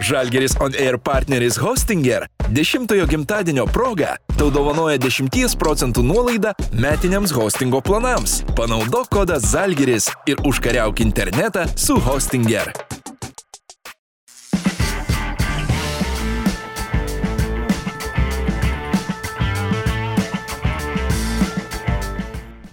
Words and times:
Žalgeris 0.00 0.56
On 0.60 0.72
Air 0.72 0.98
partneris 0.98 1.56
Hostinger 1.60 2.26
10-ojo 2.50 3.06
gimtadienio 3.06 3.66
proga 3.66 4.16
tau 4.38 4.48
dovanoja 4.50 4.98
10 4.98 5.56
procentų 5.60 6.04
nuolaidą 6.06 6.54
metiniams 6.72 7.34
hostingo 7.36 7.82
planams. 7.84 8.40
Panaudok 8.56 9.12
kodą 9.12 9.36
Žalgeris 9.44 10.08
ir 10.26 10.40
užkariauk 10.48 11.04
internetą 11.04 11.68
su 11.76 12.00
Hostinger. 12.00 12.72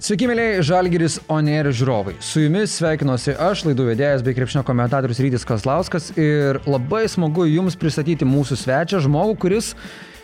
Sveiki, 0.08 0.24
mėlyje 0.30 0.62
Žalgiris 0.64 1.16
Oner 1.28 1.68
žiūrovai. 1.76 2.14
Su 2.24 2.40
jumis 2.40 2.78
sveikinuosi 2.78 3.34
aš, 3.44 3.66
laidų 3.68 3.90
vedėjas 3.90 4.22
bei 4.24 4.38
krepšinio 4.38 4.62
komentatorius 4.64 5.18
Rytis 5.20 5.44
Kazlauskas 5.44 6.14
ir 6.16 6.62
labai 6.64 7.02
smagu 7.12 7.44
jums 7.50 7.76
pristatyti 7.76 8.24
mūsų 8.24 8.56
svečią, 8.62 9.02
žmogų, 9.04 9.34
kuris 9.42 9.74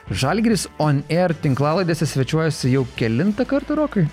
Žalgiris 0.08 0.70
Oner 0.80 1.36
tinklalaidėse 1.44 2.08
svečiuojasi 2.14 2.72
jau 2.78 2.86
kelintą 2.96 3.44
kartą 3.50 3.76
rokai. 3.82 4.06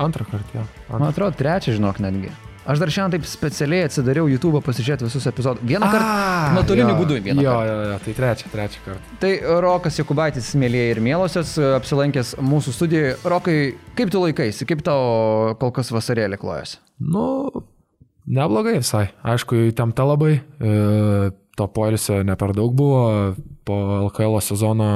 Antrą 0.00 0.24
kartą, 0.30 0.62
jo. 0.62 0.64
Man 0.94 1.04
atrodo, 1.10 1.36
trečią 1.42 1.76
žinok 1.76 2.00
netgi. 2.00 2.32
Aš 2.62 2.78
dar 2.78 2.90
šiandien 2.94 3.18
taip 3.18 3.26
specialiai 3.26 3.88
atsidariau 3.88 4.28
YouTube 4.30 4.60
pasižiūrėti 4.62 5.06
visus 5.08 5.24
epizodus. 5.26 5.64
Vieną 5.66 5.88
kartą 5.90 6.52
nuotoliniu 6.54 6.94
būdu 7.00 7.18
vieną. 7.24 7.42
Jo, 7.42 7.54
kartą. 7.56 7.72
jo, 7.72 7.88
jo, 7.90 7.96
tai 8.04 8.14
trečią, 8.18 8.50
trečią 8.52 8.82
kartą. 8.84 9.16
Tai 9.24 9.32
Rokas 9.64 9.98
Jokubaitis, 9.98 10.52
mėlyje 10.62 10.92
ir 10.92 11.00
mielosios, 11.02 11.56
apsilankęs 11.80 12.36
mūsų 12.38 12.74
studijoje. 12.76 13.16
Rokai, 13.34 13.56
kaip 13.98 14.14
tu 14.14 14.22
laikaisi, 14.22 14.68
kaip 14.70 14.84
tau 14.86 15.56
kol 15.58 15.74
kas 15.74 15.90
vasarėlė 15.94 16.38
klojasi? 16.38 16.78
Nu, 17.02 17.26
neblogai 18.30 18.78
visai. 18.78 19.08
Aišku, 19.26 19.58
įtempta 19.72 20.06
labai. 20.06 20.36
E, 20.38 21.32
to 21.58 21.68
poilsio 21.74 22.22
ne 22.22 22.38
per 22.38 22.54
daug 22.54 22.78
buvo. 22.78 23.04
Po 23.66 23.82
LKL 24.06 24.38
sezono 24.38 24.92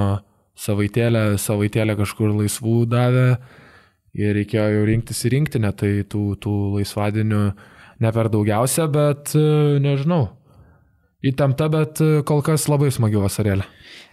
savaitėlę, 0.56 1.32
savaitėlę 1.42 1.98
kažkur 1.98 2.30
laisvų 2.44 2.84
davė. 2.94 3.28
Ir 4.16 4.32
reikėjo 4.38 4.66
jau 4.78 4.86
rinktis 4.88 5.24
į 5.28 5.34
rinktinę, 5.36 5.74
tai 5.76 5.92
tų, 6.08 6.24
tų 6.40 6.56
laisvadienių 6.78 7.42
ne 8.00 8.12
per 8.16 8.32
daugiausia, 8.32 8.88
bet 8.92 9.34
e, 9.36 9.76
nežinau. 9.84 10.30
Įtempta, 11.26 11.66
bet 11.72 12.00
e, 12.04 12.22
kol 12.28 12.42
kas 12.44 12.68
labai 12.70 12.88
smagi 12.94 13.18
vasarėlė. 13.20 13.66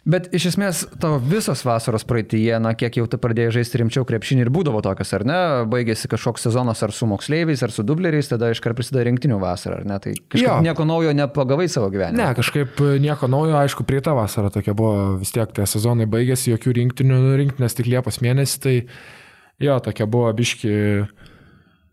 Bet 0.03 0.27
iš 0.35 0.49
esmės 0.49 0.81
tavo 0.99 1.15
visos 1.23 1.61
vasaros 1.63 2.03
praeitie, 2.07 2.49
na 2.59 2.73
kiek 2.75 2.97
jau 2.99 3.05
tu 3.07 3.19
pradėjai 3.21 3.53
žaisti 3.55 3.79
rimčiau 3.79 4.03
krepšinį 4.07 4.43
ir 4.43 4.51
būdavo 4.51 4.81
tokios, 4.83 5.13
ar 5.15 5.23
ne? 5.27 5.37
Baigėsi 5.71 6.09
kažkoks 6.11 6.43
sezonas 6.49 6.83
ar 6.83 6.91
su 6.95 7.07
moksleiviais, 7.07 7.63
ar 7.63 7.71
su 7.71 7.85
dubleriais, 7.87 8.27
tada 8.27 8.49
iškart 8.51 8.75
prasideda 8.75 9.05
rinktinių 9.07 9.39
vasara, 9.39 9.79
ar 9.79 9.87
ne? 9.87 10.01
Tai 10.03 10.11
kažkaip 10.19 10.43
Jo. 10.43 10.57
nieko 10.65 10.87
naujo 10.89 11.15
nepagavai 11.15 11.69
savo 11.71 11.87
gyvenime. 11.93 12.19
Ne, 12.19 12.29
kažkaip 12.35 12.83
nieko 13.03 13.31
naujo, 13.31 13.55
aišku, 13.61 13.87
prie 13.87 14.03
tą 14.03 14.17
vasarą 14.19 14.51
tokia 14.51 14.75
buvo, 14.75 15.13
vis 15.23 15.31
tiek 15.31 15.55
tie 15.55 15.67
sezonai 15.71 16.09
baigėsi, 16.11 16.51
jokių 16.51 16.75
rinktinių, 16.81 17.23
rinktinės 17.45 17.79
tik 17.79 17.87
Liepos 17.93 18.19
mėnesį, 18.25 18.59
tai 18.63 18.77
jo, 19.61 19.77
tokia 19.83 20.07
buvo 20.09 20.31
biški 20.33 20.73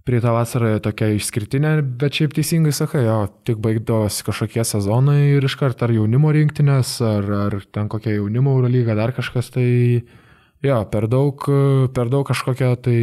prie 0.09 0.21
tą 0.23 0.33
vasarą 0.35 0.73
tokia 0.83 1.11
išskirtinė, 1.15 1.75
bet 2.01 2.17
šiaip 2.19 2.33
teisingai 2.37 2.73
sakai, 2.75 3.05
jo, 3.07 3.19
tik 3.47 3.61
baigdavosi 3.63 4.25
kažkokie 4.27 4.65
sezonai 4.67 5.37
ir 5.37 5.45
iškart 5.47 5.85
ar 5.85 5.93
jaunimo 5.95 6.33
rinktinės, 6.35 6.97
ar, 7.05 7.29
ar 7.47 7.59
ten 7.73 7.91
kokia 7.93 8.17
jaunimo 8.17 8.57
Eurolyga, 8.57 8.97
dar 8.99 9.13
kažkas, 9.17 9.53
tai 9.55 9.69
jo, 10.65 10.81
per 10.93 11.07
daug, 11.11 11.45
per 11.95 12.11
daug 12.13 12.27
kažkokia 12.27 12.73
tai 12.81 12.99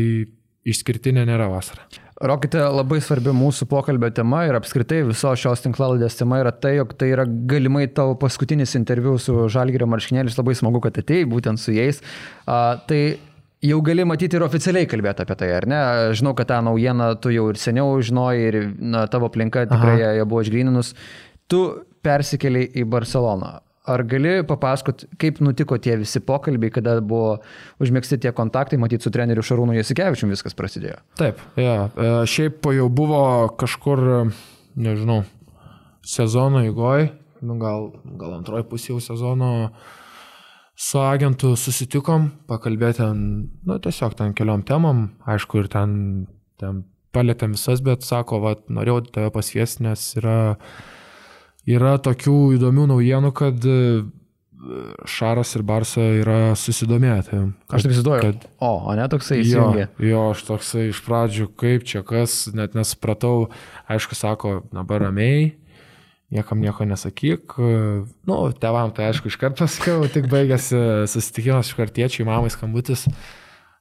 išskirtinė 0.68 1.24
nėra 1.30 1.48
vasara. 1.54 1.88
Rokite, 2.18 2.58
labai 2.74 2.98
svarbi 3.06 3.30
mūsų 3.30 3.68
pokalbio 3.70 4.10
tema 4.10 4.42
ir 4.48 4.56
apskritai 4.58 5.04
visos 5.06 5.38
šios 5.38 5.62
tinklalaidės 5.62 6.18
tema 6.18 6.40
yra 6.42 6.50
tai, 6.50 6.74
jog 6.80 6.96
tai 6.98 7.12
yra 7.14 7.28
galimai 7.30 7.86
tavo 7.94 8.16
paskutinis 8.18 8.74
interviu 8.80 9.20
su 9.22 9.46
Žalgirio 9.54 9.86
marškinėlis, 9.86 10.38
labai 10.40 10.56
smagu, 10.58 10.82
kad 10.82 10.98
atėjai 10.98 11.28
būtent 11.30 11.62
su 11.62 11.76
jais. 11.78 12.02
A, 12.50 12.82
tai 12.90 13.20
jau 13.66 13.80
gali 13.86 14.06
matyti 14.08 14.38
ir 14.38 14.46
oficialiai 14.46 14.88
kalbėti 14.90 15.24
apie 15.26 15.38
tai, 15.40 15.52
ar 15.58 15.68
ne? 15.70 15.82
Žinau, 16.18 16.34
kad 16.38 16.50
tą 16.52 16.60
naujieną 16.68 17.14
tu 17.22 17.32
jau 17.34 17.48
ir 17.52 17.62
seniau 17.62 17.96
žinojai 18.04 18.50
ir 18.50 18.60
na, 18.78 19.06
tavo 19.12 19.32
aplinka 19.32 19.66
tikrai 19.70 19.98
ją 20.02 20.12
ją 20.20 20.28
buvo 20.30 20.44
išgrininus. 20.46 20.94
Tu 21.50 21.62
persikeliai 22.06 22.70
į 22.78 22.86
Barceloną. 22.92 23.58
Ar 23.88 24.04
gali 24.04 24.42
papasakot, 24.44 25.06
kaip 25.20 25.38
nutiko 25.40 25.78
tie 25.80 25.96
visi 25.96 26.20
pokalbiai, 26.20 26.74
kada 26.76 26.98
buvo 27.00 27.38
užmėgsti 27.84 28.20
tie 28.26 28.34
kontaktai, 28.36 28.80
matyti 28.82 29.08
su 29.08 29.14
treneriu 29.16 29.46
Šarūnu 29.48 29.78
Jasikevičiu 29.78 30.28
viskas 30.28 30.58
prasidėjo? 30.60 30.98
Taip. 31.16 31.40
E, 31.56 31.70
šiaip 32.28 32.68
jau 32.76 32.90
buvo 32.92 33.22
kažkur, 33.56 34.04
nežinau, 34.76 35.22
sezono 36.04 36.66
įgoj, 36.68 37.08
nu, 37.48 37.56
gal, 37.62 37.94
gal 38.20 38.36
antroji 38.42 38.68
pusė 38.68 38.92
jau 38.92 39.00
sezono 39.08 39.72
su 40.78 41.00
agentu 41.02 41.56
susitikom, 41.58 42.28
pakalbėti 42.50 43.00
ten, 43.02 43.22
nu, 43.66 43.80
tiesiog 43.82 44.14
ten 44.20 44.36
keliom 44.38 44.62
temam, 44.68 45.08
aišku, 45.26 45.64
ir 45.64 45.72
ten, 45.74 45.96
ten 46.62 46.84
palėtėm 47.18 47.56
visas, 47.58 47.82
bet 47.82 48.06
sako, 48.06 48.38
va, 48.44 48.52
norėjau 48.70 49.00
tave 49.10 49.32
pasviesti, 49.34 49.82
nes 49.88 50.04
yra, 50.20 50.38
yra 51.66 51.96
tokių 52.06 52.36
įdomių 52.60 52.86
naujienų, 52.94 53.34
kad 53.38 53.66
e, 53.66 53.80
Šaras 55.08 55.52
ir 55.58 55.62
Barsa 55.70 56.02
yra 56.18 56.38
susidomėję. 56.58 57.18
Tai, 57.28 57.40
Aš 57.78 57.84
taip 57.86 57.92
įsivaizduoju. 57.94 58.22
kad 58.26 58.48
O, 58.66 58.72
o 58.90 58.96
ne 58.98 59.06
toksai 59.12 59.38
Jo, 59.38 59.44
įsijungė. 59.46 59.84
jo, 60.10 60.22
aš 60.34 60.42
toksai 60.48 60.88
iš 60.92 61.02
pradžių, 61.06 61.46
kaip 61.62 61.86
čia 61.90 62.02
kas, 62.06 62.40
net 62.58 62.74
nesupratau, 62.78 63.50
aišku, 63.90 64.18
sako, 64.18 64.56
dabar 64.74 65.06
ramiai, 65.08 65.52
niekam 66.34 66.62
nieko 66.64 66.86
nesakyk. 66.88 67.58
Nu, 68.28 68.38
tevam 68.60 68.94
tai 68.96 69.10
aišku, 69.10 69.32
iškart 69.32 69.60
pasakiau, 69.60 70.06
tik 70.16 70.30
baigėsi 70.32 70.80
susitikimas 71.12 71.72
iš 71.72 71.78
kartiečiai, 71.80 72.28
mamai 72.28 72.52
skambutis. 72.54 73.08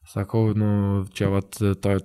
Sakau, 0.06 0.52
nu, 0.54 1.04
čia 1.16 1.30
vat, 1.32 1.58
to, 1.58 1.98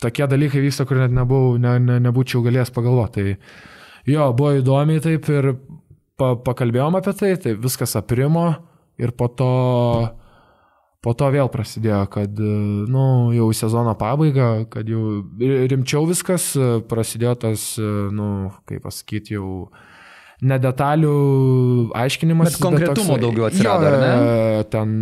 tokie 0.00 0.28
dalykai 0.30 0.62
vyksta, 0.64 0.86
kur 0.88 1.02
net 1.02 1.12
nebuvau, 1.14 1.58
ne, 1.60 1.76
ne, 1.82 1.98
nebūčiau 2.06 2.44
galėjęs 2.46 2.72
pagalvoti. 2.74 3.34
Tai 3.34 4.14
jo, 4.14 4.28
buvo 4.36 4.54
įdomiai 4.58 5.02
taip 5.04 5.28
ir 5.32 5.52
pa, 6.20 6.34
pakalbėjom 6.46 6.98
apie 7.00 7.14
tai, 7.20 7.34
tai 7.40 7.54
viskas 7.60 7.96
aprimo 8.00 8.48
ir 9.00 9.12
po 9.16 9.28
to 9.28 9.52
Po 11.04 11.12
to 11.12 11.28
vėl 11.34 11.50
prasidėjo, 11.52 12.04
kad, 12.12 12.38
nu, 12.88 13.06
jau 13.36 13.50
sezono 13.52 13.92
pabaiga, 14.00 14.64
kad 14.72 14.88
jau 14.88 15.20
rimčiau 15.68 16.06
viskas, 16.08 16.54
prasidėjo 16.88 17.34
tas, 17.42 17.66
nu, 17.78 18.28
kaip 18.64 18.86
pasakyti, 18.86 19.36
jau 19.36 19.68
nedetalių 20.44 21.12
aiškinimas. 22.00 22.54
Bet 22.56 22.64
konkretumo 22.64 23.18
daugiau 23.20 23.50
atsirado, 23.50 23.90
ar 23.90 23.98
ne? 24.00 24.64
Ten, 24.72 24.96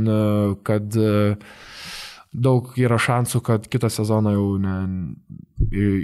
kad 0.67 0.99
daug 2.33 2.75
yra 2.81 2.99
šansų, 2.99 3.43
kad 3.47 3.71
kitą 3.71 3.91
sezoną 3.93 4.35
jau 4.35 4.51
ne, 4.63 4.77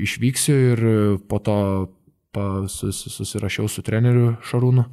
išvyksiu 0.06 0.56
ir 0.70 0.87
po 1.26 1.42
to 1.42 1.58
pa, 2.34 2.69
sus, 2.70 3.00
susirašiau 3.16 3.69
su 3.72 3.82
treneriu 3.82 4.37
Šarūnu. 4.47 4.84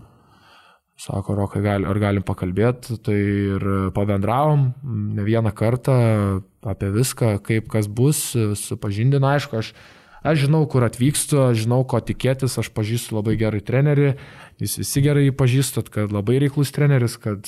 Sako, 0.95 1.35
Rokai, 1.35 1.59
gal, 1.59 1.83
ar 1.83 1.97
galim 1.99 2.23
pakalbėti, 2.23 2.95
tai 3.03 3.17
ir 3.19 3.63
pabendravom 3.95 4.69
ne 5.11 5.25
vieną 5.27 5.51
kartą 5.51 5.95
apie 6.63 6.87
viską, 6.93 7.33
kaip 7.43 7.67
kas 7.71 7.89
bus, 7.91 8.21
supažindino, 8.61 9.27
aišku, 9.27 9.59
aš, 9.59 9.73
aš 10.23 10.45
žinau, 10.45 10.61
kur 10.71 10.85
atvykstu, 10.87 11.41
aš 11.49 11.65
žinau, 11.65 11.81
ko 11.83 11.99
tikėtis, 11.99 12.55
aš 12.61 12.69
pažįstu 12.71 13.17
labai 13.17 13.35
gerai 13.41 13.59
trenerį, 13.59 14.13
jūs 14.63 14.77
visi 14.79 15.03
gerai 15.03 15.25
jį 15.25 15.33
pažįstat, 15.35 15.91
kad 15.91 16.15
labai 16.15 16.37
reiklus 16.45 16.71
treneris, 16.75 17.17
kad, 17.19 17.43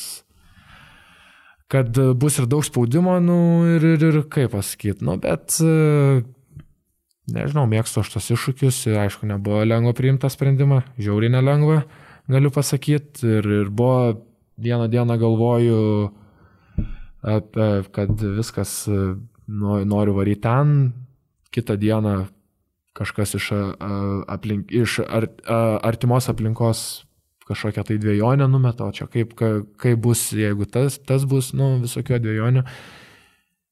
kad 1.72 2.02
bus 2.20 2.42
ir 2.42 2.50
daug 2.52 2.68
spaudimo, 2.68 3.16
nu 3.24 3.38
ir, 3.78 3.86
ir, 3.96 4.04
ir 4.10 4.26
kaip 4.28 4.52
pasakyti, 4.58 5.08
nu 5.08 5.16
bet 5.24 5.56
nežinau, 7.32 7.64
mėgstu 7.64 8.04
aš 8.04 8.12
tos 8.18 8.28
iššūkius, 8.36 8.84
aišku, 9.08 9.32
nebuvo 9.32 9.64
lengva 9.64 9.96
priimti 9.96 10.26
tą 10.26 10.34
sprendimą, 10.36 10.82
žiauriai 11.00 11.32
nelengva 11.40 11.86
galiu 12.32 12.52
pasakyti. 12.54 13.28
Ir, 13.40 13.52
ir 13.64 13.70
buvo 13.70 14.16
vieną 14.58 14.88
dieną 14.92 15.18
galvoju, 15.22 15.82
apie, 17.22 17.70
kad 17.92 18.22
viskas 18.22 18.86
noriu 19.48 20.16
varyti 20.18 20.42
ten, 20.44 20.74
kitą 21.54 21.78
dieną 21.80 22.16
kažkas 22.98 23.36
iš, 23.38 23.52
aplink, 24.28 24.72
iš 24.74 25.00
ar, 25.06 25.30
artimos 25.86 26.30
aplinkos 26.32 27.04
kažkokią 27.48 27.84
tai 27.88 27.98
dviejonę 28.02 28.48
numeto, 28.52 28.90
čia 28.92 29.08
kaip, 29.08 29.36
kaip 29.80 30.00
bus, 30.04 30.32
jeigu 30.36 30.68
tas, 30.68 30.98
tas 31.00 31.24
bus, 31.24 31.54
nu, 31.56 31.78
visokio 31.84 32.20
dviejonių. 32.20 32.64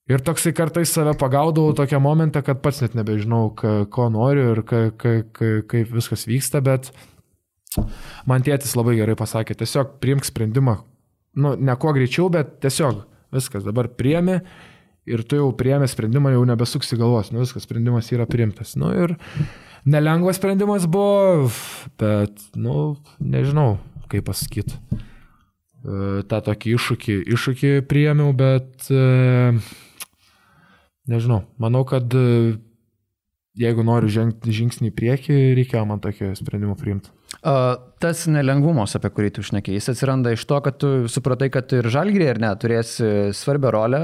Ir 0.05 0.21
toksai 0.21 0.53
kartais 0.55 0.93
save 0.93 1.15
pagaudavau 1.17 1.73
tokią 1.75 1.99
momentą, 1.99 2.43
kad 2.45 2.61
pats 2.63 2.83
net 2.83 2.95
nebežinau, 2.95 3.49
ko 3.57 4.07
noriu 4.13 4.51
ir 4.53 4.61
ka, 4.69 4.81
ka, 4.93 5.15
ka, 5.33 5.49
kaip 5.67 5.91
viskas 5.91 6.27
vyksta, 6.29 6.61
bet 6.63 6.91
man 8.29 8.45
tėtis 8.45 8.75
labai 8.77 8.97
gerai 8.99 9.17
pasakė, 9.19 9.57
tiesiog 9.59 9.97
priimk 10.03 10.27
sprendimą, 10.27 10.77
nu, 11.41 11.55
ne 11.55 11.75
kuo 11.79 11.93
greičiau, 11.95 12.29
bet 12.33 12.57
tiesiog 12.63 13.03
viskas 13.35 13.65
dabar 13.65 13.89
priemi 13.91 14.39
ir 15.05 15.23
tu 15.27 15.39
jau 15.39 15.49
priemi 15.57 15.87
sprendimą, 15.89 16.31
jau 16.33 16.45
nebesuksi 16.49 16.97
galvos, 16.99 17.31
nu 17.33 17.43
viskas, 17.43 17.65
sprendimas 17.67 18.09
yra 18.15 18.25
priimtas. 18.29 18.73
Nu 18.79 18.91
ir 18.95 19.15
nelengvas 19.85 20.39
sprendimas 20.39 20.87
buvo, 20.89 21.49
bet, 22.01 22.41
nu, 22.57 22.95
nežinau, 23.21 23.77
kaip 24.11 24.25
pasakyti, 24.29 24.79
tą 26.29 26.41
tokį 26.47 26.77
iššūkį, 26.79 27.17
iššūkį 27.35 27.73
priėmiau, 27.89 28.33
bet 28.37 28.89
nežinau, 31.11 31.43
manau, 31.61 31.83
kad 31.85 32.09
jeigu 33.59 33.85
noriu 33.87 34.11
žengti 34.11 34.53
žingsnį 34.55 34.91
į 34.91 34.95
priekį, 34.95 35.37
reikėjo 35.59 35.85
man 35.87 36.01
tokio 36.03 36.33
sprendimo 36.37 36.75
priimti. 36.79 37.11
Tas 38.01 38.23
nelengvumas, 38.31 38.95
apie 38.97 39.09
kurį 39.13 39.31
tu 39.35 39.43
šnekėjai, 39.45 39.79
jis 39.79 39.91
atsiranda 39.91 40.31
iš 40.33 40.45
to, 40.49 40.57
kad 40.65 40.77
tu 40.81 40.89
supratai, 41.11 41.49
kad 41.53 41.71
ir 41.77 41.87
žalgrį 41.93 42.27
ar 42.31 42.39
ne, 42.41 42.51
turės 42.61 42.95
svarbią 43.37 43.71
rolę. 43.75 43.99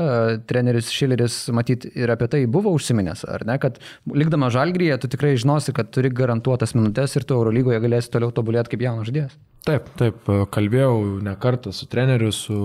Treneris 0.50 0.92
Šileris, 0.94 1.38
matyt, 1.56 1.88
ir 1.98 2.12
apie 2.14 2.28
tai 2.32 2.44
buvo 2.52 2.74
užsiminęs, 2.78 3.24
ar 3.30 3.46
ne, 3.50 3.58
kad 3.62 3.80
likdama 4.10 4.52
žalgryje, 4.54 5.00
tu 5.02 5.12
tikrai 5.16 5.34
žinosi, 5.42 5.74
kad 5.78 5.90
turi 5.94 6.14
garantuotas 6.14 6.76
minutės 6.78 7.16
ir 7.18 7.26
tu 7.26 7.38
Eurolygoje 7.40 7.82
galėsi 7.84 8.14
toliau 8.14 8.34
tobulėti 8.36 8.76
kaip 8.76 8.86
jaunas 8.88 9.10
žaidėjas. 9.10 9.38
Taip, 9.66 9.92
taip, 9.98 10.26
kalbėjau 10.54 11.22
ne 11.22 11.36
kartą 11.42 11.74
su 11.74 11.86
treneriu, 11.90 12.32
su 12.34 12.56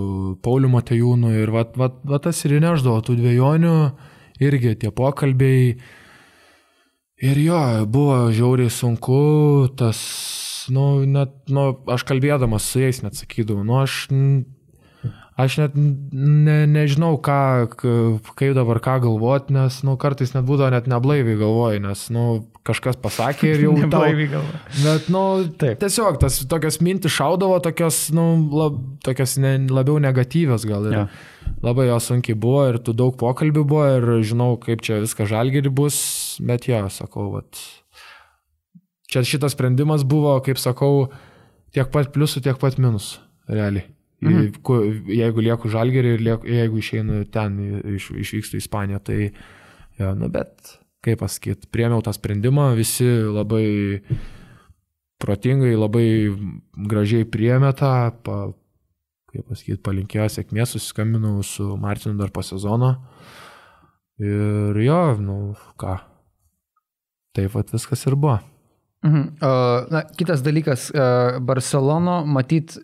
Pauliu 0.45 0.71
Matejūnu 0.73 1.35
ir 1.43 1.53
va, 1.53 1.67
va, 1.77 1.91
va 2.09 2.21
tas 2.25 2.41
ir 2.49 2.57
neždavo 2.57 3.03
tų 3.05 3.19
dviejonių, 3.21 3.77
irgi 4.45 4.77
tie 4.81 4.93
pokalbiai 4.93 5.77
Ir 7.17 7.39
jo, 7.41 7.59
buvo 7.89 8.27
žiauriai 8.29 8.69
sunku, 8.69 9.71
tas, 9.81 9.99
nu, 10.69 11.01
net, 11.09 11.33
nu, 11.49 11.71
aš 11.89 12.05
kalbėdamas 12.05 12.67
su 12.69 12.83
jais 12.83 13.01
net 13.01 13.17
sakydavau, 13.17 13.63
nu, 13.65 13.79
aš, 13.81 13.95
aš 15.41 15.57
net 15.63 15.79
ne, 15.79 16.59
nežinau, 16.69 17.15
ką, 17.25 17.39
kaip 17.73 18.53
dabar 18.59 18.83
ką 18.85 18.99
galvoti, 19.07 19.57
nes, 19.57 19.79
nu, 19.89 19.95
kartais 19.97 20.35
net 20.37 20.45
būdavo 20.45 20.69
net 20.75 20.91
neblaiviai 20.93 21.41
galvoju, 21.41 21.81
nes, 21.87 22.03
nu, 22.13 22.27
kažkas 22.69 23.01
pasakė 23.01 23.55
ir 23.55 23.65
jau 23.65 23.73
neblaiviai 23.81 24.35
galvoju. 24.35 24.61
Bet, 24.83 25.09
nu, 25.17 25.25
Taip. 25.57 25.81
tiesiog 25.81 26.21
tas 26.21 26.43
tokias 26.53 26.83
mintis 26.85 27.17
šaudavo, 27.17 27.63
tokios, 27.65 28.11
nu, 28.13 28.29
lab, 28.61 28.77
tokios 29.09 29.39
ne, 29.41 29.57
labiau 29.73 29.97
negatyvios 30.05 30.69
gal. 30.69 30.85
Ir, 30.93 31.01
ja 31.01 31.09
labai 31.65 31.89
jo 31.89 31.99
sunkiai 32.03 32.37
buvo 32.39 32.63
ir 32.71 32.79
tų 32.83 32.95
daug 32.97 33.17
pokalbių 33.21 33.65
buvo 33.69 33.87
ir 33.97 34.07
žinau, 34.27 34.55
kaip 34.61 34.85
čia 34.85 35.01
viskas 35.03 35.31
žalgiri 35.33 35.73
bus, 35.73 35.99
bet 36.43 36.69
jo, 36.71 36.81
sakau, 36.93 37.29
vat, 37.35 37.61
čia 39.11 39.25
šitas 39.27 39.57
sprendimas 39.57 40.07
buvo, 40.07 40.37
kaip 40.45 40.61
sakau, 40.61 41.09
tiek 41.75 41.91
pat 41.93 42.13
pliusų, 42.15 42.45
tiek 42.47 42.59
pat 42.61 42.81
minusų, 42.83 43.21
realiai. 43.51 43.89
Mhm. 44.25 45.05
Jeigu 45.13 45.45
lieku 45.45 45.71
žalgerį 45.71 46.17
ir 46.17 46.25
lieku, 46.25 46.49
jeigu 46.49 46.81
išeinu 46.81 47.21
ten, 47.33 47.59
iš, 47.99 48.09
išvykstu 48.17 48.57
į 48.57 48.65
Ispaniją, 48.65 49.01
tai, 49.05 49.19
jo, 50.01 50.13
nu, 50.17 50.31
bet, 50.33 50.77
kaip 51.05 51.21
pasakyti, 51.21 51.69
priemiau 51.73 52.01
tą 52.05 52.15
sprendimą, 52.17 52.71
visi 52.79 53.07
labai 53.07 53.67
protingai, 55.23 55.75
labai 55.77 56.09
gražiai 56.89 57.29
priemė 57.29 57.73
tą, 57.77 57.93
pa, 58.25 58.39
kaip 59.37 59.53
pasakyti, 59.53 59.83
palinkėjo 59.85 60.27
sėkmės, 60.33 60.75
susiskambinau 60.75 61.39
su 61.47 61.69
Martinu 61.81 62.17
dar 62.19 62.33
po 62.35 62.45
sezono. 62.47 62.97
Ir 64.23 64.77
jo, 64.81 65.01
nu 65.21 65.39
ką, 65.81 65.99
taip 67.37 67.53
pat 67.53 67.73
viskas 67.75 68.07
ir 68.09 68.17
buvo. 68.17 68.39
Mhm. 69.05 69.25
Na, 69.93 70.03
kitas 70.17 70.43
dalykas, 70.43 70.89
Barcelono, 71.45 72.23
matyt, 72.27 72.79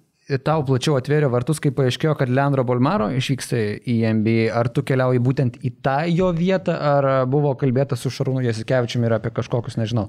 tau 0.45 0.63
plačiau 0.67 0.95
atvėrė 0.97 1.29
vartus, 1.33 1.59
kai 1.63 1.73
paaiškėjo, 1.75 2.15
kad 2.21 2.31
Leandro 2.31 2.65
Bolmaro 2.69 3.09
išvyksta 3.17 3.59
į 3.89 3.97
NBA. 4.21 4.47
Ar 4.55 4.71
tu 4.73 4.85
keliauji 4.87 5.23
būtent 5.25 5.59
į 5.65 5.73
tą 5.85 5.99
jo 6.13 6.31
vietą, 6.37 6.77
ar 6.77 7.11
buvo 7.31 7.55
kalbėta 7.59 7.99
su 7.99 8.13
Šarūnu 8.13 8.45
Jasikevičiumi 8.47 9.09
ir 9.09 9.17
apie 9.19 9.33
kažkokius, 9.35 9.81
nežinau, 9.81 10.09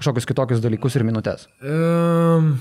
kažkokius 0.00 0.30
kitokius 0.30 0.64
dalykus 0.64 0.96
ir 0.96 1.06
minutės? 1.06 1.46
Um, 1.60 2.54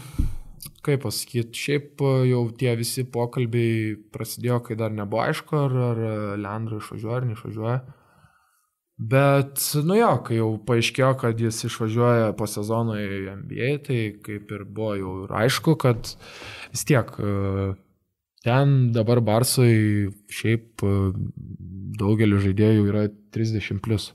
kaip 0.86 1.06
pasakyti, 1.06 1.60
šiaip 1.66 2.04
e, 2.04 2.16
jau 2.32 2.44
tie 2.60 2.74
visi 2.80 3.06
pokalbiai 3.08 3.96
prasidėjo, 4.14 4.60
kai 4.68 4.80
dar 4.80 4.94
nebuvo 4.96 5.24
aišku, 5.26 5.64
ar, 5.68 5.80
ar 5.92 6.04
Leandro 6.42 6.82
išvažiuoja 6.82 7.22
ar 7.22 7.30
neišvažiuoja. 7.30 7.80
Bet, 9.00 9.62
nu 9.88 9.96
jo, 9.96 10.10
kai 10.28 10.42
jau 10.42 10.50
paaiškėjo, 10.68 11.14
kad 11.22 11.40
jis 11.40 11.62
išvažiuoja 11.70 12.34
po 12.36 12.44
sezono 12.52 12.98
į 13.00 13.36
NBA, 13.46 13.70
tai 13.86 14.00
kaip 14.26 14.52
ir 14.52 14.66
buvo 14.68 14.96
jau 15.00 15.14
ir 15.24 15.36
aišku, 15.46 15.78
kad 15.80 16.10
vis 16.74 16.84
tiek 16.90 17.14
e, 17.16 17.30
ten 18.44 18.74
dabar 18.92 19.22
Barsui 19.24 20.10
šiaip 20.36 20.84
e, 20.84 20.92
daugeliu 22.02 22.42
žaidėjų 22.44 22.90
yra 22.92 23.06
30 23.36 23.80
plus. 23.86 24.12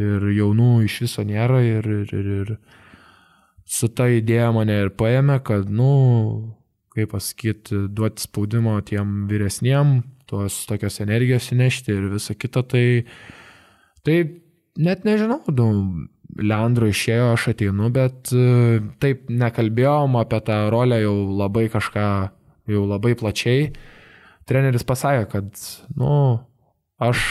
Ir 0.00 0.26
jaunų 0.34 0.72
iš 0.88 1.04
viso 1.04 1.22
nėra 1.26 1.62
ir, 1.62 1.86
ir, 1.86 2.10
ir, 2.10 2.28
ir 2.40 2.52
su 3.70 3.90
ta 3.94 4.08
idėja 4.10 4.50
mane 4.54 4.76
ir 4.84 4.92
paėmė, 4.98 5.38
kad, 5.46 5.68
nu, 5.70 5.90
kaip 6.94 7.12
pasakyti, 7.14 7.86
duoti 7.94 8.24
spaudimo 8.26 8.74
tiem 8.86 9.28
vyresniem, 9.30 10.00
tos 10.30 10.64
tokios 10.70 11.00
energijos 11.02 11.50
įnešti 11.54 11.94
ir 11.94 12.08
visa 12.14 12.34
kita, 12.34 12.64
tai, 12.66 12.84
tai 14.06 14.16
net 14.78 15.06
nežinau, 15.06 15.42
nu, 15.54 15.68
Leandro 16.40 16.86
išėjo, 16.86 17.32
aš 17.34 17.48
ateinu, 17.52 17.88
bet 17.94 18.30
taip 19.02 19.30
nekalbėjom 19.30 20.14
apie 20.20 20.38
tą 20.46 20.60
rolę 20.70 21.00
jau 21.02 21.14
labai 21.40 21.66
kažką, 21.72 22.06
jau 22.70 22.84
labai 22.86 23.16
plačiai. 23.18 23.72
Treneris 24.46 24.86
pasakė, 24.86 25.26
kad, 25.30 25.64
nu, 25.98 26.12
aš, 27.02 27.24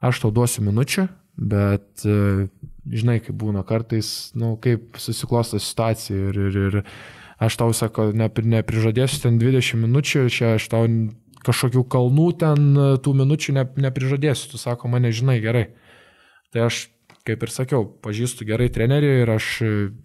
aš 0.00 0.22
tau 0.24 0.32
duosiu 0.34 0.64
minučių, 0.64 1.04
bet 1.52 2.04
žinai, 2.92 3.18
kaip 3.22 3.36
būna 3.38 3.64
kartais, 3.66 4.30
nu, 4.38 4.56
kaip 4.62 4.98
susiklosto 5.00 5.60
situacija 5.62 6.30
ir, 6.30 6.40
ir, 6.48 6.58
ir 6.68 6.78
aš 7.42 7.58
tau 7.60 7.72
sakau, 7.76 8.10
ne, 8.16 8.28
neprižadėsiu 8.28 9.24
ten 9.24 9.40
20 9.40 9.82
minučių, 9.84 10.26
čia 10.32 10.54
aš 10.56 10.68
tau 10.72 10.84
kažkokių 11.46 11.84
kalnų 11.92 12.28
ten 12.40 12.68
tų 13.04 13.14
minučių 13.22 13.56
ne, 13.56 13.64
neprižadėsiu, 13.88 14.52
tu 14.52 14.60
sako, 14.60 14.90
mane 14.92 15.12
žinai 15.14 15.38
gerai. 15.44 15.68
Tai 16.52 16.66
aš, 16.68 16.88
kaip 17.28 17.44
ir 17.44 17.52
sakiau, 17.52 17.86
pažįstu 18.04 18.48
gerai 18.48 18.70
trenerį 18.72 19.12
ir 19.22 19.34
aš 19.36 19.50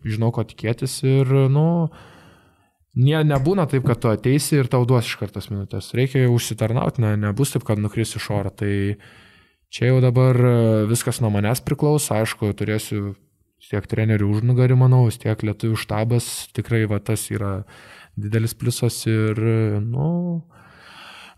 žinau, 0.06 0.33
ko 0.36 0.45
tikėtis 0.47 1.01
ir, 1.07 1.38
nu, 1.51 1.68
Nie, 2.94 3.24
nebūna 3.25 3.63
taip, 3.65 3.88
kad 3.88 3.97
tu 4.03 4.09
ateisi 4.12 4.59
ir 4.59 4.68
tau 4.69 4.83
duos 4.86 5.07
iš 5.09 5.15
kartos 5.18 5.47
minutės. 5.50 5.88
Reikia 5.97 6.27
užsitarnauti, 6.29 7.01
ne, 7.01 7.15
nebus 7.18 7.50
taip, 7.56 7.63
kad 7.65 7.79
nukris 7.81 8.12
iš 8.19 8.27
oro. 8.29 8.51
Tai 8.53 8.69
uh, 8.69 9.07
Čia 9.73 9.89
jau 9.89 10.01
dabar 10.03 10.37
e, 10.37 10.55
viskas 10.85 11.17
nuo 11.23 11.31
manęs 11.33 11.63
priklauso, 11.65 12.13
aišku, 12.13 12.51
turėsiu 12.53 13.15
tiek 13.71 13.85
trenerių 13.89 14.27
užnugarį, 14.35 14.75
manau, 14.77 15.07
tiek 15.09 15.39
lietuvių 15.41 15.79
štabas, 15.81 16.27
tikrai 16.53 16.83
va 16.91 16.99
tas 17.01 17.25
yra 17.33 17.63
didelis 18.13 18.53
pliusas 18.53 18.99
ir, 19.09 19.39
nu, 19.81 20.43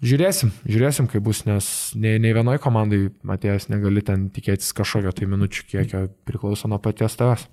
žiūrėsim, 0.03 0.51
žiūrėsim, 0.67 1.07
kaip 1.11 1.23
bus, 1.23 1.45
nes 1.47 1.69
nei, 1.95 2.17
nei 2.19 2.33
vienoj 2.35 2.59
komandai 2.59 3.05
atėjęs 3.37 3.69
negali 3.71 4.03
ten 4.03 4.27
tikėtis 4.35 4.75
kažkokio 4.75 5.15
tai 5.15 5.29
minučių 5.31 5.67
kiekio 5.71 6.03
priklauso 6.27 6.67
nuo 6.67 6.81
paties 6.83 7.15
tavęs. 7.15 7.47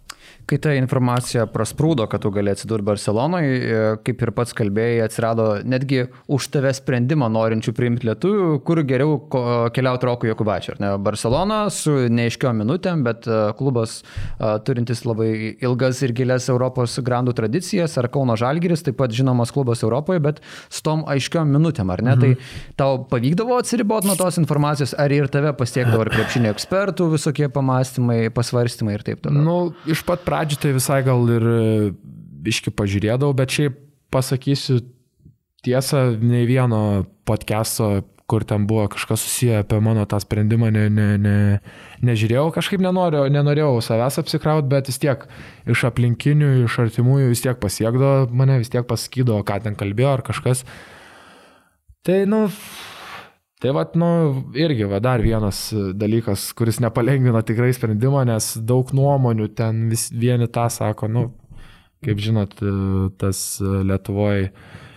Kai 0.47 0.59
ta 0.59 0.73
informacija 0.75 1.45
prasprūdo, 1.51 2.09
kad 2.11 2.25
tu 2.25 2.31
gali 2.35 2.51
atsidurti 2.51 2.85
Barcelonoje, 2.85 3.99
kaip 4.05 4.23
ir 4.25 4.33
pats 4.35 4.55
kalbėjai, 4.59 5.05
atsirado 5.05 5.47
netgi 5.65 6.07
už 6.33 6.49
tave 6.53 6.73
sprendimą 6.75 7.29
norinčių 7.33 7.75
priimti 7.77 8.09
lietuvių, 8.09 8.49
kur 8.67 8.83
geriau 8.87 9.19
keliauti 9.73 10.09
Rokų 10.09 10.33
Jokubačiu. 10.33 10.75
Barcelona 11.03 11.65
su 11.73 11.95
neiškiom 12.11 12.59
minutėm, 12.63 13.05
bet 13.07 13.27
e, 13.31 13.39
klubas 13.59 14.01
uh, 14.03 14.57
turintis 14.67 15.05
labai 15.07 15.31
ilgas 15.63 16.03
ir 16.05 16.15
gilias 16.17 16.49
Europos 16.53 16.99
grandų 17.05 17.35
tradicijas, 17.39 17.95
ar 18.01 18.09
Kauno 18.13 18.37
Žalgiris, 18.39 18.85
taip 18.87 18.99
pat 19.01 19.15
žinomas 19.15 19.53
klubas 19.55 19.85
Europoje, 19.87 20.23
bet 20.25 20.43
su 20.73 20.83
tom 20.85 21.05
aiškiom 21.11 21.53
minutėm, 21.55 21.93
ar 21.95 22.03
ne? 22.05 22.17
Mhm. 22.17 22.21
Tai 22.23 22.77
tau 22.83 23.01
pavykdavo 23.11 23.59
atsiriboti 23.61 24.11
nuo 24.11 24.19
tos 24.19 24.41
informacijos, 24.43 24.97
ar 24.99 25.15
ir 25.15 25.31
tave 25.33 25.55
pasiekdavo 25.57 26.07
ir 26.07 26.13
krepšinio 26.17 26.53
ekspertų 26.55 27.09
visokie 27.15 27.49
pamastymai, 27.53 28.21
pasvarstymai 28.35 28.99
ir 28.99 29.07
taip 29.07 29.23
toliau? 29.25 29.47
Nu, 29.47 29.59
pat 30.13 30.25
pradžių 30.29 30.61
tai 30.63 30.75
visai 30.77 31.01
gal 31.07 31.27
ir 31.33 31.49
e, 31.49 31.63
iški 32.53 32.73
pažiūrėdavau, 32.77 33.35
bet 33.37 33.55
šiaip 33.57 33.79
pasakysiu 34.13 34.83
tiesą, 35.65 36.13
nei 36.21 36.47
vieno 36.49 37.05
podcast'o, 37.29 38.03
kur 38.31 38.47
ten 38.49 38.65
buvo 38.67 38.87
kažkas 38.89 39.21
susiję 39.21 39.59
apie 39.61 39.81
mano 39.85 40.07
tą 40.09 40.21
sprendimą, 40.23 40.71
ne, 40.73 40.87
ne, 40.91 41.07
ne, 41.21 41.37
nežiūrėjau, 42.07 42.47
kažkaip 42.55 42.81
nenoriu, 42.81 43.27
nenorėjau 43.29 43.83
savęs 43.85 44.17
apsikrauti, 44.23 44.71
bet 44.73 44.89
vis 44.89 45.01
tiek 45.03 45.27
iš 45.69 45.85
aplinkinių, 45.91 46.53
iš 46.65 46.79
artimųjų 46.87 47.29
vis 47.33 47.45
tiek 47.45 47.61
pasiekdavo 47.61 48.31
mane, 48.33 48.57
vis 48.63 48.73
tiek 48.73 48.87
pasakydavo, 48.89 49.43
ką 49.49 49.61
ten 49.67 49.77
kalbėjo 49.77 50.15
ar 50.17 50.25
kažkas. 50.25 50.65
Tai, 52.07 52.23
nu, 52.31 52.47
Tai 53.63 53.71
vad, 53.77 53.93
nu, 53.95 54.09
irgi, 54.59 54.89
va, 54.91 54.99
dar 54.99 55.23
vienas 55.23 55.69
dalykas, 55.95 56.49
kuris 56.59 56.81
nepalengvina 56.83 57.45
tikrai 57.47 57.71
sprendimą, 57.77 58.25
nes 58.27 58.57
daug 58.67 58.91
nuomonių 58.91 59.47
ten 59.55 59.85
vis 59.93 60.09
vieni 60.11 60.49
tą 60.51 60.65
sako, 60.67 61.07
nu, 61.07 61.23
kaip 62.03 62.19
žinot, 62.19 62.59
tas 63.23 63.45
Lietuvoje 63.63 64.51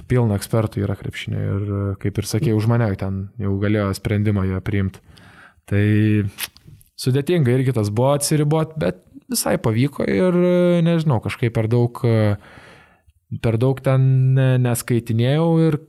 pilna 0.10 0.40
ekspertų 0.40 0.82
yra 0.82 0.98
krepšinė 0.98 1.46
ir, 1.46 1.70
kaip 2.02 2.18
ir 2.18 2.30
sakė, 2.32 2.58
už 2.58 2.66
mane 2.74 2.90
ten 2.98 3.28
jau 3.38 3.54
galėjo 3.62 3.92
sprendimą 4.02 4.48
ją 4.50 4.66
priimti. 4.66 5.02
Tai 5.70 5.86
sudėtinga 6.98 7.54
irgi 7.54 7.78
tas 7.78 7.94
buvo 7.94 8.16
atsiribot, 8.18 8.74
bet 8.82 9.04
visai 9.30 9.60
pavyko 9.62 10.10
ir, 10.10 10.44
nežinau, 10.90 11.22
kažkaip 11.22 11.54
per 11.54 11.70
daug 11.70 12.02
per 13.46 13.62
daug 13.62 13.78
ten 13.86 14.38
neskaitinėjau 14.66 15.50
ir 15.70 15.84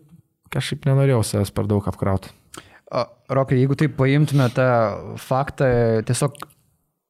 kažkaip 0.53 0.85
nenorėjau 0.89 1.25
savęs 1.25 1.57
per 1.57 1.73
daug 1.73 1.89
apkrauti. 1.89 2.36
Rokai, 2.87 3.59
jeigu 3.59 3.75
taip 3.79 3.97
paimtume 3.99 4.47
tą 4.55 4.67
faktą, 5.19 5.67
tiesiog 6.07 6.37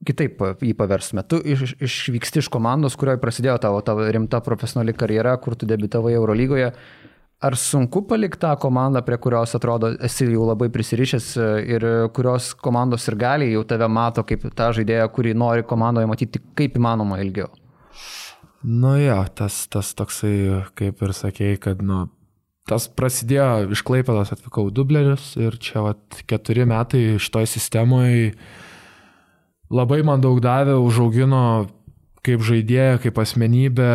kitaip 0.07 0.41
jį 0.65 0.73
paverstume. 0.77 1.25
Tu 1.29 1.41
iš, 1.53 1.75
išvyksti 1.83 2.41
iš 2.43 2.49
komandos, 2.53 2.97
kurioje 2.97 3.21
prasidėjo 3.21 3.59
tavo, 3.61 3.83
tavo 3.85 4.07
rimta 4.13 4.41
profesionali 4.45 4.95
karjera, 4.97 5.35
kur 5.43 5.57
tu 5.57 5.69
debitavai 5.69 6.15
Eurolygoje. 6.17 6.71
Ar 7.45 7.57
sunku 7.61 8.07
palikti 8.09 8.41
tą 8.47 8.55
komandą, 8.61 9.03
prie 9.05 9.19
kurios 9.21 9.53
atrodo 9.59 9.91
esi 10.09 10.25
jau 10.31 10.47
labai 10.49 10.71
prisirišęs 10.73 11.27
ir 11.69 11.85
kurios 12.17 12.55
komandos 12.57 13.05
ir 13.11 13.19
gali 13.21 13.51
jau 13.51 13.61
tave 13.69 13.89
mato 13.93 14.25
kaip 14.25 14.47
tą 14.57 14.71
žaidėją, 14.79 15.11
kurį 15.13 15.35
nori 15.37 15.67
komandoje 15.69 16.09
matyti 16.09 16.41
kaip 16.57 16.79
įmanoma 16.81 17.21
ilgiau? 17.21 17.51
Nu 18.65 18.95
jo, 18.97 19.19
tas, 19.37 19.67
tas 19.69 19.93
toksai, 19.95 20.65
kaip 20.79 21.05
ir 21.05 21.13
sakėjai, 21.15 21.59
kad 21.69 21.85
nu, 21.85 22.07
tas 22.67 22.89
prasidėjo 22.91 23.73
iš 23.75 23.83
Klaipėdos 23.87 24.33
atvykau 24.35 24.69
dublerius 24.75 25.35
ir 25.39 25.59
čia 25.63 25.85
vat, 25.87 26.23
keturi 26.27 26.67
metai 26.69 27.05
šitoj 27.23 27.47
sistemoje 27.51 28.33
labai 29.71 30.03
man 30.07 30.23
daug 30.23 30.41
davė, 30.43 30.77
užaugino 30.79 31.67
kaip 32.27 32.43
žaidėja, 32.43 32.99
kaip 33.05 33.19
asmenybė, 33.23 33.93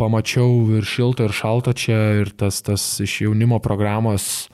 pamačiau 0.00 0.78
ir 0.78 0.86
šilto, 0.88 1.28
ir 1.28 1.34
šalto 1.36 1.74
čia, 1.76 1.98
ir 2.22 2.32
tas, 2.36 2.60
tas 2.64 2.84
iš 3.04 3.22
jaunimo 3.26 3.60
programos 3.64 4.48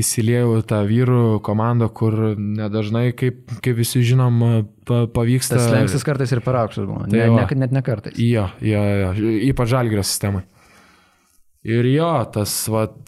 įsiliejau 0.00 0.62
tą 0.64 0.78
vyrų 0.88 1.40
komandą, 1.44 1.90
kur 1.92 2.32
nedažnai, 2.36 3.10
kaip, 3.16 3.44
kaip 3.64 3.76
visi 3.76 4.00
žinom, 4.08 4.38
pavyksta. 4.88 5.58
Tas 5.58 5.68
lenksis 5.74 6.06
kartais 6.06 6.32
ir 6.32 6.40
per 6.44 6.56
aukštas 6.62 6.88
buvo, 6.88 7.04
tai 7.04 7.26
ne, 7.28 7.36
ne, 7.36 7.58
net 7.60 7.76
ne 7.76 7.84
kartais. 7.84 8.16
Jo, 8.16 8.46
jo, 8.64 8.80
jo, 9.02 9.12
ypač 9.52 9.72
žalgrio 9.74 10.04
sistemai. 10.06 10.46
Ir 11.62 11.86
jo, 11.86 12.10
tas 12.34 12.52
vat, 12.72 12.98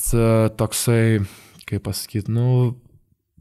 toksai, 0.58 1.18
kaip 1.66 1.82
pasakyti, 1.88 2.30
nu, 2.30 2.76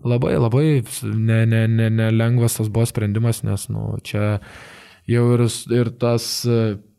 labai, 0.01 0.33
labai 0.41 0.65
nelengvas 0.81 1.03
ne, 1.05 1.45
ne, 1.45 1.89
ne, 1.91 2.09
ne 2.09 2.47
tas 2.49 2.69
buvo 2.69 2.85
sprendimas, 2.89 3.43
nes, 3.45 3.67
nu, 3.69 3.91
čia 4.01 4.39
jau 5.05 5.25
ir, 5.35 5.45
ir 5.77 5.91
tas 6.01 6.25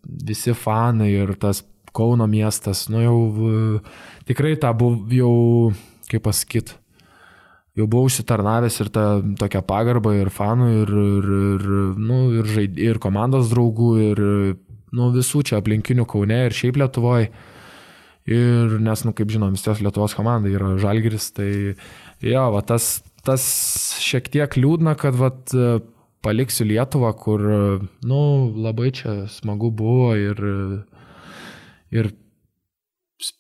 visi 0.05 0.55
fanai 0.55 1.13
ir 1.13 1.35
tas 1.41 1.65
Kauno 1.95 2.27
miestas, 2.27 2.89
nu 2.91 2.99
jau 2.99 3.19
tikrai 4.27 4.57
tą 4.59 4.73
buvo 4.75 5.07
jau, 5.15 5.35
kaip 6.11 6.25
pasakyt, 6.27 6.73
jau 7.79 7.87
buvau 7.87 8.09
užsitarnavęs 8.09 8.81
ir 8.83 8.91
tą 8.91 9.05
tokią 9.39 9.63
pagarbą 9.63 10.17
ir 10.19 10.31
fanų, 10.35 10.71
ir, 10.81 10.91
ir, 10.91 11.29
ir, 11.39 11.69
nu, 12.03 12.19
ir, 12.35 12.51
žaid, 12.51 12.81
ir 12.83 12.99
komandos 12.99 13.47
draugų, 13.53 13.91
ir 14.09 14.23
nu, 14.91 15.13
visų 15.15 15.45
čia 15.47 15.61
aplinkinių 15.63 16.07
Kaune 16.11 16.41
ir 16.49 16.59
šiaip 16.59 16.83
Lietuvoje. 16.83 17.31
Ir 18.25 18.79
nes, 18.81 19.03
nu, 19.05 19.13
kaip 19.13 19.29
žinom, 19.29 19.53
vis 19.53 19.65
tiek 19.67 19.83
Lietuvos 19.85 20.15
komanda 20.17 20.49
yra 20.49 20.79
Žalgiris, 20.81 21.29
tai 21.37 21.51
jo, 22.25 22.45
va, 22.55 22.63
tas, 22.65 23.03
tas 23.27 23.45
šiek 24.01 24.31
tiek 24.33 24.57
liūdna, 24.57 24.95
kad 24.97 25.19
va, 25.21 25.29
paliksiu 26.25 26.65
Lietuvą, 26.71 27.11
kur, 27.21 27.45
nu, 28.09 28.21
labai 28.65 28.95
čia 28.97 29.27
smagu 29.29 29.69
buvo 29.77 30.15
ir, 30.17 30.41
ir 31.93 32.15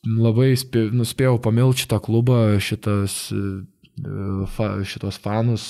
labai 0.04 0.50
spė, 0.60 0.90
nuspėjau 0.92 1.38
pamilti 1.42 1.86
šitą 1.86 2.00
klubą, 2.04 2.40
šitas, 2.60 3.16
šitos 4.90 5.20
fanus, 5.24 5.64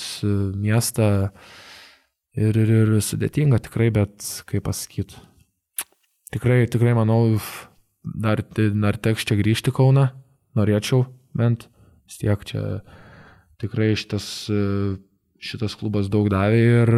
miestą. 0.58 1.30
Ir, 2.34 2.56
ir, 2.58 2.70
ir 2.82 2.96
sudėtinga 2.98 3.60
tikrai, 3.62 3.92
bet 3.94 4.24
kaip 4.50 4.64
pasakyti. 4.66 5.20
Tikrai, 6.34 6.64
tikrai 6.66 6.96
manau, 6.98 7.36
dar, 8.04 8.44
dar 8.56 9.00
teks 9.00 9.24
čia 9.24 9.38
grįžti 9.40 9.72
Kauna, 9.74 10.10
norėčiau 10.58 11.06
bent, 11.36 11.68
vis 12.06 12.20
tiek 12.20 12.44
čia 12.46 12.62
tikrai 13.60 13.94
šitas 13.98 14.46
šitas 15.44 15.76
klubas 15.78 16.08
daug 16.12 16.30
davė 16.32 16.60
ir 16.64 16.92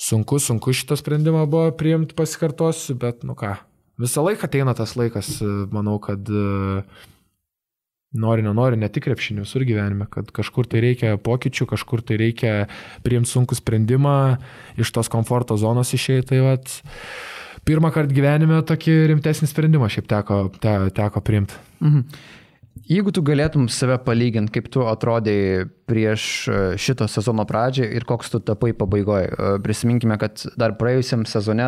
sunku, 0.00 0.38
sunku 0.42 0.74
šitą 0.76 0.98
sprendimą 0.98 1.46
buvo 1.50 1.70
priimti, 1.76 2.16
pasikartosiu, 2.18 2.96
bet 3.00 3.24
nu 3.26 3.34
ką, 3.38 3.56
visą 4.00 4.24
laiką 4.24 4.46
ateina 4.46 4.76
tas 4.78 4.94
laikas, 4.98 5.38
manau, 5.74 5.98
kad 6.02 6.30
nori, 8.10 8.44
nenori, 8.46 8.78
ne 8.80 8.90
tik 8.90 9.06
krepšinių, 9.08 9.44
visur 9.46 9.66
gyvenime, 9.66 10.06
kad 10.10 10.30
kažkur 10.34 10.70
tai 10.70 10.82
reikia 10.86 11.14
pokyčių, 11.20 11.66
kažkur 11.74 12.02
tai 12.06 12.18
reikia 12.22 12.54
priimti 13.06 13.30
sunkų 13.30 13.58
sprendimą, 13.58 14.16
iš 14.80 14.90
tos 14.94 15.10
komforto 15.12 15.58
zonos 15.60 15.92
išėjti. 15.94 16.32
Tai 16.32 16.40
vat, 16.48 16.72
pirmą 17.68 17.92
kartą 17.94 18.14
gyvenime 18.16 18.60
tokį 18.66 18.96
rimtesnį 19.12 19.48
sprendimą 19.50 19.90
šiaip 19.92 20.08
teko, 20.10 20.42
te, 20.62 20.76
teko 20.96 21.22
priimti. 21.24 21.58
Mhm. 21.82 22.04
Jeigu 22.88 23.12
tu 23.12 23.20
galėtum 23.20 23.66
save 23.68 23.98
palyginti, 24.06 24.54
kaip 24.54 24.68
tu 24.72 24.86
atrodai 24.88 25.66
prieš 25.90 26.22
e, 26.48 26.58
šito 26.80 27.04
sezono 27.10 27.44
pradžią 27.44 27.84
ir 27.92 28.06
koks 28.08 28.32
tu 28.32 28.40
tapai 28.40 28.70
pabaigoje. 28.78 29.28
Prisiminkime, 29.64 30.16
kad 30.20 30.40
dar 30.58 30.72
praėjusiam 30.78 31.26
sezone 31.28 31.66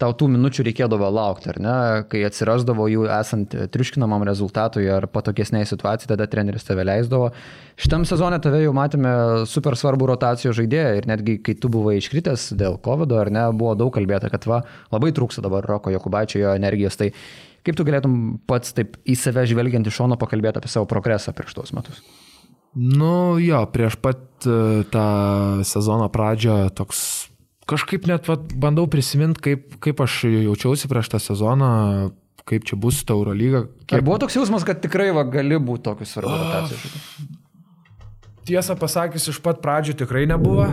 tau 0.00 0.14
tų 0.16 0.30
minučių 0.32 0.64
reikėdavo 0.70 1.10
laukti, 1.12 1.50
ar 1.52 1.60
ne? 1.60 1.76
Kai 2.08 2.24
atsirasdavo 2.28 2.88
jų 2.88 3.04
esant 3.18 3.52
triuškinamam 3.74 4.24
rezultatui 4.28 4.88
ar 4.90 5.08
patokesniai 5.12 5.68
situacijai, 5.68 6.14
tada 6.14 6.28
treneris 6.30 6.64
tave 6.64 6.86
leisdavo. 6.88 7.32
Šitam 7.76 8.06
sezone 8.08 8.38
tave 8.40 8.62
jau 8.64 8.72
matėme 8.76 9.12
super 9.50 9.76
svarbu 9.76 10.08
rotacijos 10.14 10.56
žaidėją 10.56 10.94
ir 11.00 11.10
netgi 11.10 11.40
kai 11.44 11.56
tu 11.60 11.68
buvai 11.72 11.98
iškritęs 12.00 12.54
dėl 12.56 12.80
COVID, 12.86 13.12
ar 13.20 13.32
ne, 13.34 13.44
buvo 13.52 13.74
daug 13.76 13.92
kalbėta, 13.92 14.32
kad 14.32 14.48
va, 14.48 14.62
labai 14.94 15.12
trūksta 15.12 15.44
dabar 15.44 15.66
Roko 15.68 15.92
Jokubaičio 15.92 16.40
jo 16.40 16.56
energijos. 16.56 16.96
Tai 16.96 17.12
Kaip 17.66 17.78
tu 17.78 17.86
galėtum 17.86 18.18
pats 18.46 18.76
taip 18.76 18.94
į 19.02 19.16
save 19.18 19.42
žvelgiant 19.50 19.88
iš 19.90 19.98
šono 19.98 20.18
pakalbėti 20.20 20.62
apie 20.62 20.70
savo 20.70 20.86
progresą 20.90 21.34
prieš 21.34 21.56
tuos 21.58 21.74
metus? 21.74 21.98
Nu 22.76 23.40
jo, 23.42 23.62
prieš 23.72 23.96
pat 23.98 24.46
e, 24.46 24.84
tą 24.92 25.06
sezono 25.66 26.06
pradžią 26.12 26.66
toks 26.76 27.00
kažkaip 27.66 28.06
net 28.06 28.28
vat, 28.30 28.46
bandau 28.54 28.86
prisiminti, 28.90 29.42
kaip, 29.42 29.78
kaip 29.82 30.02
aš 30.04 30.22
jaučiausi 30.30 30.90
prieš 30.90 31.10
tą 31.12 31.20
sezoną, 31.22 31.70
kaip 32.46 32.66
čia 32.68 32.78
bus 32.78 33.02
ta 33.06 33.16
Eurolyga. 33.16 33.66
Kiek... 33.84 33.98
Ar 33.98 34.06
buvo 34.06 34.20
toks 34.22 34.38
jausmas, 34.38 34.66
kad 34.66 34.80
tikrai 34.84 35.10
va, 35.16 35.26
gali 35.30 35.58
būti 35.58 35.86
tokius 35.88 36.14
svarbu 36.14 36.36
rotacijos? 36.36 36.86
Tiesą 38.46 38.76
pasakius, 38.78 39.26
iš 39.32 39.40
pat 39.42 39.58
pradžių 39.64 39.96
tikrai 40.04 40.22
nebuvo. 40.30 40.68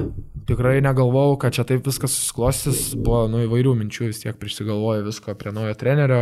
Tikrai 0.45 0.77
negalvojau, 0.85 1.39
kad 1.41 1.55
čia 1.55 1.65
taip 1.65 1.87
viskas 1.87 2.13
susiklostys. 2.13 2.91
Buvo 2.99 3.23
nu, 3.31 3.41
įvairių 3.47 3.73
minčių, 3.79 4.11
vis 4.11 4.21
tiek 4.21 4.37
prisigalvoju 4.37 5.07
visko 5.07 5.33
prie 5.39 5.55
naujo 5.55 5.73
trenerio 5.79 6.21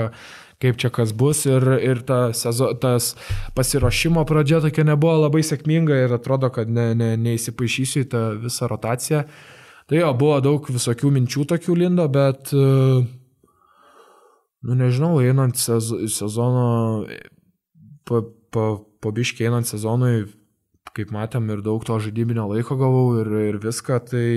kaip 0.61 0.77
čia 0.81 0.91
kas 0.93 1.13
bus 1.17 1.45
ir, 1.49 1.65
ir 1.81 2.03
ta 2.07 2.19
sezo, 2.37 2.71
tas 2.81 3.15
pasiruošimo 3.57 4.23
pradžia 4.29 4.61
tokia 4.63 4.85
nebuvo 4.87 5.23
labai 5.23 5.41
sėkminga 5.45 6.03
ir 6.05 6.13
atrodo, 6.17 6.51
kad 6.53 6.69
ne, 6.69 6.91
ne, 6.97 7.15
neįsipaišysiu 7.21 8.05
į 8.05 8.09
tą 8.11 8.21
visą 8.43 8.69
rotaciją. 8.71 9.23
Tai 9.89 9.97
jo, 9.97 10.11
buvo 10.15 10.37
daug 10.43 10.69
visokių 10.71 11.09
minčių 11.17 11.47
tokių 11.51 11.73
lindo, 11.81 12.05
bet, 12.11 12.53
nu 14.61 14.77
nežinau, 14.79 15.17
einant 15.19 15.57
sezono, 15.59 16.67
po, 18.07 18.21
po, 18.53 18.67
po 19.01 19.11
biškiai 19.17 19.49
einant 19.49 19.67
sezonui, 19.67 20.29
kaip 20.95 21.11
matėm, 21.15 21.49
ir 21.51 21.65
daug 21.65 21.83
to 21.87 21.97
žaidybinio 22.03 22.45
laiko 22.53 22.77
gavau 22.79 23.17
ir, 23.19 23.33
ir 23.49 23.59
viską, 23.63 23.99
tai 24.11 24.29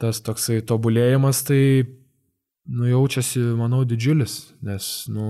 tas 0.00 0.20
toksai 0.24 0.60
tobulėjimas, 0.66 1.44
tai 1.48 1.62
nu, 2.68 2.86
jaučiasi, 2.90 3.40
manau, 3.58 3.84
didžiulis, 3.88 4.36
nes 4.66 4.86
nu, 5.12 5.26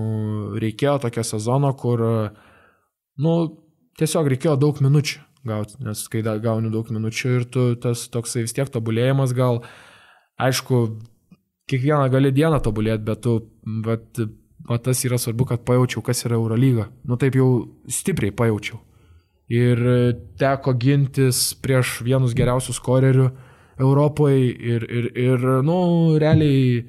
reikėjo 0.61 0.99
tokio 1.05 1.25
sezono, 1.27 1.73
kur 1.79 2.03
nu, 3.21 3.35
tiesiog 4.01 4.31
reikėjo 4.33 4.57
daug 4.61 4.81
minučių 4.83 5.21
gauti, 5.47 5.79
nes 5.85 6.03
kai 6.13 6.21
gauni 6.23 6.73
daug 6.73 6.91
minučių 6.93 7.31
ir 7.39 7.47
tu 7.49 7.71
tas 7.81 8.09
toksai 8.13 8.45
vis 8.45 8.55
tiek 8.57 8.69
tobulėjimas 8.73 9.33
gal, 9.37 9.63
aišku, 10.41 10.83
kiekvieną 11.71 12.11
gali 12.13 12.33
dieną 12.35 12.61
tobulėti, 12.65 13.05
bet 13.07 13.23
tu, 13.25 13.37
bet, 13.87 14.21
bet 14.69 14.85
tas 14.85 15.05
yra 15.07 15.19
svarbu, 15.21 15.49
kad 15.53 15.65
pajaučiau, 15.69 16.03
kas 16.05 16.25
yra 16.27 16.39
Eurolyga. 16.39 16.89
Nu 17.09 17.19
taip 17.21 17.39
jau 17.39 17.51
stipriai 17.89 18.35
pajaučiau. 18.37 18.81
Ir 19.51 19.81
teko 20.39 20.77
gintis 20.79 21.51
prieš 21.59 22.01
vienus 22.07 22.37
geriausių 22.39 22.75
skorerių 22.77 23.31
Europoje 23.81 24.51
ir, 24.53 24.85
ir, 24.87 25.09
ir 25.19 25.47
nu, 25.67 25.79
realiai 26.21 26.85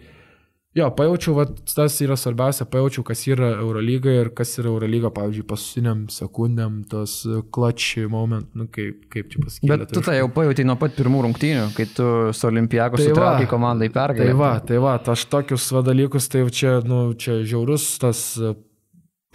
Jo, 0.72 0.86
pajaučiau, 0.96 1.34
va, 1.36 1.44
tas 1.68 1.98
yra 2.00 2.16
svarbiausia, 2.16 2.64
pajaučiau, 2.72 3.04
kas 3.04 3.26
yra 3.28 3.50
Eurolyga 3.58 4.14
ir 4.22 4.30
kas 4.36 4.54
yra 4.62 4.70
Eurolyga, 4.72 5.10
pavyzdžiui, 5.12 5.44
paskutiniam 5.50 6.06
sekundėm, 6.12 6.78
tos 6.88 7.18
klačiai 7.52 8.08
moment, 8.12 8.48
nu 8.56 8.70
kaip, 8.72 9.02
kaip 9.12 9.34
čia 9.34 9.42
pasakyti. 9.44 9.68
Bet 9.68 9.92
tu 9.92 10.04
tai 10.06 10.16
jau 10.22 10.30
pajautai 10.32 10.64
nuo 10.70 10.78
pat 10.80 10.96
pirmų 10.96 11.26
rungtynių, 11.26 11.66
kai 11.76 11.90
tu 11.92 12.06
su 12.32 12.48
Olimpijakos 12.48 13.04
tai 13.04 13.10
sutraukai 13.12 13.50
komandą 13.52 13.90
į 13.90 13.92
pergalę. 13.98 14.30
Tai 14.32 14.38
va, 14.40 14.52
tai 14.70 14.80
va, 14.86 14.96
aš 15.12 15.26
tokius 15.34 15.66
va 15.76 15.84
dalykus, 15.90 16.30
tai 16.32 16.46
čia, 16.56 16.78
nu, 16.88 17.02
čia 17.20 17.42
žiaurus 17.44 17.90
tas 18.00 18.24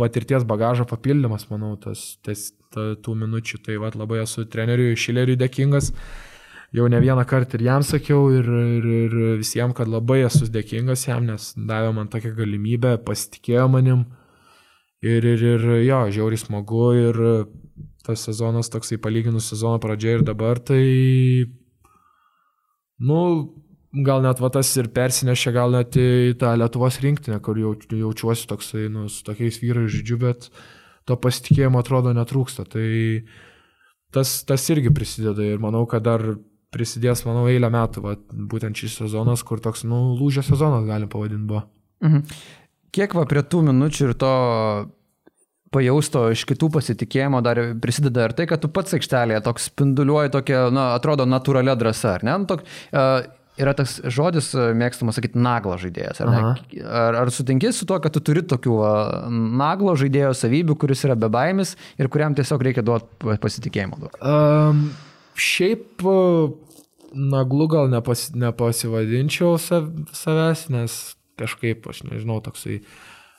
patirties 0.00 0.49
bagažo 0.49 0.88
papildymas, 0.88 1.50
manau, 1.52 1.75
tas, 1.81 2.14
tas 2.25 2.49
ta, 2.73 2.95
tų 2.97 3.12
minučių. 3.26 3.61
Tai 3.69 3.76
va, 3.85 3.93
labai 3.93 4.23
esu 4.25 4.47
treneriui 4.49 4.97
Šileriui 4.97 5.37
dėkingas 5.40 5.93
jau 6.76 6.87
ne 6.92 7.00
vieną 7.00 7.25
kartą 7.28 7.56
ir 7.56 7.66
jam 7.66 7.85
sakiau, 7.87 8.28
ir, 8.37 8.47
ir, 8.76 8.87
ir 9.06 9.18
visiems, 9.40 9.75
kad 9.78 9.88
labai 9.88 10.23
esu 10.26 10.49
dėkingas 10.52 11.06
jam, 11.09 11.25
nes 11.30 11.52
davė 11.56 11.95
man 11.97 12.11
tokią 12.12 12.35
galimybę, 12.37 12.97
pasitikėjo 13.06 13.66
manim. 13.73 14.06
Ir, 15.04 15.25
ir, 15.25 15.45
ir 15.54 15.68
jo, 15.87 16.00
žiauriai 16.12 16.40
smagu 16.40 16.87
ir 16.97 17.21
tas 18.06 18.23
sezonas 18.28 18.71
toksai 18.73 18.99
palyginus 19.02 19.49
sezono 19.50 19.80
pradžia 19.83 20.16
ir 20.16 20.25
dabar, 20.26 20.61
tai, 20.62 20.83
nu, 23.02 23.21
gal 24.06 24.23
net 24.25 24.40
va 24.42 24.50
tas 24.52 24.71
ir 24.76 24.90
persinešė 24.95 25.52
gal 25.56 25.75
net 25.75 25.97
į 25.99 26.37
tą 26.40 26.52
Lietuvos 26.59 27.00
rinktinę, 27.02 27.40
kur 27.45 27.59
jau, 27.61 27.75
jaučiuosi 27.90 28.49
toksai, 28.50 28.87
nu, 28.92 29.06
su 29.12 29.25
tokiais 29.26 29.61
vyrais 29.62 29.90
žydžiu, 29.92 30.18
bet 30.23 30.50
to 31.09 31.16
pasitikėjimo 31.16 31.80
atrodo 31.80 32.12
netrūksta. 32.16 32.66
Tai 32.68 32.88
tas, 34.14 34.38
tas 34.49 34.68
irgi 34.75 34.92
prisideda 34.95 35.45
ir 35.45 35.62
manau, 35.62 35.85
kad 35.90 36.04
dar 36.06 36.25
prisidės, 36.75 37.25
manau, 37.28 37.46
eilę 37.50 37.70
metų, 37.73 38.02
va, 38.04 38.16
būtent 38.52 38.78
šis 38.78 38.99
sezonas, 39.02 39.44
kur 39.46 39.62
toks, 39.62 39.85
nu, 39.88 40.16
lūžio 40.18 40.44
sezonas 40.46 40.87
galim 40.88 41.11
pavadinti 41.12 41.49
buvo. 41.49 41.64
Mhm. 42.04 42.38
Kiek 42.96 43.12
va 43.16 43.26
prie 43.28 43.42
tų 43.44 43.62
minučių 43.66 44.08
ir 44.08 44.14
to 44.16 44.35
pajausto 45.75 46.28
iš 46.32 46.46
kitų 46.49 46.70
pasitikėjimo 46.78 47.42
dar 47.44 47.58
prisideda 47.82 48.28
ir 48.28 48.35
tai, 48.38 48.46
kad 48.49 48.62
tu 48.62 48.70
pats 48.73 48.96
aikštelėje 48.96 49.42
toks 49.44 49.68
spinduliuoji 49.73 50.32
tokia, 50.32 50.68
na, 50.73 50.92
atrodo, 50.96 51.26
natūralia 51.28 51.75
drąsa, 51.76 52.14
ar 52.16 52.25
ne? 52.25 52.37
Nu, 52.40 52.49
tok, 52.49 52.62
uh, 52.64 53.26
yra 53.61 53.73
tas 53.76 53.96
žodis, 54.12 54.50
mėgstamas 54.76 55.18
sakyti, 55.18 55.40
naglo 55.42 55.76
žaidėjas. 55.80 56.20
Ar, 56.23 56.32
ne? 56.32 56.85
ar, 56.85 57.18
ar 57.23 57.32
sutinki 57.35 57.73
su 57.75 57.88
tuo, 57.88 57.99
kad 58.04 58.14
tu 58.14 58.23
turi 58.25 58.44
tokių 58.46 58.76
naglo 59.32 59.96
žaidėjo 59.99 60.32
savybių, 60.37 60.78
kuris 60.80 61.04
yra 61.08 61.16
bebaimis 61.18 61.75
ir 62.00 62.11
kuriam 62.12 62.37
tiesiog 62.37 62.64
reikia 62.68 62.85
duoti 62.87 63.38
pasitikėjimo? 63.42 64.12
Um, 64.20 64.87
šiaip 65.40 66.02
naglu 67.16 67.66
gal 67.71 67.90
nepas, 67.90 68.31
nepasivadinčiau 68.37 69.57
sav, 69.62 69.88
savęs, 70.16 70.66
nes 70.73 70.97
kažkaip, 71.40 71.87
aš 71.88 72.02
nežinau, 72.09 72.40
toksai 72.45 72.81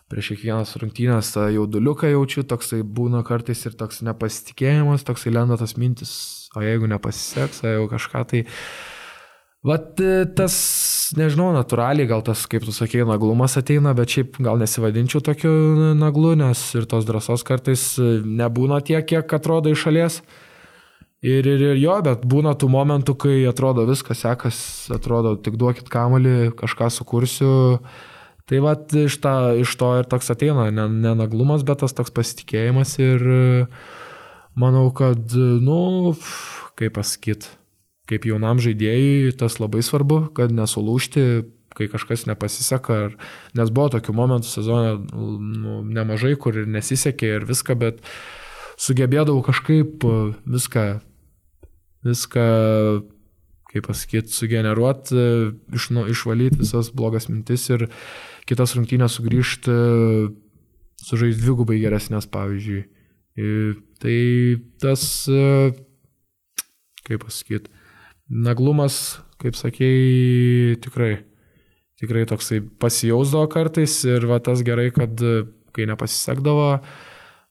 prieš 0.08 0.32
kiekvienas 0.32 0.76
rungtynės 0.80 1.34
tą 1.36 1.48
jauduliuką 1.52 2.14
jaučiu, 2.14 2.46
toksai 2.48 2.80
būna 2.82 3.24
kartais 3.28 3.66
ir 3.68 3.76
toks 3.78 4.00
nepasitikėjimas, 4.08 5.04
toksai 5.08 5.34
lenda 5.36 5.58
tas 5.60 5.76
mintis, 5.80 6.14
o 6.56 6.64
jeigu 6.64 6.88
nepasiseks, 6.92 7.64
o 7.64 7.74
jeigu 7.74 7.90
kažką 7.92 8.24
tai... 8.32 8.46
Vat 9.68 10.00
e, 10.00 10.22
tas, 10.38 10.56
nežinau, 11.18 11.50
natūraliai 11.52 12.08
gal 12.08 12.22
tas, 12.24 12.46
kaip 12.48 12.64
tu 12.64 12.72
sakei, 12.72 13.02
naglumas 13.10 13.58
ateina, 13.60 13.92
bet 13.98 14.14
šiaip 14.14 14.38
gal 14.46 14.62
nesivadinčiau 14.62 15.20
tokiu 15.26 15.52
naglu, 15.98 16.38
nes 16.40 16.62
ir 16.78 16.86
tos 16.88 17.08
drąsos 17.10 17.44
kartais 17.44 17.84
nebūna 18.00 18.80
tiek, 18.86 19.04
kiek 19.10 19.34
atrodo 19.36 19.74
iš 19.74 19.88
šalies. 19.88 20.22
Ir, 21.26 21.48
ir, 21.50 21.62
ir 21.74 21.80
jo, 21.82 21.96
bet 22.06 22.28
būna 22.30 22.54
tų 22.54 22.68
momentų, 22.70 23.16
kai 23.18 23.38
atrodo 23.50 23.88
viskas 23.90 24.22
sekas, 24.22 24.58
atrodo 24.94 25.34
tik 25.42 25.56
duokit 25.58 25.90
kamalį, 25.90 26.52
kažką 26.60 26.92
sukursiu. 26.94 27.80
Tai 28.48 28.60
va 28.64 28.76
iš, 28.78 29.18
ta, 29.20 29.34
iš 29.58 29.74
to 29.76 29.90
ir 29.98 30.06
toks 30.08 30.30
ateina, 30.32 30.70
ne, 30.72 30.86
ne 30.88 31.26
bet 31.28 31.82
tas 31.82 31.96
toks 31.98 32.14
pasitikėjimas 32.14 32.94
ir 33.02 33.26
manau, 34.56 34.86
kad, 34.94 35.34
nu, 35.34 36.14
kaip 36.78 36.96
pasakyti, 36.96 37.50
kaip 38.08 38.30
jaunam 38.30 38.62
žaidėjui 38.64 39.34
tas 39.42 39.58
labai 39.60 39.82
svarbu, 39.82 40.30
kad 40.38 40.54
nesulūšti, 40.54 41.26
kai 41.78 41.90
kažkas 41.92 42.28
nepasiseka, 42.30 43.02
ar, 43.10 43.18
nes 43.58 43.74
buvo 43.74 43.90
tokių 43.98 44.16
momentų 44.16 44.54
sezone 44.54 44.96
nu, 45.12 45.82
nemažai, 45.82 46.38
kur 46.40 46.56
ir 46.62 46.70
nesisekė 46.70 47.34
ir 47.42 47.50
viską, 47.50 47.76
bet 47.78 48.06
sugebėdavau 48.78 49.42
kažkaip 49.46 50.06
viską 50.46 50.88
viską, 52.06 52.46
kaip 53.72 53.88
pasakyti, 53.88 54.34
sugeneruoti, 54.34 55.24
iš, 55.76 55.90
nu, 55.96 56.06
išvalyti 56.12 56.62
visas 56.62 56.92
blogas 56.94 57.30
mintis 57.32 57.68
ir 57.74 57.88
kitas 58.48 58.76
rungtynės 58.78 59.18
sugrįžti, 59.18 59.74
sužaisti 61.04 61.44
dvigubai 61.44 61.80
geresnės, 61.82 62.30
pavyzdžiui. 62.32 62.84
Ir 63.38 63.76
tai 64.02 64.20
tas, 64.82 65.04
kaip 67.06 67.26
pasakyti, 67.26 67.70
naglumas, 68.28 69.20
kaip 69.42 69.58
sakėjai, 69.58 70.78
tikrai, 70.84 71.12
tikrai 72.02 72.26
toksai 72.30 72.64
pasijausdavo 72.82 73.50
kartais 73.54 74.00
ir 74.10 74.26
va 74.30 74.40
tas 74.44 74.64
gerai, 74.66 74.90
kad 74.96 75.22
kai 75.76 75.86
nepasisekdavo, 75.90 76.72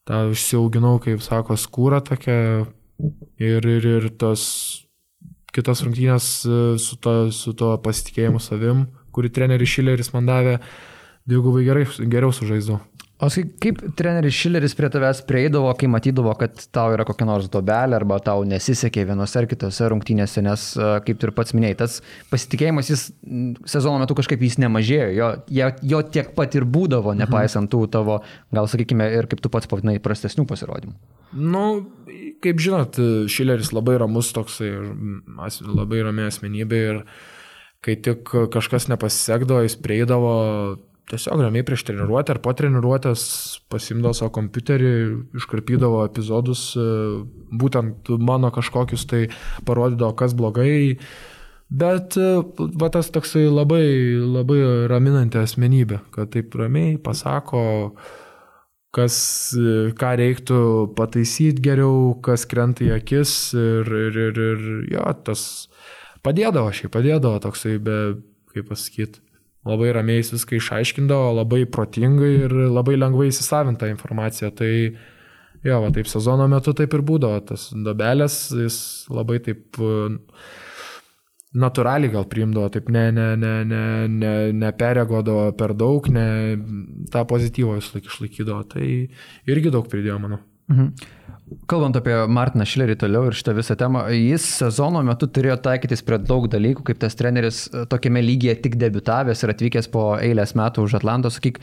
tą 0.07 0.25
užsiauginau, 0.33 0.99
kaip 1.03 1.23
sako, 1.23 1.59
skūrą 1.61 2.03
tokią 2.07 2.38
Ir, 2.98 3.66
ir, 3.68 3.87
ir 3.87 4.09
tos 4.16 4.42
kitas 5.56 5.82
rungtynės 5.85 6.26
e, 6.44 6.59
su 6.80 6.98
to, 7.00 7.16
su 7.32 7.54
to 7.56 7.72
pasitikėjimu 7.85 8.40
savim, 8.42 8.87
kurį 9.16 9.32
treneris 9.37 9.72
Šileris 9.72 10.12
man 10.14 10.28
davė, 10.28 10.59
dvigubai 11.28 11.64
gerai, 11.66 11.87
geriau 12.04 12.35
sužaisdavau. 12.35 12.82
O 13.16 13.30
kaip 13.32 13.78
treneris 13.96 14.37
Šileris 14.37 14.74
prie 14.76 14.90
tavęs 14.92 15.22
prieidavo, 15.24 15.70
kai 15.80 15.88
matydavo, 15.88 16.35
kad 16.37 16.59
tau 16.68 16.92
yra 16.92 17.06
kokia 17.09 17.24
nors 17.24 17.46
dobelė 17.48 17.96
arba 17.96 18.18
tau 18.20 18.42
nesisekė 18.44 19.06
vienose 19.09 19.38
ar 19.40 19.48
kitose 19.48 19.88
rungtynėse, 19.88 20.42
nes, 20.44 20.66
e, 20.76 20.90
kaip 21.06 21.24
ir 21.24 21.32
pats 21.37 21.56
minėjai, 21.56 21.78
tas 21.80 21.96
pasitikėjimas 22.28 22.92
jis 22.92 23.06
sezono 23.72 24.02
metu 24.02 24.18
kažkaip 24.18 24.44
jis 24.44 24.59
nemažėjo, 24.61 25.09
jo, 25.16 25.30
jo, 25.48 25.70
jo 25.94 26.02
tiek 26.12 26.35
pat 26.37 26.59
ir 26.61 26.68
būdavo, 26.68 27.14
mhm. 27.14 27.24
nepaisant 27.24 27.72
tų 27.72 27.87
tavo, 27.96 28.20
gal 28.52 28.68
sakykime, 28.68 29.09
ir 29.16 29.32
kaip 29.32 29.40
tu 29.40 29.52
pats 29.52 29.72
pavadinai, 29.72 29.96
prastesnių 30.04 30.44
pasirodymų. 30.52 30.92
Nu, 31.32 31.64
kaip 32.44 32.61
žinot, 32.62 32.99
Šileris 33.33 33.72
labai 33.75 33.96
ramus 34.03 34.33
toksai, 34.37 34.72
labai 35.66 36.03
rami 36.07 36.27
asmenybė 36.29 36.83
ir 36.90 37.01
kai 37.85 37.96
tik 38.03 38.33
kažkas 38.53 38.88
nepasisekdavo, 38.90 39.62
jis 39.66 39.79
prieidavo 39.79 40.35
tiesiog 41.07 41.44
ramiai 41.44 41.62
prieš 41.66 41.85
treniruotę 41.87 42.35
ar 42.35 42.40
po 42.42 42.51
treniruotės 42.57 43.22
pasimdavo 43.70 44.16
savo 44.16 44.33
kompiuterį, 44.35 44.90
iškarpydavo 45.38 46.03
epizodus, 46.09 46.72
būtent 47.55 48.11
mano 48.18 48.51
kažkokius 48.55 49.07
tai 49.07 49.22
parodydavo, 49.68 50.16
kas 50.18 50.35
blogai. 50.35 50.99
Bet 51.66 52.14
va 52.18 52.90
tas 52.94 53.09
toksai 53.14 53.46
labai, 53.51 53.87
labai 54.22 54.61
raminanti 54.90 55.38
asmenybė, 55.40 56.03
kad 56.14 56.31
taip 56.35 56.55
ramiai 56.59 56.94
pasako, 57.03 57.62
uh, 57.90 58.26
kas, 58.96 59.16
ką 60.00 60.12
reiktų 60.20 60.61
pataisyti 60.96 61.64
geriau, 61.64 62.14
kas 62.24 62.46
krenta 62.48 62.87
į 62.87 62.94
akis 62.96 63.35
ir, 63.56 63.90
ir, 64.09 64.18
ir, 64.28 64.40
ir 64.46 64.64
jo, 64.94 65.04
tas 65.26 65.42
padėdavo, 66.24 66.72
šiaip 66.74 66.94
padėdavo 66.96 67.42
toksai, 67.44 67.76
be, 67.82 67.98
kaip 68.54 68.70
pasakyti, 68.70 69.20
labai 69.66 69.92
ramiai 69.96 70.24
viską 70.24 70.56
išaiškindavo, 70.61 71.35
labai 71.40 71.64
protingai 71.68 72.32
ir 72.46 72.56
labai 72.70 72.96
lengvai 72.98 73.28
įsisavintą 73.32 73.90
informaciją. 73.92 74.52
Tai 74.56 74.70
jo, 75.66 75.80
va 75.82 75.90
taip 75.94 76.09
sezono 76.11 76.46
metu 76.50 76.74
taip 76.76 76.94
ir 76.96 77.04
būdavo, 77.06 77.42
tas 77.50 77.68
dobelės 77.74 78.38
jis 78.54 78.78
labai 79.12 79.40
taip 79.44 79.80
natūraliai 81.57 82.12
gal 82.12 82.27
priimdavo, 82.31 82.69
taip 82.75 82.90
ne, 82.92 83.07
ne, 83.14 83.29
ne, 83.40 83.53
ne, 83.69 83.85
ne, 84.12 84.35
neperegodavo 84.64 85.49
per 85.59 85.75
daug, 85.79 86.11
ne, 86.12 86.27
tą 87.12 87.25
pozityvą 87.29 87.79
vis 87.79 87.92
laik 87.95 88.11
išlaikydavo. 88.11 88.66
Tai 88.75 88.90
irgi 89.53 89.73
daug 89.73 89.88
pridėjo, 89.92 90.21
manau. 90.23 90.42
Mhm. 90.66 90.92
Kalbant 91.71 91.95
apie 91.95 92.14
Martiną 92.27 92.64
Šilerį 92.66 92.97
toliau 92.99 93.29
ir 93.29 93.37
šitą 93.38 93.53
visą 93.55 93.77
temą, 93.79 94.01
jis 94.11 94.42
sezono 94.59 94.99
metu 95.07 95.29
turėjo 95.31 95.55
taikytis 95.62 96.03
prie 96.03 96.19
daug 96.19 96.49
dalykų, 96.51 96.83
kaip 96.88 96.99
tas 97.05 97.14
treneris 97.14 97.61
e, 97.71 97.85
tokiame 97.87 98.19
lygyje 98.25 98.57
tik 98.64 98.75
debitavęs 98.81 99.45
ir 99.45 99.53
atvykęs 99.55 99.87
po 99.92 100.09
eilės 100.19 100.57
metų 100.59 100.88
už 100.88 100.97
Atlanto. 100.99 101.31
Sakyk, 101.31 101.61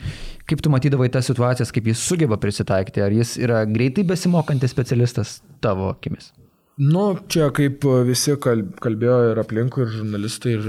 kaip 0.48 0.64
tu 0.64 0.72
matydavai 0.72 1.10
tas 1.12 1.28
situacijas, 1.28 1.72
kaip 1.74 1.92
jis 1.92 2.00
sugeba 2.00 2.40
prisitaikyti, 2.40 3.04
ar 3.04 3.12
jis 3.12 3.36
yra 3.44 3.60
greitai 3.68 4.06
besimokantis 4.08 4.72
specialistas 4.72 5.36
tavo 5.60 5.92
akimis? 5.92 6.32
Nu, 6.74 7.02
čia 7.30 7.52
kaip 7.54 7.84
visi 8.02 8.32
kalbėjo 8.34 9.18
ir 9.30 9.38
aplinkui, 9.38 9.84
ir 9.84 9.92
žurnalistai, 9.92 10.56
ir, 10.56 10.64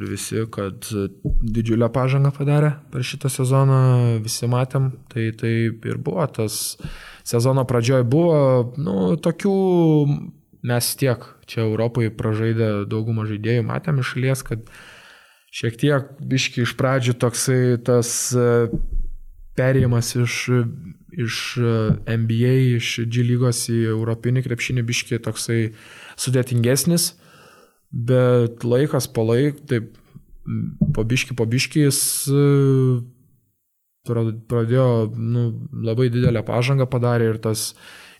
ir 0.00 0.06
visi, 0.10 0.40
kad 0.50 0.88
didžiulę 1.22 1.86
pažangą 1.94 2.32
padarė 2.34 2.72
per 2.90 3.06
šitą 3.06 3.30
sezoną, 3.30 3.78
visi 4.24 4.48
matėm, 4.50 4.90
tai 5.12 5.28
taip 5.38 5.86
ir 5.86 6.00
buvo. 6.02 6.26
Tas 6.34 6.74
sezono 7.22 7.62
pradžioj 7.70 8.02
buvo, 8.02 8.40
nu, 8.82 9.14
tokių 9.14 9.54
mes 10.66 10.90
tiek 10.98 11.22
čia 11.46 11.62
Europoje 11.68 12.10
pražaidę 12.18 12.72
daugumą 12.90 13.28
žaidėjų, 13.30 13.68
matėm 13.70 14.02
iš 14.02 14.10
šalies, 14.16 14.42
kad 14.50 14.66
šiek 15.54 15.78
tiek 15.78 16.10
biški 16.18 16.64
iš 16.66 16.74
pradžių 16.80 17.14
toksai 17.22 17.60
tas 17.86 18.10
perėjimas 19.54 20.16
iš 20.18 20.40
iš 21.24 21.40
e, 21.58 21.74
NBA, 22.16 22.54
iš 22.78 22.94
G 23.10 23.24
lygos 23.26 23.64
į 23.72 23.80
Europinį 23.94 24.44
krepšinį 24.46 24.84
biškiai 24.88 25.22
toksai 25.24 25.60
sudėtingesnis, 26.20 27.12
bet 27.90 28.64
laikas 28.66 29.08
po 29.10 29.26
laik, 29.30 29.60
taip 29.70 29.92
po 30.94 31.04
biški 31.08 31.36
po 31.36 31.46
biški 31.48 31.86
jis 31.86 32.00
e, 32.28 32.46
pradėjo 34.04 34.88
nu, 35.16 35.44
labai 35.84 36.10
didelę 36.12 36.44
pažangą 36.44 36.86
padarė 36.90 37.32
ir 37.32 37.38
tas 37.44 37.72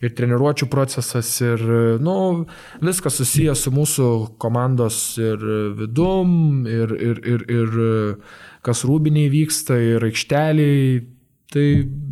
ir 0.05 0.13
treniruočio 0.17 0.69
procesas, 0.69 1.29
ir, 1.41 1.63
nu, 2.03 2.45
viskas 2.85 3.19
susijęs 3.21 3.65
su 3.65 3.73
mūsų 3.75 4.09
komandos 4.43 4.99
ir 5.21 5.41
vidum, 5.79 6.65
ir, 6.69 6.93
ir, 6.93 7.21
ir, 7.25 7.45
ir 7.49 7.79
kas 8.65 8.85
rūbiniai 8.89 9.31
vyksta, 9.33 9.79
ir 9.81 10.05
aikšteliai. 10.09 11.03
Tai 11.53 11.65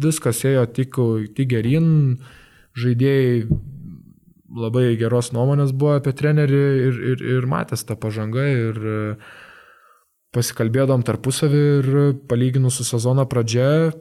viskas 0.05 0.43
ėjo 0.45 0.67
tik, 0.77 0.99
tik 1.37 1.49
gerin, 1.55 1.87
žaidėjai 2.79 3.47
labai 4.53 4.93
geros 5.01 5.33
nuomonės 5.33 5.73
buvo 5.73 5.97
apie 5.97 6.13
trenerį 6.17 6.63
ir, 6.89 7.01
ir, 7.13 7.25
ir 7.39 7.49
matęs 7.49 7.87
tą 7.89 7.97
pažangą 8.01 8.45
ir 8.53 8.81
pasikalbėdom 10.33 11.05
tarpusavį 11.05 11.63
ir 11.79 11.89
palyginus 12.29 12.81
su 12.81 12.87
sezono 12.89 13.25
pradžia, 13.29 13.93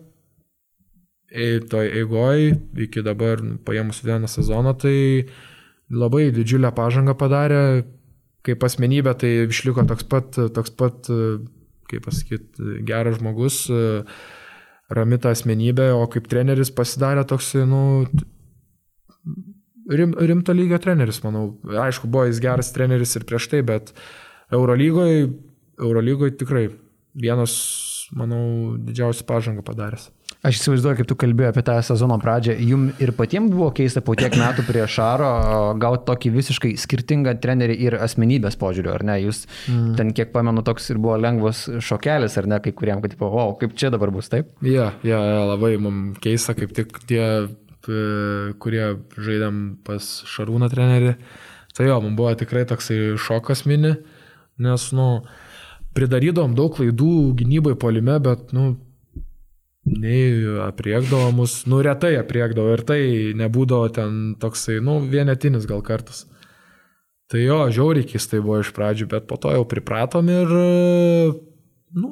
toj 1.71 1.91
eigoj 2.01 2.51
iki 2.85 3.03
dabar 3.03 3.39
paėmus 3.65 4.03
vieną 4.03 4.27
sezoną, 4.31 4.75
tai 4.79 5.27
labai 5.91 6.29
didžiulę 6.35 6.71
pažangą 6.75 7.15
padarė. 7.19 7.87
Kaip 8.41 8.63
asmenybė 8.65 9.11
tai 9.21 9.29
išliko 9.45 9.83
toks 9.85 10.05
pat, 10.09 10.37
toks 10.55 10.71
pat 10.73 11.05
kaip 11.91 12.05
pasakyti, 12.07 12.79
geras 12.87 13.19
žmogus, 13.19 13.67
ramita 14.95 15.31
asmenybė, 15.31 15.91
o 15.95 16.05
kaip 16.11 16.27
treneris 16.31 16.71
pasidarė 16.75 17.23
toks, 17.29 17.53
nu, 17.69 17.81
rim, 19.91 20.15
rimto 20.17 20.55
lygio 20.55 20.79
treneris, 20.81 21.21
manau. 21.25 21.55
Aišku, 21.85 22.09
buvo 22.11 22.27
jis 22.29 22.41
geras 22.43 22.71
treneris 22.75 23.15
ir 23.17 23.27
prieš 23.29 23.49
tai, 23.51 23.61
bet 23.67 23.93
Eurolygoje, 24.53 25.29
Eurolygoje 25.81 26.37
tikrai 26.41 26.65
vienas, 27.17 27.55
manau, 28.17 28.77
didžiausią 28.87 29.27
pažangą 29.29 29.65
padaręs. 29.67 30.09
Aš 30.41 30.57
įsivaizduoju, 30.57 30.97
kaip 30.97 31.09
tu 31.11 31.15
kalbėjai 31.21 31.51
apie 31.51 31.61
tą 31.67 31.75
sezono 31.85 32.15
pradžią. 32.17 32.55
Jums 32.65 33.01
ir 33.03 33.11
patiems 33.13 33.51
buvo 33.53 33.67
keista 33.77 34.01
po 34.01 34.15
tiek 34.17 34.33
metų 34.33 34.63
prie 34.65 34.87
Šaro 34.89 35.27
gauti 35.77 36.07
tokį 36.07 36.31
visiškai 36.33 36.71
skirtingą 36.81 37.35
trenerį 37.43 37.75
ir 37.85 37.97
asmenybės 38.01 38.57
požiūrių, 38.57 38.89
ar 38.95 39.05
ne? 39.05 39.19
Jūs 39.21 39.43
mm. 39.69 39.93
ten, 39.99 40.09
kiek 40.17 40.33
pamenu, 40.33 40.65
toks 40.65 40.89
ir 40.89 41.01
buvo 41.03 41.19
lengvas 41.21 41.67
šokelis, 41.85 42.39
ar 42.41 42.49
ne, 42.49 42.57
kai 42.65 42.73
kuriem, 42.73 43.05
kad, 43.05 43.13
o, 43.21 43.29
wow, 43.35 43.53
kaip 43.61 43.77
čia 43.77 43.93
dabar 43.93 44.09
bus, 44.15 44.31
taip? 44.33 44.49
Ja, 44.65 44.89
ja, 45.05 45.21
ja 45.21 45.45
labai 45.51 45.75
mums 45.77 46.17
keista, 46.25 46.57
kaip 46.57 46.73
tik 46.73 46.97
tie, 47.05 47.23
kurie 47.85 48.85
žaidėm 49.21 49.63
pas 49.85 50.11
Šarūną 50.25 50.73
trenerį. 50.73 51.15
Tai 51.77 51.85
jo, 51.85 52.01
mums 52.01 52.17
buvo 52.17 52.33
tikrai 52.41 52.65
toksai 52.65 53.13
šokas 53.21 53.67
mini, 53.69 53.93
nes, 54.57 54.89
nu, 54.97 55.11
pridarydom 55.93 56.57
daug 56.57 56.73
klaidų 56.79 57.35
gynybai 57.37 57.77
polime, 57.77 58.17
bet, 58.25 58.49
nu, 58.57 58.71
nei 59.85 60.59
apriekdavo 60.67 61.31
mus, 61.35 61.63
nu 61.65 61.81
retai 61.81 62.13
apriekdavo 62.19 62.75
ir 62.75 62.83
tai 62.85 63.01
nebūdavo 63.37 63.89
ten 63.95 64.19
toksai, 64.41 64.79
nu 64.83 64.99
vienetinis 65.01 65.65
gal 65.69 65.81
kartas. 65.85 66.25
Tai 67.31 67.39
jo, 67.39 67.63
žiauriai 67.71 68.05
keistai 68.05 68.41
buvo 68.43 68.59
iš 68.61 68.73
pradžių, 68.75 69.07
bet 69.13 69.27
po 69.29 69.37
to 69.39 69.53
jau 69.55 69.63
pripratom 69.65 70.27
ir, 70.29 70.49
nu, 71.95 72.11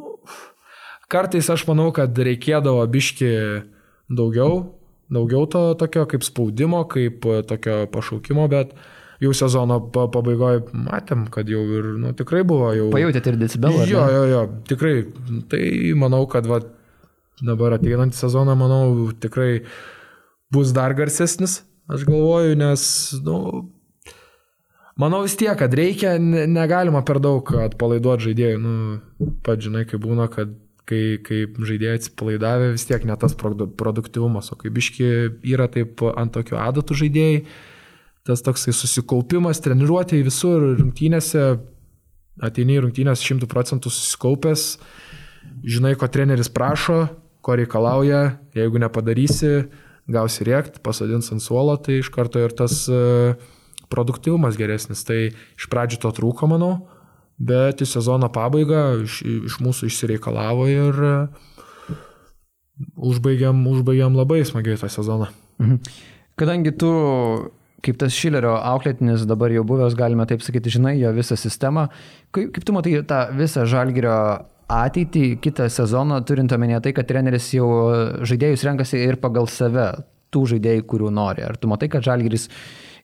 kartais 1.12 1.50
aš 1.52 1.66
manau, 1.68 1.90
kad 1.96 2.16
reikėdavo 2.16 2.86
biški 2.90 3.34
daugiau, 4.10 4.80
daugiau 5.12 5.44
to 5.52 5.66
tokio 5.82 6.08
kaip 6.10 6.24
spaudimo, 6.26 6.86
kaip 6.90 7.28
tokio 7.52 7.84
pašaukimo, 7.92 8.48
bet 8.50 8.74
jau 9.20 9.34
sezono 9.36 9.82
pabaigoje 9.92 10.64
matėm, 10.72 11.28
kad 11.34 11.50
jau 11.52 11.62
ir, 11.68 11.94
nu, 12.00 12.16
tikrai 12.18 12.46
buvo 12.48 12.72
jau. 12.78 12.88
Pajutėte 12.96 13.34
ir 13.34 13.40
decibelą? 13.42 13.86
Jo, 13.92 14.06
jo, 14.16 14.26
jo, 14.32 14.44
tikrai. 14.70 14.94
Tai 15.52 15.64
manau, 16.00 16.24
kad, 16.32 16.48
va, 16.48 16.62
dabar 17.46 17.78
ateinantį 17.78 18.18
sezoną, 18.20 18.56
manau, 18.60 19.10
tikrai 19.22 19.66
bus 20.54 20.74
dar 20.76 20.96
garsesnis, 20.98 21.62
aš 21.90 22.06
galvoju, 22.08 22.56
nes, 22.60 22.84
nu, 23.26 23.38
manau 25.00 25.24
vis 25.26 25.38
tiek, 25.40 25.56
kad 25.60 25.74
reikia, 25.78 26.18
negalima 26.20 27.04
per 27.06 27.22
daug 27.24 27.54
atpalaiduoti 27.66 28.30
žaidėjų, 28.30 28.64
nu, 28.64 29.30
pat 29.46 29.62
žinai, 29.64 29.86
kaip 29.90 30.04
būna, 30.06 30.30
kad 30.34 30.54
kai, 30.90 31.02
kai 31.26 31.44
žaidėjai 31.46 32.00
atsipalaidavę, 32.00 32.72
vis 32.74 32.88
tiek 32.90 33.06
ne 33.06 33.16
tas 33.20 33.36
produktivumas, 33.38 34.52
o 34.54 34.58
kaip 34.60 34.74
biški 34.76 35.10
yra 35.54 35.70
taip 35.72 36.02
ant 36.16 36.34
tokių 36.36 36.58
adatų 36.60 36.98
žaidėjai, 37.04 37.44
tas 38.28 38.44
toksai 38.46 38.74
susikaupimas, 38.76 39.62
treniruotėjai 39.66 40.26
visur, 40.26 40.66
rungtynėse, 40.80 41.46
ateini 42.46 42.78
į 42.78 42.84
rungtynės 42.86 43.24
šimtų 43.26 43.50
procentų 43.52 43.92
susikaupęs, 43.94 44.66
žinai, 45.66 45.96
ko 46.00 46.10
treneris 46.12 46.52
prašo, 46.54 47.04
ko 47.46 47.56
reikalauja, 47.60 48.40
jeigu 48.58 48.82
nepadarysi, 48.82 49.70
gausi 50.10 50.48
rėkt, 50.48 50.82
pasodins 50.86 51.32
ant 51.34 51.44
suolo, 51.44 51.78
tai 51.78 52.00
iš 52.02 52.10
karto 52.14 52.42
ir 52.42 52.56
tas 52.58 52.82
e, 52.92 53.36
produktivumas 53.92 54.58
geresnis. 54.60 55.06
Tai 55.08 55.20
iš 55.30 55.70
pradžių 55.72 56.02
to 56.04 56.14
trūko, 56.20 56.50
manau, 56.52 56.74
bet 57.40 57.84
į 57.84 57.90
sezono 57.90 58.32
pabaigą 58.34 58.84
iš, 59.06 59.22
iš 59.52 59.60
mūsų 59.64 59.92
išsireikalavo 59.92 60.68
ir 60.72 61.04
e, 61.12 61.16
užbaigiam, 63.12 63.62
užbaigiam 63.72 64.18
labai 64.20 64.42
smagiai 64.48 64.80
tą 64.82 64.92
sezoną. 64.92 65.32
Mhm. 65.62 65.80
Kadangi 66.40 66.72
tu 66.80 66.92
kaip 67.84 68.00
tas 68.00 68.16
Šilerio 68.16 68.58
auklėtinis 68.58 69.26
dabar 69.28 69.54
jau 69.54 69.64
buvęs, 69.68 69.96
galime 69.98 70.26
taip 70.28 70.44
sakyti, 70.44 70.72
žinai 70.76 70.98
jo 71.00 71.12
visą 71.16 71.38
sistemą, 71.40 71.88
kaip, 72.36 72.52
kaip 72.56 72.66
tu 72.68 72.76
matai 72.76 72.98
tą 73.08 73.22
visą 73.38 73.66
žalgerio 73.70 74.16
ateitį, 74.70 75.26
kitą 75.42 75.68
sezoną, 75.74 76.22
turint 76.30 76.54
omenyje 76.54 76.84
tai, 76.86 76.94
kad 76.98 77.10
treneris 77.10 77.50
jau 77.56 77.68
žaidėjus 78.30 78.66
renkasi 78.68 79.02
ir 79.02 79.18
pagal 79.22 79.50
save, 79.50 79.90
tų 80.34 80.46
žaidėjų, 80.54 80.86
kurių 80.90 81.12
nori. 81.14 81.44
Ar 81.46 81.58
tu 81.58 81.70
matai, 81.72 81.90
kad 81.92 82.06
Žalgiris 82.06 82.48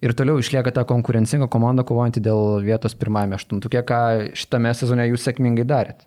ir 0.05 0.13
toliau 0.17 0.37
išlieka 0.41 0.73
ta 0.75 0.85
konkurencinga 0.87 1.47
komanda 1.51 1.85
kovojanti 1.87 2.21
dėl 2.23 2.61
vietos 2.65 2.97
pirmame 2.99 3.37
aštuntukė, 3.39 3.81
ką 3.87 4.01
šitame 4.37 4.73
sezone 4.77 5.07
jūs 5.09 5.25
sėkmingai 5.25 5.65
darėt? 5.67 6.05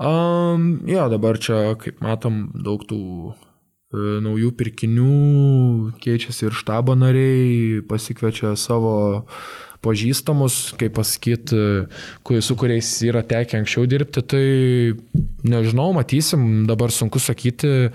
Um, 0.00 0.80
jo, 0.88 1.06
dabar 1.12 1.36
čia, 1.40 1.74
kaip 1.80 2.00
matom, 2.04 2.46
daug 2.64 2.84
tų 2.88 3.00
e, 3.32 4.20
naujų 4.24 4.52
pirkinių, 4.56 5.16
keičiasi 6.00 6.48
ir 6.48 6.56
štabo 6.56 6.96
nariai, 6.96 7.82
pasikviečia 7.88 8.54
savo 8.60 8.94
pažįstamus, 9.84 10.58
kaip 10.80 10.96
pasakyti, 10.98 11.60
su 12.44 12.56
kuriais 12.58 12.90
yra 13.06 13.22
tekę 13.26 13.60
anksčiau 13.60 13.86
dirbti, 13.88 14.22
tai 14.22 14.44
nežinau, 15.46 15.90
matysim, 15.96 16.66
dabar 16.68 16.92
sunku 16.94 17.22
sakyti, 17.22 17.90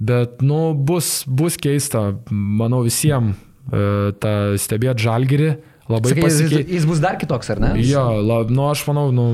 bet, 0.00 0.40
nu, 0.44 0.70
bus, 0.74 1.22
bus 1.28 1.56
keista, 1.60 2.10
manau, 2.30 2.82
visiems 2.86 3.36
e, 3.72 4.56
stebėti 4.60 5.06
žalgyrį. 5.06 5.54
Labai 5.90 6.12
pasikeitęs. 6.20 6.52
Jis, 6.54 6.74
jis 6.76 6.84
bus 6.86 7.00
dar 7.02 7.16
kitoks, 7.20 7.50
ar 7.54 7.64
ne? 7.64 7.72
Jo, 7.82 8.04
la, 8.22 8.42
nu, 8.48 8.68
aš 8.70 8.84
manau, 8.90 9.08
nu, 9.14 9.26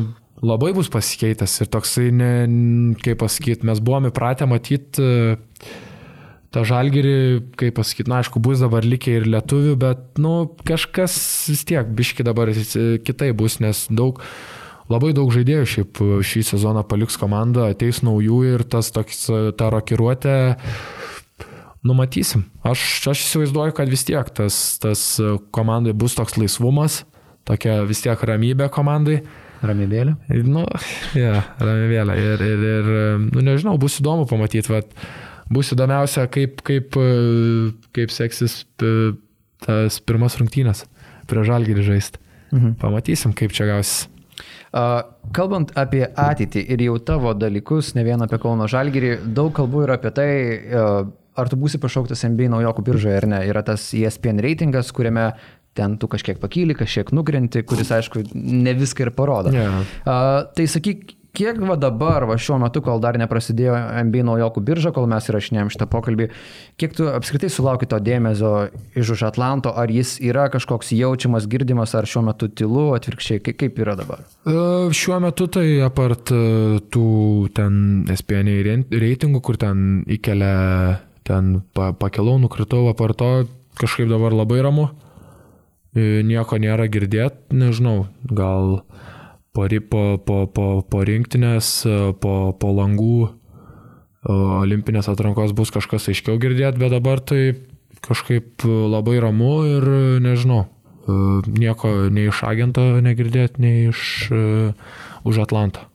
labai 0.46 0.72
bus 0.76 0.88
pasikeitęs 0.92 1.58
ir 1.64 1.72
toksai, 1.72 2.08
ne, 2.14 2.30
kaip 3.02 3.20
pasakyti, 3.24 3.66
mes 3.68 3.82
buvome 3.84 4.14
įpratę 4.14 4.48
matyti 4.48 5.10
tą 6.54 6.62
žalgerį, 6.66 7.16
kaip 7.58 7.76
pasakyti, 7.78 8.10
na, 8.10 8.20
aišku, 8.22 8.40
bus 8.42 8.62
dabar 8.62 8.86
likę 8.86 9.18
ir 9.18 9.26
lietuvių, 9.30 9.74
bet, 9.80 10.04
nu, 10.22 10.34
kažkas 10.66 11.16
vis 11.50 11.64
tiek, 11.68 11.88
biški 11.98 12.26
dabar 12.26 12.52
kitai 13.06 13.32
bus, 13.36 13.58
nes 13.62 13.86
daug, 13.90 14.20
labai 14.92 15.12
daug 15.16 15.32
žaidėjų 15.34 15.70
šiaip 15.72 16.02
šį 16.26 16.44
sezoną 16.52 16.86
paliks 16.88 17.18
komandą, 17.20 17.70
ateis 17.72 18.02
naujų 18.06 18.42
ir 18.54 18.66
tas 18.70 18.92
toks, 18.94 19.26
ta 19.58 19.70
rokiruotė, 19.74 20.36
numatysim. 21.86 22.46
Aš, 22.66 22.84
aš 23.12 23.26
įsivaizduoju, 23.26 23.76
kad 23.76 23.90
vis 23.90 24.06
tiek 24.06 24.30
tas, 24.34 24.78
tas 24.82 25.08
komandai 25.54 25.94
bus 25.98 26.16
toks 26.18 26.38
laisvumas, 26.38 27.04
tokia 27.46 27.82
vis 27.86 28.02
tiek 28.06 28.22
ramybė 28.30 28.70
komandai. 28.74 29.20
Ramybėlė? 29.66 30.16
Nu, 30.44 30.66
ja, 31.16 31.40
ramybėlė. 31.62 32.16
Ir, 32.20 32.42
ir, 32.44 32.66
ir, 32.72 32.90
nu, 33.22 33.44
nežinau, 33.44 33.76
bus 33.80 34.00
įdomu 34.02 34.26
pamatyti, 34.28 34.68
vad 34.68 34.90
bus 35.52 35.72
įdomiausia, 35.74 36.26
kaip, 36.32 36.60
kaip, 36.66 36.98
e, 36.98 37.70
kaip 37.96 38.12
seksis 38.14 38.64
e, 38.82 39.14
tas 39.66 40.00
pirmas 40.04 40.38
rungtynės 40.40 40.84
prie 41.30 41.46
žalgirį 41.46 41.86
žaisti. 41.86 42.22
Mhm. 42.52 42.76
Pamatysim, 42.82 43.34
kaip 43.36 43.54
čia 43.56 43.68
gausis. 43.70 44.06
Kalbant 45.36 45.70
apie 45.78 46.02
ateitį 46.04 46.62
ir 46.74 46.82
jau 46.84 46.96
tavo 47.00 47.32
dalykus, 47.36 47.94
ne 47.96 48.04
vien 48.04 48.20
apie 48.20 48.38
Kauno 48.42 48.66
Žalgirį, 48.68 49.14
daug 49.36 49.54
kalbų 49.56 49.86
yra 49.86 49.96
apie 49.96 50.10
tai, 50.12 50.28
e, 50.28 50.82
ar 51.36 51.50
tu 51.52 51.58
būsi 51.60 51.80
pašauktas 51.80 52.26
NBA 52.28 52.50
naujokų 52.52 52.84
biržoje 52.84 53.16
ar 53.16 53.26
ne. 53.30 53.40
Yra 53.48 53.62
tas 53.64 53.88
ESPN 53.96 54.42
reitingas, 54.44 54.92
kuriame 54.96 55.30
ten 55.76 55.96
tu 56.00 56.08
kažkiek 56.12 56.40
pakyli, 56.40 56.76
kažkiek 56.76 57.12
nukrenti, 57.16 57.62
kuris 57.68 57.92
aišku 57.92 58.24
ne 58.34 58.72
viską 58.76 59.06
ir 59.06 59.12
parodo. 59.16 59.52
Yeah. 59.52 59.84
Uh, 60.04 60.46
tai 60.56 60.68
sakyk, 60.72 61.12
kiek 61.36 61.58
va 61.68 61.76
dabar, 61.80 62.24
va 62.28 62.38
šiuo 62.40 62.56
metu, 62.62 62.80
kol 62.84 63.00
dar 63.04 63.18
neprasidėjo 63.20 63.74
MB 64.08 64.22
naujokų 64.30 64.62
birža, 64.64 64.92
kol 64.96 65.08
mes 65.10 65.28
įrašinėjom 65.28 65.72
šitą 65.74 65.88
pokalbį, 65.92 66.28
kiek 66.80 66.94
tu 66.96 67.08
apskritai 67.12 67.50
sulauki 67.52 67.88
to 67.90 67.98
dėmesio 68.00 68.52
iš 68.96 69.12
už 69.16 69.26
Atlanto, 69.28 69.72
ar 69.76 69.92
jis 69.92 70.16
yra 70.24 70.48
kažkoks 70.52 70.94
jaučiamas, 70.96 71.48
girdimas, 71.52 71.94
ar 71.98 72.08
šiuo 72.08 72.24
metu 72.30 72.48
tylu, 72.48 72.88
atvirkščiai, 72.96 73.42
kaip, 73.44 73.60
kaip 73.62 73.80
yra 73.84 73.96
dabar? 74.00 74.24
Uh, 74.48 74.88
šiuo 74.96 75.20
metu 75.24 75.48
tai 75.52 75.66
apart 75.84 76.32
uh, 76.34 76.78
tų 76.92 77.06
ten 77.56 78.06
SPN 78.16 78.86
reitingų, 78.96 79.42
kur 79.44 79.60
ten 79.60 80.02
įkelia, 80.16 81.02
ten 81.26 81.58
pa, 81.76 81.92
pakilau, 81.96 82.38
nukritau, 82.40 82.86
apart 82.92 83.18
to 83.20 83.30
kažkaip 83.80 84.08
dabar 84.08 84.32
labai 84.32 84.62
ramu. 84.64 84.90
E, 85.96 86.22
Nieko 86.26 86.58
nėra 86.60 86.86
girdėti, 86.92 87.56
nežinau, 87.56 88.06
gal 88.28 88.80
ri- 88.80 89.15
po, 89.56 90.04
po, 90.18 90.36
po, 90.52 90.66
po 90.84 91.04
rinktinės, 91.06 91.70
e, 91.88 91.96
po, 92.20 92.52
po 92.60 92.74
langų 92.76 93.26
e, 93.26 93.30
olimpinės 94.32 95.08
atrankos 95.12 95.56
bus 95.56 95.72
kažkas 95.74 96.10
aiškiau 96.12 96.36
girdėti, 96.42 96.82
bet 96.82 96.92
dabar 96.92 97.24
tai 97.24 97.56
kažkaip 98.06 98.64
labai 98.66 99.18
ramu 99.22 99.52
ir 99.66 99.86
e, 99.86 100.02
nežinau, 100.24 100.66
e, 100.66 101.18
nieko 101.58 101.92
nei 102.12 102.28
iš 102.30 102.42
agento 102.46 102.84
negirdėti, 103.04 103.62
nei 103.62 103.88
iš 103.90 104.02
uh, 104.34 105.00
už 105.26 105.42
Atlantą. 105.46 105.86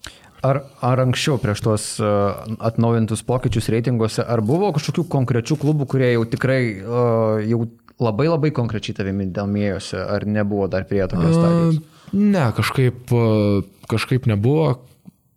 Ar, 0.41 0.63
ar 0.81 1.03
anksčiau 1.03 1.37
prieš 1.37 1.61
tuos 1.61 1.83
uh, 2.01 2.41
atnaujintus 2.57 3.21
pokyčius 3.27 3.69
reitinguose, 3.69 4.23
ar 4.25 4.41
buvo 4.41 4.71
kažkokių 4.73 5.05
konkrečių 5.11 5.59
klubų, 5.61 5.85
kurie 5.91 6.09
jau 6.15 6.25
tikrai 6.25 6.61
uh, 6.81 7.37
jau 7.45 7.67
labai 8.01 8.25
labai 8.31 8.49
konkrečiai 8.55 8.97
tavimi 8.97 9.29
domėjosi, 9.29 9.99
ar 10.01 10.25
nebuvo 10.25 10.65
dar 10.71 10.87
prie 10.89 11.03
tokios 11.05 11.37
stadijos? 11.37 11.81
Ne, 12.11 12.45
kažkaip, 12.55 13.11
e, 13.11 13.61
kažkaip 13.91 14.27
nebuvo. 14.29 14.73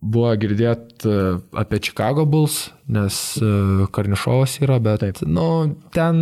Buvo 0.04 0.34
girdėti 0.37 1.08
apie 1.56 1.78
Chicago 1.80 2.26
Bulls, 2.28 2.68
nes 2.92 3.14
e, 3.40 3.87
Karnišovas 3.88 4.58
yra, 4.60 4.76
bet 4.84 5.00
Taip. 5.00 5.22
nu, 5.24 5.46
ten 5.96 6.18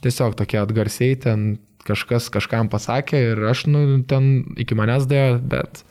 tiesiog 0.00 0.38
tokie 0.38 0.62
atgarsiai, 0.62 1.18
ten 1.20 1.58
kažkas 1.84 2.30
kažkam 2.32 2.70
pasakė 2.72 3.20
ir 3.32 3.44
aš 3.50 3.66
nu, 3.68 3.82
ten 4.08 4.56
iki 4.60 4.76
manęs 4.78 5.04
dėjo, 5.10 5.38
bet 5.52 5.82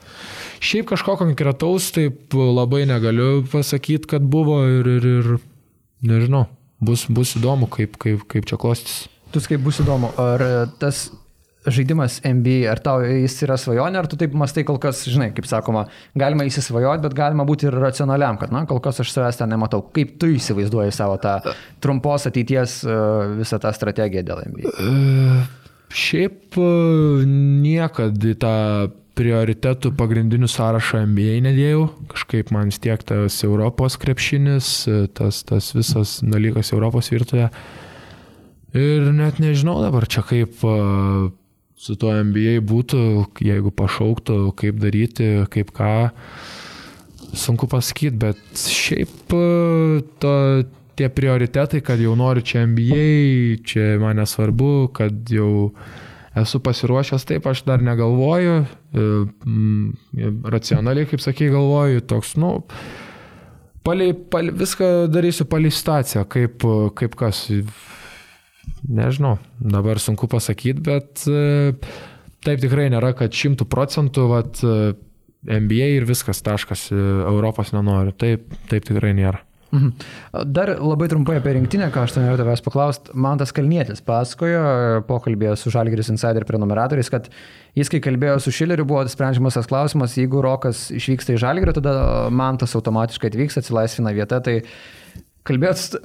šiaip 0.63 0.89
kažko 0.89 1.17
konkretaus 1.21 1.91
taip 1.95 2.33
labai 2.33 2.83
negaliu 2.89 3.43
pasakyti, 3.51 4.09
kad 4.15 4.25
buvo 4.25 4.63
ir, 4.79 4.89
ir, 4.97 5.09
ir 5.19 5.33
nežinau, 6.09 6.47
bus, 6.83 7.05
bus 7.13 7.35
įdomu, 7.39 7.69
kaip, 7.71 7.97
kaip, 8.01 8.25
kaip 8.29 8.49
čia 8.49 8.59
klostys. 8.59 9.03
Tu 9.33 9.41
kaip 9.49 9.61
bus 9.65 9.81
įdomu, 9.81 10.11
ar 10.21 10.45
e, 10.45 10.53
tas 10.81 11.07
žaidimas 11.67 12.19
NBA, 12.25 12.63
ar 12.71 12.81
tau 12.83 13.03
jis 13.05 13.35
yra 13.45 13.57
svajonė, 13.59 13.99
ar 14.01 14.07
tu 14.09 14.17
taip 14.19 14.35
mastai 14.37 14.65
kol 14.67 14.79
kas, 14.81 15.03
žinai, 15.09 15.29
kaip 15.35 15.47
sakoma, 15.49 15.85
galima 16.19 16.47
įsisvajoti, 16.47 17.03
bet 17.05 17.15
galima 17.17 17.45
būti 17.47 17.69
ir 17.69 17.77
racionaliam, 17.79 18.39
kad, 18.41 18.51
na, 18.53 18.65
kol 18.69 18.81
kas 18.83 18.99
aš 19.03 19.13
savęs 19.13 19.39
ten 19.39 19.53
nematau. 19.53 19.83
Kaip 19.95 20.17
tu 20.21 20.31
įsivaizduoji 20.33 20.95
savo 20.95 21.19
tą 21.23 21.37
trumpos 21.83 22.27
ateities 22.29 22.81
e, 22.83 22.97
visą 23.39 23.61
tą 23.63 23.71
strategiją 23.75 24.25
dėl 24.27 24.43
NBA? 24.49 24.73
E, 24.73 25.45
Šiaip 25.93 26.57
e, 26.57 26.67
niekad 27.29 28.17
į 28.17 28.35
tą 28.41 28.57
prioritetų 29.13 29.91
pagrindinių 29.93 30.49
sąrašą 30.49 31.03
NBA 31.05 31.37
nedėjau. 31.45 31.85
Kažkaip 32.09 32.49
man 32.55 32.73
tiek 32.73 33.03
tas 33.05 33.37
Europos 33.45 33.99
krepšinis, 34.01 34.73
tas, 35.13 35.43
tas 35.45 35.69
visas 35.77 36.17
dalykas 36.25 36.73
Europos 36.73 37.11
virtuvė. 37.13 37.51
Ir 38.73 39.11
net 39.13 39.37
nežinau 39.37 39.77
dabar 39.83 40.07
čia 40.09 40.23
kaip 40.25 40.63
e, 40.65 40.77
su 41.79 41.95
tuo 41.99 42.13
NBA 42.23 42.61
būtų, 42.67 43.01
jeigu 43.43 43.73
pašauktų, 43.75 44.37
kaip 44.59 44.79
daryti, 44.81 45.33
kaip 45.53 45.73
ką. 45.75 45.95
Sunku 47.33 47.65
pasakyti, 47.69 48.13
bet 48.21 48.63
šiaip 48.69 49.33
e, 49.33 50.01
to, 50.21 50.33
tie 50.99 51.09
prioritetai, 51.09 51.81
kad 51.85 52.01
jau 52.01 52.13
noriu 52.17 52.45
čia 52.45 52.67
NBA, 52.69 53.05
čia 53.65 53.93
man 54.01 54.19
nesvarbu, 54.21 54.91
kad 54.93 55.33
jau 55.33 55.71
esu 56.37 56.61
pasiruošęs, 56.65 57.25
taip 57.29 57.47
aš 57.49 57.63
dar 57.65 57.81
negalvoju, 57.85 58.59
e, 58.93 59.07
racionaliai, 60.53 61.09
kaip 61.09 61.25
sakai, 61.25 61.49
galvoju, 61.53 62.05
toks, 62.09 62.35
nu, 62.41 62.59
palei, 63.85 64.13
palei, 64.13 64.53
viską 64.61 64.93
darysiu 65.13 65.49
palei 65.49 65.73
situaciją, 65.73 66.25
kaip, 66.29 66.65
kaip 67.01 67.17
kas, 67.19 67.47
nežinau, 68.89 69.37
dabar 69.59 70.01
sunku 70.01 70.27
pasakyti, 70.31 70.83
bet 70.83 71.23
e, 71.29 71.73
taip 72.43 72.61
tikrai 72.63 72.89
nėra, 72.93 73.13
kad 73.17 73.35
šimtų 73.35 73.67
procentų, 73.71 74.27
vat, 74.31 74.61
e, 74.63 74.93
NBA 75.43 75.89
ir 75.97 76.07
viskas 76.09 76.43
taškas, 76.45 76.89
e, 76.91 76.99
Europos 77.29 77.73
nenoriu, 77.75 78.15
taip, 78.15 78.47
taip 78.71 78.87
tikrai 78.87 79.15
nėra. 79.17 79.43
Mhm. 79.73 79.89
Dar 80.53 80.69
labai 80.77 81.07
trumpai 81.09 81.39
apie 81.39 81.55
rinktinę, 81.55 81.87
ką 81.89 82.03
aš 82.05 82.13
norėjau 82.13 82.37
tavęs 82.43 82.61
paklausti. 82.61 83.13
Man 83.17 83.39
tas 83.41 83.49
Kalnietis 83.55 84.03
pasakojo 84.05 85.01
pokalbėje 85.07 85.55
su 85.57 85.73
Žalgiris 85.73 86.11
Insider 86.13 86.45
prenumeratoriais, 86.45 87.09
kad 87.09 87.31
jis, 87.73 87.89
kai 87.89 88.03
kalbėjo 88.05 88.35
su 88.43 88.53
Šileriu, 88.53 88.85
buvo 88.85 89.01
sprendžiamas 89.09 89.57
tas 89.57 89.69
klausimas, 89.71 90.13
jeigu 90.19 90.43
Rokas 90.45 90.91
išvyksta 90.93 91.33
į 91.33 91.41
Žalgirį, 91.41 91.73
tada 91.79 91.95
man 92.29 92.61
tas 92.61 92.77
automatiškai 92.77 93.33
atvyks, 93.33 93.57
atsilaisvina 93.63 94.13
vieta. 94.13 94.43
Tai 94.45 94.59
kalbėjot 95.47 95.79
su, 95.79 95.99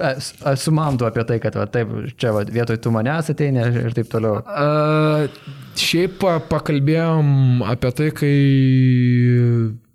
su- 0.59 0.73
Mantu 0.75 1.07
apie 1.07 1.23
tai, 1.27 1.37
kad 1.43 1.55
va, 1.59 1.65
taip, 1.71 1.91
čia 2.19 2.33
va, 2.35 2.43
vietoj 2.47 2.79
tu 2.83 2.91
manęs 2.95 3.31
ateini 3.33 3.63
ir 3.85 3.95
taip 3.95 4.09
toliau. 4.11 4.41
A, 4.45 5.27
šiaip 5.79 6.17
pa- 6.21 6.39
pakalbėjom 6.51 7.63
apie 7.67 7.91
tai, 7.95 8.09
kai 8.15 8.33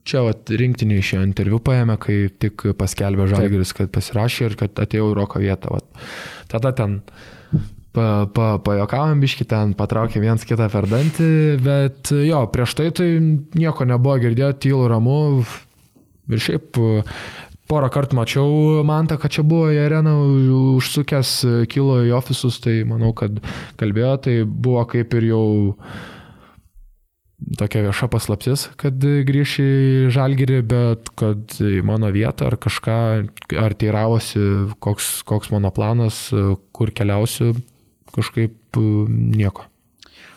čia 0.04 0.24
vat, 0.26 0.50
rinktinį 0.52 0.98
iš 1.00 1.12
interviu 1.20 1.60
paėmė, 1.64 1.96
kai 2.00 2.16
tik 2.40 2.66
paskelbė 2.78 3.28
Žalgiris, 3.32 3.72
kad 3.76 3.92
pasirašė 3.94 4.50
ir 4.50 4.58
kad 4.60 4.82
atėjo 4.84 5.12
Roko 5.16 5.40
vietą. 5.40 5.72
Vat. 5.78 5.86
Tada 6.52 6.74
ten 6.76 6.98
pa, 7.94 8.26
pa, 8.34 8.48
pajokavom 8.64 9.22
biškį, 9.24 9.46
ten 9.48 9.72
patraukė 9.78 10.20
viens 10.24 10.44
kitą 10.44 10.68
per 10.72 10.88
dantį, 10.90 11.30
bet 11.64 12.12
jo, 12.26 12.42
prieš 12.52 12.76
tai 12.80 12.90
tai 12.96 13.08
nieko 13.56 13.86
nebuvo 13.88 14.18
girdėti, 14.24 14.68
tylu 14.68 14.88
ramu. 14.92 15.18
Ir 16.32 16.40
šiaip 16.40 16.80
porą 17.70 17.90
kartų 17.92 18.18
mačiau 18.18 18.82
Mantą, 18.86 19.18
kad 19.20 19.32
čia 19.34 19.44
buvo 19.46 19.70
į 19.72 19.80
areną 19.86 20.14
užsukęs, 20.76 21.36
kilo 21.72 22.00
į 22.04 22.12
ofisus, 22.16 22.60
tai 22.64 22.82
manau, 22.88 23.12
kad 23.16 23.40
kalbėjo, 23.80 24.16
tai 24.26 24.36
buvo 24.44 24.84
kaip 24.90 25.16
ir 25.18 25.30
jau 25.32 25.44
tokia 27.58 27.82
vieša 27.84 28.08
paslaptis, 28.12 28.68
kad 28.80 28.96
grįš 29.00 29.58
į 29.64 29.70
žalgyrį, 30.14 30.60
bet 30.70 31.12
kad 31.18 31.58
į 31.60 31.82
mano 31.86 32.08
vietą 32.14 32.48
ar 32.48 32.58
kažką, 32.60 32.98
ar 33.60 33.76
teiravosi, 33.80 34.44
koks, 34.84 35.20
koks 35.28 35.52
mano 35.52 35.72
planas, 35.74 36.26
kur 36.72 36.92
keliausiu, 36.94 37.52
kažkaip 38.14 38.80
nieko. 38.80 39.68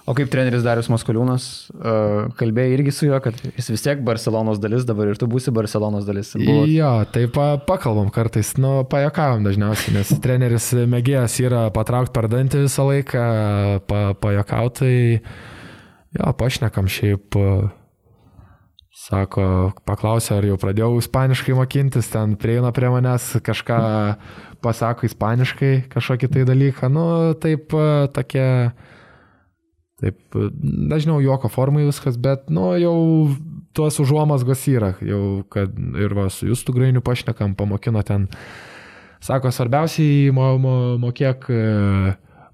O 0.08 0.14
kaip 0.16 0.30
treneris 0.32 0.64
Darius 0.64 0.88
Maskoliūnas 0.88 1.46
e, 1.68 1.94
kalbėjo 2.40 2.78
irgi 2.78 2.94
su 2.96 3.10
juo, 3.10 3.18
kad 3.20 3.36
jis 3.44 3.68
vis 3.74 3.82
tiek 3.84 4.00
Barcelonos 4.08 4.62
dalis 4.64 4.86
dabar 4.88 5.12
ir 5.12 5.20
tu 5.20 5.28
būsi 5.28 5.52
Barcelonos 5.52 6.08
dalis. 6.08 6.30
Buvo... 6.40 6.62
Jo, 6.72 6.92
tai 7.12 7.26
pa, 7.28 7.50
pakalbam 7.60 8.08
kartais, 8.16 8.54
nu, 8.56 8.86
pajakavom 8.88 9.44
dažniausiai, 9.44 9.98
nes 9.98 10.14
treneris 10.24 10.70
mėgėjas 10.88 11.36
yra 11.44 11.66
patraukti 11.76 12.16
per 12.16 12.30
dantį 12.32 12.64
visą 12.64 12.88
laiką, 12.88 13.28
pa, 13.92 14.02
pajakauti, 14.24 14.78
tai 14.80 16.22
jo, 16.22 16.32
pašnekam 16.40 16.88
šiaip. 16.88 17.42
Sako, 18.98 19.44
paklausė, 19.86 20.40
ar 20.40 20.46
jau 20.48 20.56
pradėjau 20.60 20.96
ispaniškai 20.98 21.54
mokintis, 21.56 22.08
ten 22.10 22.34
prieina 22.40 22.72
prie 22.74 22.90
manęs, 22.90 23.36
kažką 23.46 23.78
pasako 24.66 25.06
ispaniškai, 25.06 25.74
kažkokį 25.92 26.32
tai 26.34 26.46
dalyką, 26.48 26.90
nu, 26.96 27.06
taip, 27.44 27.76
tokia, 28.16 28.48
taip, 30.02 30.20
dažniau 30.92 31.22
juoko 31.24 31.50
formai 31.52 31.88
viskas, 31.88 32.20
bet, 32.22 32.52
nu, 32.54 32.70
jau 32.78 32.98
tuos 33.78 33.98
užuomasgos 34.02 34.64
yra, 34.72 34.94
jau, 35.06 35.42
kad 35.54 35.74
ir 35.98 36.14
va, 36.18 36.28
su 36.34 36.50
jūsų 36.50 36.76
grainiu 36.76 37.04
pašnekam, 37.06 37.56
pamokino 37.58 38.02
ten, 38.06 38.28
sako, 39.24 39.52
svarbiausiai 39.54 40.32
mo, 40.36 40.54
mo, 40.62 40.78
mokėk 41.02 41.50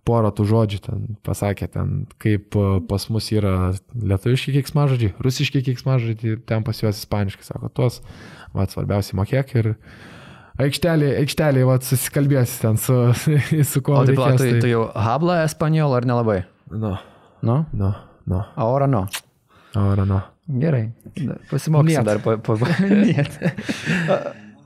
porą 0.08 0.32
tų 0.36 0.45
žodžių 0.49 0.79
ten 0.84 1.03
pasakė, 1.23 1.69
ten 1.71 1.91
kaip 2.19 2.58
pas 2.89 3.06
mus 3.13 3.29
yra 3.32 3.71
lietuviški 3.95 4.58
keiksmažodžiai, 4.58 5.13
rusiški 5.23 5.63
keiksmažodžiai, 5.69 6.41
ten 6.47 6.65
pas 6.67 6.82
juos 6.84 6.99
ispaniškai, 6.99 7.47
sako, 7.47 7.71
tuos, 7.75 8.01
va, 8.56 8.67
svarbiausiai 8.67 9.19
mokėk 9.21 9.56
ir 9.62 9.71
aikštelė, 10.63 11.13
aikštelė, 11.21 11.63
va, 11.69 11.79
susikalbėsi 11.84 12.60
ten 12.65 12.79
su, 12.82 12.99
su 13.71 13.84
kuo. 13.86 14.01
O 14.01 14.06
taip, 14.10 14.19
reikės, 14.19 14.43
tu, 14.43 14.65
tu 14.65 14.75
jau 14.75 14.86
habla 15.08 15.43
espanjol 15.47 15.95
ar 15.99 16.08
nelabai? 16.10 16.41
No, 16.73 16.97
Nu? 17.43 17.65
no, 17.75 17.91
no. 18.25 18.39
Ahora 18.56 18.88
no. 18.88 19.06
Ahora 19.75 20.06
no. 20.08 20.21
Gerai. 20.47 20.86
Pasimokysim 21.49 22.03
Niet. 22.03 22.08
dar. 22.08 22.19
Pa. 22.23 22.56
Niet. 23.03 23.39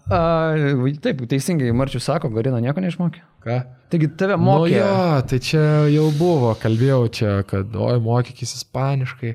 A, 0.08 0.56
taip, 1.04 1.26
teisingai, 1.28 1.74
Marčius 1.76 2.06
sako, 2.08 2.30
Garina 2.32 2.62
nieko 2.64 2.80
neišmokė. 2.80 3.20
Ką? 3.44 3.58
Taigi 3.92 4.08
tave 4.16 4.38
Nu 4.40 4.46
mokė. 4.46 4.78
jo, 4.78 4.92
tai 5.28 5.40
čia 5.44 5.64
jau 5.92 6.06
buvo, 6.16 6.54
kalbėjau 6.62 7.02
čia, 7.12 7.34
kad, 7.50 7.76
oi, 7.76 7.98
mokykis 8.06 8.54
ispaniškai. 8.62 9.34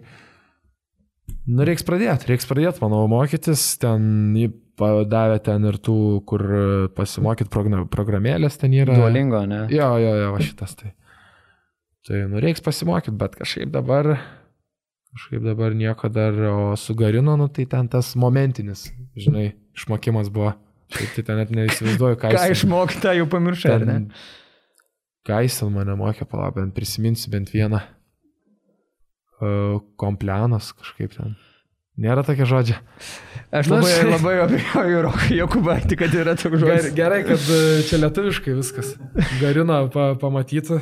Nu, 1.52 1.66
reiks 1.68 1.84
pradėti, 1.84 2.30
reiks 2.30 2.48
pradėti, 2.48 2.80
manau, 2.80 3.02
mokytis. 3.10 3.66
Ten 3.82 4.32
jį 4.38 4.48
davė 5.12 5.42
ten 5.44 5.68
ir 5.68 5.76
tų, 5.84 5.98
kur 6.30 6.46
pasimokyti 6.96 7.52
progra- 7.52 7.84
programėlės 7.92 8.56
ten 8.62 8.72
yra. 8.72 8.96
Duolingo, 8.96 9.44
ne? 9.46 9.66
Jo, 9.72 9.92
jo, 10.00 10.14
jo, 10.24 10.32
šitas 10.40 10.72
tai. 10.80 10.94
Tai, 12.08 12.18
nu, 12.30 12.40
reiks 12.42 12.62
pasimokyti, 12.64 13.14
bet 13.14 13.36
kažkaip 13.38 13.70
dabar, 13.70 14.16
kažkaip 15.14 15.44
dabar 15.46 15.74
nieko 15.78 16.08
dar, 16.10 16.34
o 16.50 16.76
su 16.80 16.96
Garino, 16.98 17.36
nu, 17.38 17.46
tai 17.48 17.66
ten 17.70 17.86
tas 17.92 18.14
momentinis, 18.18 18.88
žinai, 19.14 19.52
išmokimas 19.78 20.32
buvo. 20.34 20.54
Šiaip 20.92 21.14
tai 21.16 21.22
ten 21.28 21.38
net 21.40 21.52
neįsivaizduoju, 21.56 22.18
ką 22.20 22.32
Ką 22.34 22.48
išmokta, 22.52 23.14
jau 23.16 23.28
pamiršai, 23.32 23.76
ar 23.78 23.86
ne? 23.88 23.98
ką 25.24 25.38
jis 25.46 25.60
mane 25.70 25.94
mokė, 25.96 26.26
palabent, 26.28 26.74
prisiminsiu 26.74 27.30
bent 27.32 27.52
vieną. 27.54 27.78
Uh, 29.42 29.80
komplianas 29.98 30.68
kažkaip 30.78 31.14
ten. 31.16 31.32
Nėra 32.02 32.22
tokia 32.24 32.46
žodžia. 32.48 32.76
Aš 33.52 33.68
Na, 33.68 33.78
labai, 33.78 33.90
šiaip- 33.92 34.12
labai 34.14 34.34
abejoju 34.46 35.00
Rokui 35.06 35.36
Jokubaitai, 35.38 35.96
kad 36.00 36.14
yra 36.16 36.34
toks 36.40 36.60
žodis. 36.62 36.86
gerai, 36.96 37.18
kad 37.26 37.42
e, 37.52 37.58
čia 37.84 37.98
lietuviškai 38.00 38.54
viskas. 38.56 38.94
Garina 39.42 39.82
pa, 39.92 40.12
pamatyti. 40.18 40.78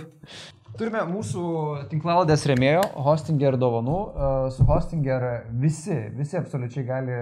Turime 0.80 1.02
mūsų 1.04 1.42
tinklalodės 1.90 2.46
remėjo, 2.48 2.80
Hostinger 3.04 3.58
dovanų. 3.60 3.96
E, 4.00 4.28
Su 4.56 4.64
Hostinger 4.64 5.26
visi, 5.60 5.96
visi 6.16 6.38
absoliučiai 6.40 6.84
gali 6.88 7.18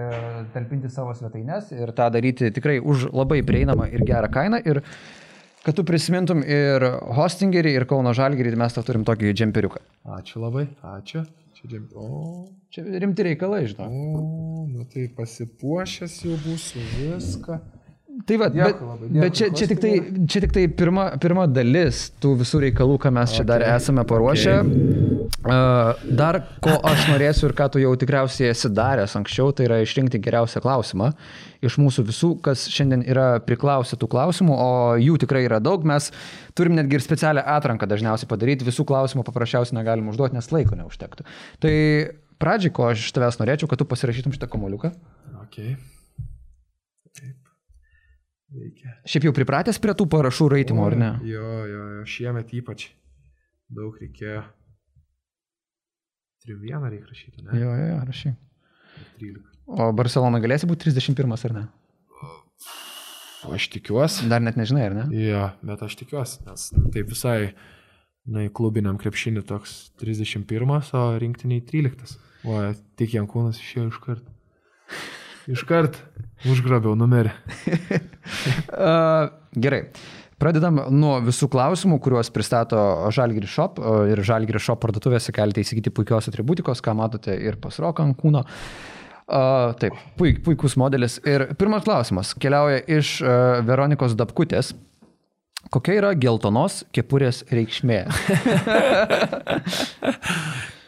talpinti 0.53 0.87
savo 0.93 1.11
svetainės 1.17 1.73
ir 1.75 1.91
tą 1.97 2.07
daryti 2.13 2.53
tikrai 2.55 2.77
už 2.79 3.09
labai 3.11 3.41
prieinamą 3.43 3.89
ir 3.91 4.05
gerą 4.07 4.29
kainą. 4.31 4.61
Ir 4.63 4.79
kad 5.65 5.75
tu 5.75 5.83
prisimintum 5.83 6.39
ir 6.39 6.85
Hostingerį, 7.17 7.73
ir 7.81 7.87
Kauno 7.89 8.15
Žalgerį, 8.15 8.55
mes 8.63 8.77
tau 8.77 8.85
turim 8.87 9.03
tokį 9.03 9.35
džemperiuką. 9.35 9.83
Ačiū 10.15 10.39
labai, 10.45 10.69
ačiū. 10.95 11.25
Čia 11.59 11.73
džem... 11.73 11.89
O, 11.99 12.47
Čia 12.71 12.85
rimti 13.03 13.27
reikalai, 13.27 13.65
žinau. 13.67 13.89
o, 13.91 14.63
nu 14.71 14.87
tai 14.87 15.09
pasipuošęs 15.19 16.15
jau 16.23 16.39
būsiu 16.45 16.85
viską. 16.95 17.59
Tai 18.27 18.37
va, 18.41 18.49
Dėkui 18.51 18.63
bet, 18.65 18.81
labai, 18.83 19.07
dėkui, 19.07 19.21
bet 19.23 19.37
čia, 19.37 19.47
čia 19.55 19.67
tik 19.69 19.81
tai, 19.83 19.91
čia 20.27 20.41
tik 20.43 20.55
tai 20.55 20.63
pirma, 20.81 21.05
pirma 21.21 21.45
dalis 21.47 22.09
tų 22.19 22.33
visų 22.41 22.63
reikalų, 22.65 22.97
ką 22.99 23.11
mes 23.15 23.35
čia 23.37 23.45
dar 23.47 23.63
Okay. 23.63 23.75
esame 23.77 24.03
paruošę. 24.07 24.55
Uh, 25.39 25.99
dar 26.19 26.41
ko 26.59 26.73
aš 26.83 27.05
norėsiu 27.13 27.47
ir 27.47 27.53
ką 27.55 27.69
tu 27.71 27.79
jau 27.79 27.93
tikriausiai 27.95 28.49
esi 28.51 28.71
daręs 28.75 29.15
anksčiau, 29.15 29.53
tai 29.55 29.69
yra 29.69 29.77
išrinkti 29.85 30.19
geriausią 30.19 30.59
klausimą 30.65 31.13
iš 31.65 31.77
mūsų 31.79 32.05
visų, 32.07 32.31
kas 32.43 32.65
šiandien 32.71 33.03
yra 33.07 33.27
priklausę 33.43 33.99
tų 33.99 34.09
klausimų, 34.11 34.55
o 34.55 34.71
jų 34.99 35.19
tikrai 35.23 35.43
yra 35.47 35.59
daug. 35.63 35.83
Mes 35.87 36.09
turim 36.57 36.77
netgi 36.77 36.99
ir 36.99 37.05
specialią 37.05 37.43
atranką 37.55 37.87
dažniausiai 37.89 38.29
padaryti, 38.31 38.67
visų 38.67 38.87
klausimų 38.89 39.25
paprasčiausiai 39.27 39.79
negalim 39.79 40.11
užduoti, 40.11 40.37
nes 40.39 40.51
laiko 40.55 40.79
neužtektų. 40.79 41.27
Tai 41.63 41.75
pradžiai, 42.39 42.73
ko 42.75 42.89
aš 42.91 43.07
iš 43.07 43.15
tavęs 43.15 43.39
norėčiau, 43.41 43.71
kad 43.71 43.81
tu 43.81 43.87
pasirašytum 43.89 44.35
šitą 44.35 44.51
komoliuką. 44.51 44.93
Ok. 45.43 45.63
Veikia. 48.49 48.95
Šiaip 49.05 49.27
jau 49.27 49.33
pripratęs 49.35 49.77
prie 49.81 49.93
tų 49.97 50.07
parašų 50.09 50.47
raitimo, 50.55 50.85
ar 50.87 50.95
ne? 50.97 51.09
Jo, 51.27 51.49
jo, 51.69 51.83
jo, 51.99 52.05
šiemet 52.09 52.53
ypač 52.57 52.87
daug 53.69 53.97
reikėjo. 54.01 54.41
3-1 56.47 56.87
reikia 56.89 57.11
rašyti, 57.11 57.43
ne? 57.45 57.59
Jo, 57.59 57.73
jo, 57.75 57.89
jo, 57.91 57.99
rašy. 58.07 58.31
13. 59.19 59.59
O 59.69 59.91
Barcelona 59.93 60.39
galėsi 60.41 60.69
būti 60.69 60.89
31 60.89 61.35
ar 61.35 61.55
ne? 61.59 61.65
O 63.45 63.53
aš 63.55 63.69
tikiuosi. 63.71 64.25
Dar 64.31 64.41
net 64.43 64.57
nežinai, 64.59 64.87
ar 64.89 64.95
ne? 64.97 65.05
Jo, 65.15 65.43
bet 65.63 65.83
aš 65.85 65.95
tikiuosi, 66.01 66.41
nes 66.47 66.65
nu, 66.75 66.89
taip 66.95 67.11
visai, 67.13 67.53
na, 68.27 68.47
į 68.47 68.51
klubiniam 68.55 68.97
krepšinį 68.99 69.45
toks 69.47 69.77
31, 70.01 70.73
o 70.97 71.05
rinktiniai 71.21 71.63
13. 71.69 72.17
O 72.49 72.59
tik 72.99 73.15
Jankūnas 73.15 73.61
išėjo 73.61 73.93
iš 73.93 74.01
karto. 74.03 74.35
Iš 75.49 75.65
karto 75.67 75.97
užgrabiau 76.47 76.95
numerį. 76.97 77.33
Gerai. 79.65 79.81
Pradedam 80.39 80.77
nuo 80.95 81.17
visų 81.25 81.49
klausimų, 81.51 81.97
kuriuos 81.99 82.29
pristato 82.31 82.79
Žalgiri 83.11 83.49
Shop 83.49 83.81
ir 84.07 84.21
Žalgiri 84.23 84.61
Shop 84.63 84.79
parduotuvėse 84.79 85.33
galite 85.35 85.65
įsigyti 85.65 85.91
puikios 85.91 86.29
atributikos, 86.31 86.79
ką 86.85 86.93
matote 86.95 87.35
ir 87.35 87.57
pasroką 87.59 88.05
ant 88.07 88.15
kūno. 88.21 88.45
Uh, 89.29 89.75
taip, 89.77 89.97
puik, 90.17 90.39
puikus 90.45 90.77
modelis. 90.79 91.19
Ir 91.27 91.51
pirmas 91.59 91.83
klausimas 91.85 92.31
keliauja 92.39 92.79
iš 92.87 93.19
uh, 93.21 93.59
Veronikos 93.67 94.15
Dabkutės. 94.17 94.71
Kokia 95.69 95.97
yra 95.99 96.13
geltonos 96.17 96.85
kepurės 96.95 97.43
reikšmė? 97.51 98.05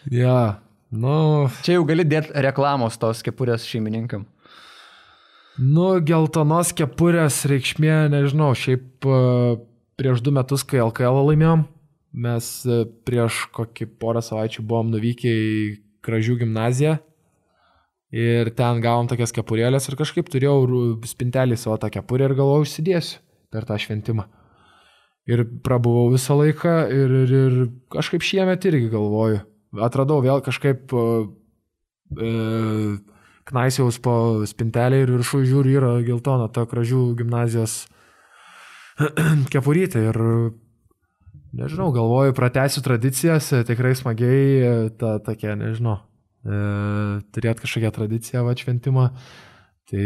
Ja, 0.09 0.57
nu, 0.89 1.47
Čia 1.61 1.75
jau 1.75 1.83
gali 1.85 2.03
dėti 2.09 2.33
reklamos 2.41 2.97
tos 2.99 3.21
kepurės 3.21 3.67
šeimininkam. 3.69 4.25
Nu, 5.59 5.87
geltonos 6.05 6.71
kepurės 6.77 7.41
reikšmė, 7.49 8.07
nežinau, 8.13 8.51
šiaip 8.55 9.07
e, 9.07 9.19
prieš 9.99 10.23
du 10.23 10.33
metus, 10.35 10.63
kai 10.67 10.81
LKL 10.83 11.25
laimėjom, 11.31 11.65
mes 12.25 12.49
e, 12.65 12.83
prieš 13.07 13.45
kokį 13.55 13.89
porą 14.01 14.23
savaičių 14.23 14.65
buvom 14.67 14.91
nuvykę 14.95 15.31
į 15.31 15.55
Kražių 16.01 16.39
gimnaziją 16.39 16.95
ir 18.11 18.49
ten 18.57 18.81
gavom 18.83 19.07
tokias 19.07 19.31
kepurėlės 19.35 19.87
ir 19.87 19.97
kažkaip 19.99 20.29
turėjau 20.31 20.95
spintelį 21.07 21.57
savo 21.59 21.77
tą 21.79 21.91
kepurę 21.93 22.27
ir 22.27 22.35
galvojau, 22.35 22.65
užsidėsiu 22.65 23.21
per 23.51 23.67
tą 23.67 23.77
šventimą. 23.79 24.25
Ir 25.29 25.45
prabuvau 25.63 26.09
visą 26.11 26.35
laiką 26.39 26.73
ir, 26.91 27.13
ir, 27.23 27.33
ir 27.37 27.57
kažkaip 27.93 28.25
šiemet 28.25 28.65
irgi 28.67 28.89
galvoju. 28.91 29.43
Atradau 29.79 30.19
vėl 30.23 30.41
kažkaip 30.43 30.91
e, 30.91 31.03
e, 32.17 32.31
knaisiaus 33.49 33.97
po 34.03 34.15
spintelį 34.47 35.03
ir 35.05 35.13
viršų 35.17 35.41
žiūri 35.49 35.77
yra 35.79 35.93
geltona 36.05 36.49
ta 36.53 36.65
kražių 36.69 37.03
gimnazijos 37.19 37.85
kepurytė. 39.53 40.03
Ir 40.11 40.19
nežinau, 41.57 41.89
galvoju, 41.95 42.35
pratęsiu 42.37 42.83
tradicijas, 42.85 43.51
tikrai 43.67 43.95
smagiai 43.97 44.91
ta 44.99 45.17
tokia, 45.23 45.55
nežinau, 45.59 45.97
e, 46.45 46.61
turėti 47.33 47.65
kažkokią 47.65 47.93
tradiciją 47.97 48.45
va 48.47 48.55
šventimą. 48.57 49.09
Tai 49.91 50.05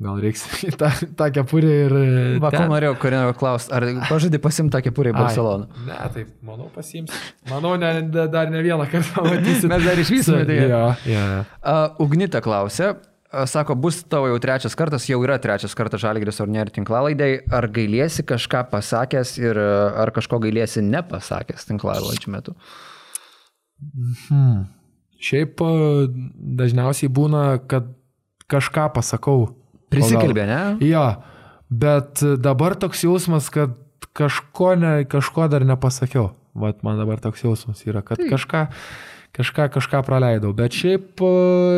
gal 0.00 0.16
reiks 0.22 0.46
į 0.68 0.72
tą, 0.80 0.88
tą 1.18 1.26
kepurę 1.36 1.70
ir... 1.84 1.92
e, 1.98 2.38
Va, 2.40 2.48
ko 2.54 2.62
norėjau, 2.70 2.94
Korino 3.02 3.34
klausti, 3.36 3.72
ar 3.76 3.84
pažadai 4.08 4.40
pasimti 4.42 4.72
tą 4.76 4.80
kepurę 4.86 5.12
į 5.12 5.14
Ai, 5.14 5.20
Barceloną? 5.20 5.68
Ne, 5.88 5.98
taip, 6.14 6.32
manau, 6.46 6.70
pasiims. 6.74 7.12
Manau, 7.50 7.74
ne, 7.80 7.90
da- 8.12 8.26
dar 8.32 8.48
ne 8.52 8.62
vieną 8.64 8.86
kartą 8.90 9.24
matysim. 9.28 9.68
Mes 9.72 9.84
dar 9.86 10.00
išvysime 10.00 10.42
tai. 10.48 10.58
Jo, 10.72 10.82
jo. 11.10 11.24
Uh, 11.60 12.00
Ugnita 12.06 12.40
klausė, 12.44 12.94
uh, 12.96 13.44
sako, 13.50 13.76
bus 13.84 14.00
tavo 14.08 14.30
jau 14.32 14.40
trečias 14.42 14.76
kartas, 14.78 15.04
jau 15.10 15.20
yra 15.26 15.36
trečias 15.42 15.76
kartas 15.78 16.00
Žalgiris 16.02 16.40
Ornėri 16.44 16.72
tinklalaidai. 16.80 17.30
Ar 17.60 17.68
gailiesi 17.68 18.24
kažką 18.26 18.64
pasakęs 18.72 19.36
ir 19.44 19.60
uh, 19.60 20.00
ar 20.00 20.12
kažko 20.16 20.40
gailiesi 20.46 20.80
nepasakęs 20.88 21.68
tinklalaidžių 21.70 22.34
metu? 22.38 22.56
Hmm. 24.28 24.64
Šiaip 25.20 25.60
a, 25.60 25.70
dažniausiai 26.60 27.10
būna, 27.12 27.44
kad 27.68 27.92
kažką 28.50 28.90
pasakau. 28.96 29.50
Prisikalbė, 29.90 30.46
ne? 30.48 30.60
Jo, 30.86 31.04
bet 31.70 32.22
dabar 32.42 32.76
toks 32.78 33.04
jausmas, 33.06 33.50
kad 33.52 33.76
kažko, 34.16 34.74
ne, 34.78 34.92
kažko 35.10 35.48
dar 35.50 35.66
nepasakiau. 35.66 36.30
Vat 36.60 36.82
man 36.86 36.98
dabar 36.98 37.20
toks 37.22 37.44
jausmas 37.44 37.82
yra, 37.86 38.02
kad 38.02 38.18
Taip. 38.18 38.32
kažką, 38.32 38.64
kažką, 39.38 39.68
kažką 39.76 40.02
praleidau. 40.06 40.52
Bet 40.56 40.74
šiaip, 40.74 41.22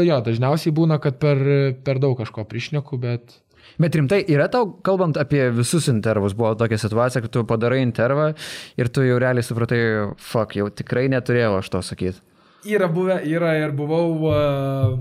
jo, 0.06 0.18
dažniausiai 0.24 0.74
būna, 0.74 0.98
kad 1.02 1.20
per, 1.20 1.40
per 1.84 2.00
daug 2.02 2.16
kažko 2.20 2.46
prišneku, 2.48 3.00
bet... 3.00 3.38
Bet 3.80 3.94
rimtai, 3.96 4.18
yra 4.28 4.48
tau, 4.52 4.66
kalbant 4.84 5.16
apie 5.20 5.46
visus 5.54 5.86
intervus, 5.88 6.34
buvo 6.36 6.50
tokia 6.58 6.76
situacija, 6.80 7.22
kad 7.24 7.32
tu 7.32 7.44
padarai 7.48 7.80
intervą 7.84 8.32
ir 8.80 8.90
tu 8.92 9.04
jau 9.06 9.20
realiai 9.22 9.44
supratai, 9.46 9.80
fuck, 10.20 10.56
jau 10.58 10.66
tikrai 10.72 11.06
neturėjau 11.12 11.54
aš 11.60 11.70
to 11.72 11.80
sakyti. 11.86 12.20
Yra 12.68 12.88
buvę, 12.92 13.16
yra 13.26 13.54
ir 13.58 13.72
buvau 13.74 14.06
uh, 14.28 14.98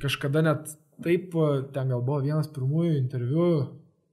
kažkada 0.00 0.44
net 0.46 0.76
taip, 1.02 1.34
uh, 1.34 1.62
ten 1.74 1.88
gal 1.90 2.02
buvo 2.04 2.20
vienas 2.22 2.46
pirmųjų 2.54 2.94
interviu 3.00 3.48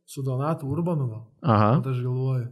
su 0.10 0.24
Donatu 0.26 0.68
Urbanu 0.72 1.08
gal. 1.12 1.24
Aha. 1.44 1.70
Bet 1.80 1.92
aš 1.94 2.02
galvoju. 2.04 2.48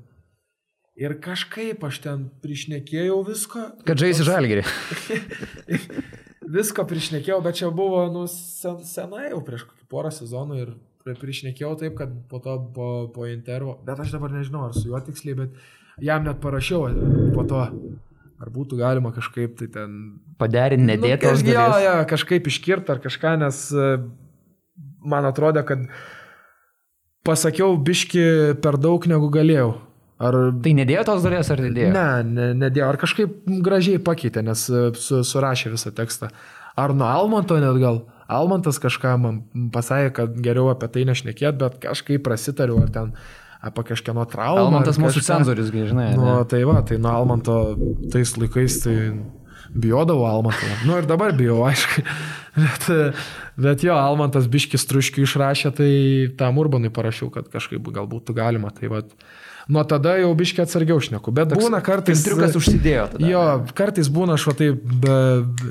Ir 0.99 1.13
kažkaip 1.23 1.83
aš 1.87 2.01
ten 2.03 2.25
prišnekėjau 2.43 3.21
visko. 3.27 3.61
Kad 3.87 4.01
žaisi 4.03 4.25
žalgerį. 4.27 4.65
Visko 6.49 6.81
prišnekėjau, 6.89 7.39
bet 7.45 7.59
čia 7.59 7.69
buvo 7.73 8.07
nu, 8.11 8.23
sen, 8.31 8.79
senai 8.87 9.27
jau 9.29 9.41
prieš 9.45 9.67
kokį 9.69 9.85
porą 9.91 10.09
sezonų 10.13 10.55
ir 10.63 10.71
pri- 11.03 11.13
prišnekėjau 11.21 11.75
taip, 11.83 11.93
kad 11.99 12.15
po 12.31 12.39
to 12.41 12.55
po, 12.73 12.87
po 13.13 13.27
intervo, 13.29 13.75
bet 13.85 14.01
aš 14.01 14.15
dabar 14.15 14.33
nežinau 14.33 14.63
ar 14.65 14.73
su 14.73 14.87
juo 14.89 14.97
tiksliai, 15.05 15.37
bet 15.43 15.59
jam 16.01 16.25
net 16.25 16.39
parašiau 16.41 16.87
po 17.35 17.45
to, 17.45 17.61
ar 18.41 18.51
būtų 18.55 18.79
galima 18.81 19.11
kažkaip 19.13 19.59
tai 19.61 19.67
ten 19.77 19.99
Paderinti 20.41 20.87
nedėtos 20.89 21.43
Nu, 21.45 21.51
jo, 21.53 21.59
dalis. 21.59 21.85
jo, 21.85 21.93
kažkaip 22.15 22.49
iškirti 22.49 22.95
ar 22.95 23.01
kažką, 23.03 23.35
nes 23.45 23.61
e, 23.75 23.87
man 25.05 25.27
atrodo, 25.29 25.63
kad 25.67 25.85
pasakiau 27.27 27.77
biški 27.77 28.25
per 28.63 28.79
daug 28.81 29.05
negu 29.09 29.29
galėjau. 29.33 29.73
Ar... 30.19 30.35
Tai 30.59 30.71
nedėjo 30.75 31.05
tos 31.07 31.23
dalies 31.23 31.47
ar 31.53 31.61
nedėjo? 31.63 31.91
Ne, 31.95 32.07
ne, 32.27 32.47
nedėjo. 32.65 32.89
Ar 32.91 32.99
kažkaip 32.99 33.37
gražiai 33.63 34.01
pakeitė, 34.03 34.43
nes 34.43 34.65
e, 34.67 34.89
su, 34.99 35.21
surašė 35.23 35.71
visą 35.71 35.93
tekstą. 35.95 36.27
Ar 36.79 36.91
nuo 36.95 37.07
Almanto 37.07 37.55
net 37.59 37.79
gal? 37.79 38.01
Almantas 38.29 38.77
kažką 38.83 39.15
man 39.17 39.39
pasakė, 39.73 40.11
kad 40.19 40.35
geriau 40.43 40.67
apie 40.73 40.91
tai 40.91 41.05
nešnekėt, 41.07 41.55
bet 41.59 41.79
kažkaip 41.85 42.21
prasitariu, 42.27 42.81
ar 42.83 42.91
ten 42.93 43.13
apie 43.63 43.85
kažkieno 43.89 44.27
traumą. 44.29 44.67
Almantas 44.67 44.99
mūsų 45.01 45.21
kažką. 45.21 45.29
cenzorius, 45.31 45.71
žinai. 45.71 46.11
Nu, 46.19 46.27
ne? 46.27 46.35
tai 46.51 46.61
va, 46.67 46.81
tai 46.85 46.99
nuo 47.01 47.15
Almanto 47.15 47.55
tais 48.11 48.35
laikais, 48.39 48.77
tai 48.83 48.95
bijodavau 49.73 50.25
Almantą. 50.29 50.69
Nu 50.87 50.97
ir 50.99 51.07
dabar 51.09 51.33
bijau, 51.37 51.61
aišku. 51.67 52.05
Bet, 52.59 52.87
bet 53.59 53.83
jo, 53.85 53.93
Almantas 53.95 54.49
biškis 54.51 54.87
truškių 54.89 55.23
išrašė, 55.27 55.71
tai 55.77 55.91
tam 56.39 56.57
urbanui 56.59 56.91
parašiau, 56.93 57.29
kad 57.33 57.47
kažkaip 57.51 57.85
galbūt 57.93 58.33
galima. 58.35 58.71
Tai 58.75 58.89
vat, 58.91 59.13
nuo 59.69 59.83
tada 59.87 60.15
jau 60.19 60.31
biškiai 60.37 60.65
atsargiau 60.65 60.99
šneku. 61.03 61.33
Bet 61.35 61.53
Toks 61.53 61.63
būna 61.63 61.79
kartais... 61.85 62.25
Triukas 62.25 62.57
užsidėjo. 62.59 63.05
Tada. 63.13 63.29
Jo, 63.29 63.45
kartais 63.77 64.09
būna 64.11 64.35
aš 64.39 64.49
va 64.49 64.57
taip 64.63 64.81
be, 65.05 65.19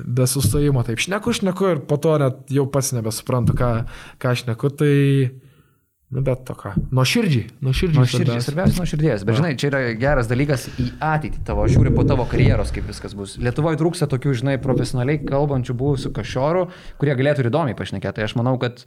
be 0.06 0.30
sustojimo, 0.30 0.86
taip 0.86 1.02
šneku, 1.02 1.34
šneku 1.40 1.74
ir 1.74 1.84
po 1.90 2.00
to 2.00 2.14
net 2.22 2.40
jau 2.54 2.68
pats 2.70 2.94
nebesuprantu, 2.96 3.58
ką, 3.58 3.74
ką 4.22 4.34
šneku. 4.44 4.72
Tai... 4.78 4.94
Nu, 6.08 6.22
bet 6.24 6.46
to 6.48 6.54
ką. 6.56 6.70
Nuo 6.88 7.04
širdžiai. 7.04 7.50
Nuo 7.60 7.74
širdžiai. 7.76 8.00
Nuo 8.00 8.08
širdžiai. 8.08 8.40
Svarbiausia, 8.40 8.80
nuo 8.80 8.88
širdies. 8.88 9.24
Bet 9.28 9.36
žinai, 9.36 9.50
čia 9.60 9.68
yra 9.68 9.80
geras 10.00 10.30
dalykas 10.30 10.64
į 10.80 10.86
ateitį 11.04 11.42
tavo. 11.44 11.66
Žiūri 11.68 11.92
po 11.92 12.06
tavo 12.08 12.24
karjeros, 12.30 12.72
kaip 12.72 12.88
viskas 12.88 13.12
bus. 13.18 13.34
Lietuvoje 13.36 13.76
trūksta 13.82 14.08
tokių, 14.08 14.32
žinai, 14.40 14.54
profesionaliai 14.64 15.20
kalbančių 15.28 15.76
buvusių 15.76 16.14
kašiorų, 16.16 16.62
kurie 17.02 17.16
galėtų 17.18 17.44
ir 17.44 17.50
įdomiai 17.50 17.76
pašnekėti. 17.76 18.22
Tai 18.22 18.24
aš 18.24 18.38
manau, 18.40 18.56
kad 18.62 18.86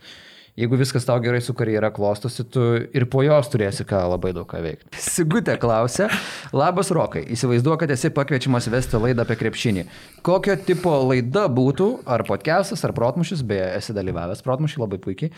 jeigu 0.59 0.77
viskas 0.79 1.05
tau 1.07 1.19
gerai 1.23 1.41
su 1.41 1.53
karjera 1.57 1.91
klostosi, 1.93 2.43
tu 2.43 2.63
ir 2.91 3.05
po 3.11 3.23
jos 3.23 3.49
turėsi 3.51 3.85
ką 3.87 4.01
labai 4.11 4.33
daug 4.35 4.47
ką 4.49 4.59
veikti. 4.63 4.89
Sigutė 4.99 5.55
klausia, 5.61 6.09
labas 6.55 6.91
Rokai, 6.93 7.23
įsivaizduoju, 7.35 7.79
kad 7.81 7.93
esi 7.95 8.11
pakviečiamas 8.13 8.67
vesti 8.71 8.99
laidą 8.99 9.23
apie 9.25 9.37
krepšinį. 9.39 9.85
Kokio 10.25 10.57
tipo 10.67 10.93
laida 11.07 11.47
būtų, 11.51 11.87
ar 12.05 12.25
podcastas, 12.27 12.83
ar 12.85 12.93
protmušis, 12.97 13.43
beje, 13.47 13.69
esi 13.79 13.95
dalyvavęs 13.95 14.43
protmušį 14.45 14.83
labai 14.83 14.99
puikiai. 15.01 15.31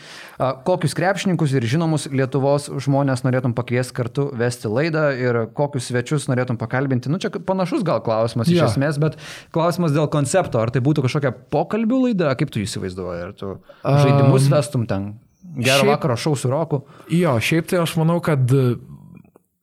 Kokius 0.66 0.96
krepšininkus 0.98 1.54
ir 1.54 1.68
žinomus 1.70 2.08
Lietuvos 2.12 2.68
žmonės 2.84 3.24
norėtum 3.24 3.54
pakviesti 3.56 3.96
kartu 3.96 4.26
vesti 4.36 4.70
laidą 4.70 5.06
ir 5.16 5.40
kokius 5.56 5.88
svečius 5.92 6.28
norėtum 6.30 6.58
pakalbinti. 6.60 7.12
Nu, 7.12 7.20
čia 7.22 7.30
panašus 7.30 7.86
gal 7.86 8.02
klausimas 8.04 8.50
ja. 8.50 8.58
iš 8.58 8.74
esmės, 8.74 8.98
bet 9.00 9.16
klausimas 9.54 9.94
dėl 9.94 10.10
koncepto, 10.12 10.60
ar 10.60 10.74
tai 10.74 10.82
būtų 10.84 11.06
kažkokia 11.06 11.32
pokalbių 11.54 12.02
laida, 12.08 12.34
kaip 12.38 12.52
tu 12.52 12.62
įsivaizduoji, 12.64 13.24
ar 13.28 13.34
tu 13.38 13.56
žaidimus 13.84 14.50
vestum 14.52 14.88
ten 14.90 15.13
Gerą 15.54 15.84
šiaip, 15.84 15.92
vakarą 15.92 16.16
šau 16.18 16.34
su 16.38 16.50
roku. 16.50 16.82
Jo, 17.12 17.36
šiaip 17.42 17.70
tai 17.70 17.80
aš 17.82 17.94
manau, 18.00 18.18
kad 18.24 18.50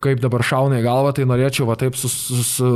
kaip 0.02 0.22
dabar 0.22 0.42
šauna 0.46 0.80
į 0.80 0.86
galvą, 0.86 1.12
tai 1.18 1.28
norėčiau 1.30 1.68
va 1.70 1.76
taip, 1.80 1.98
su, 2.00 2.10
su, 2.10 2.42
su, 2.46 2.70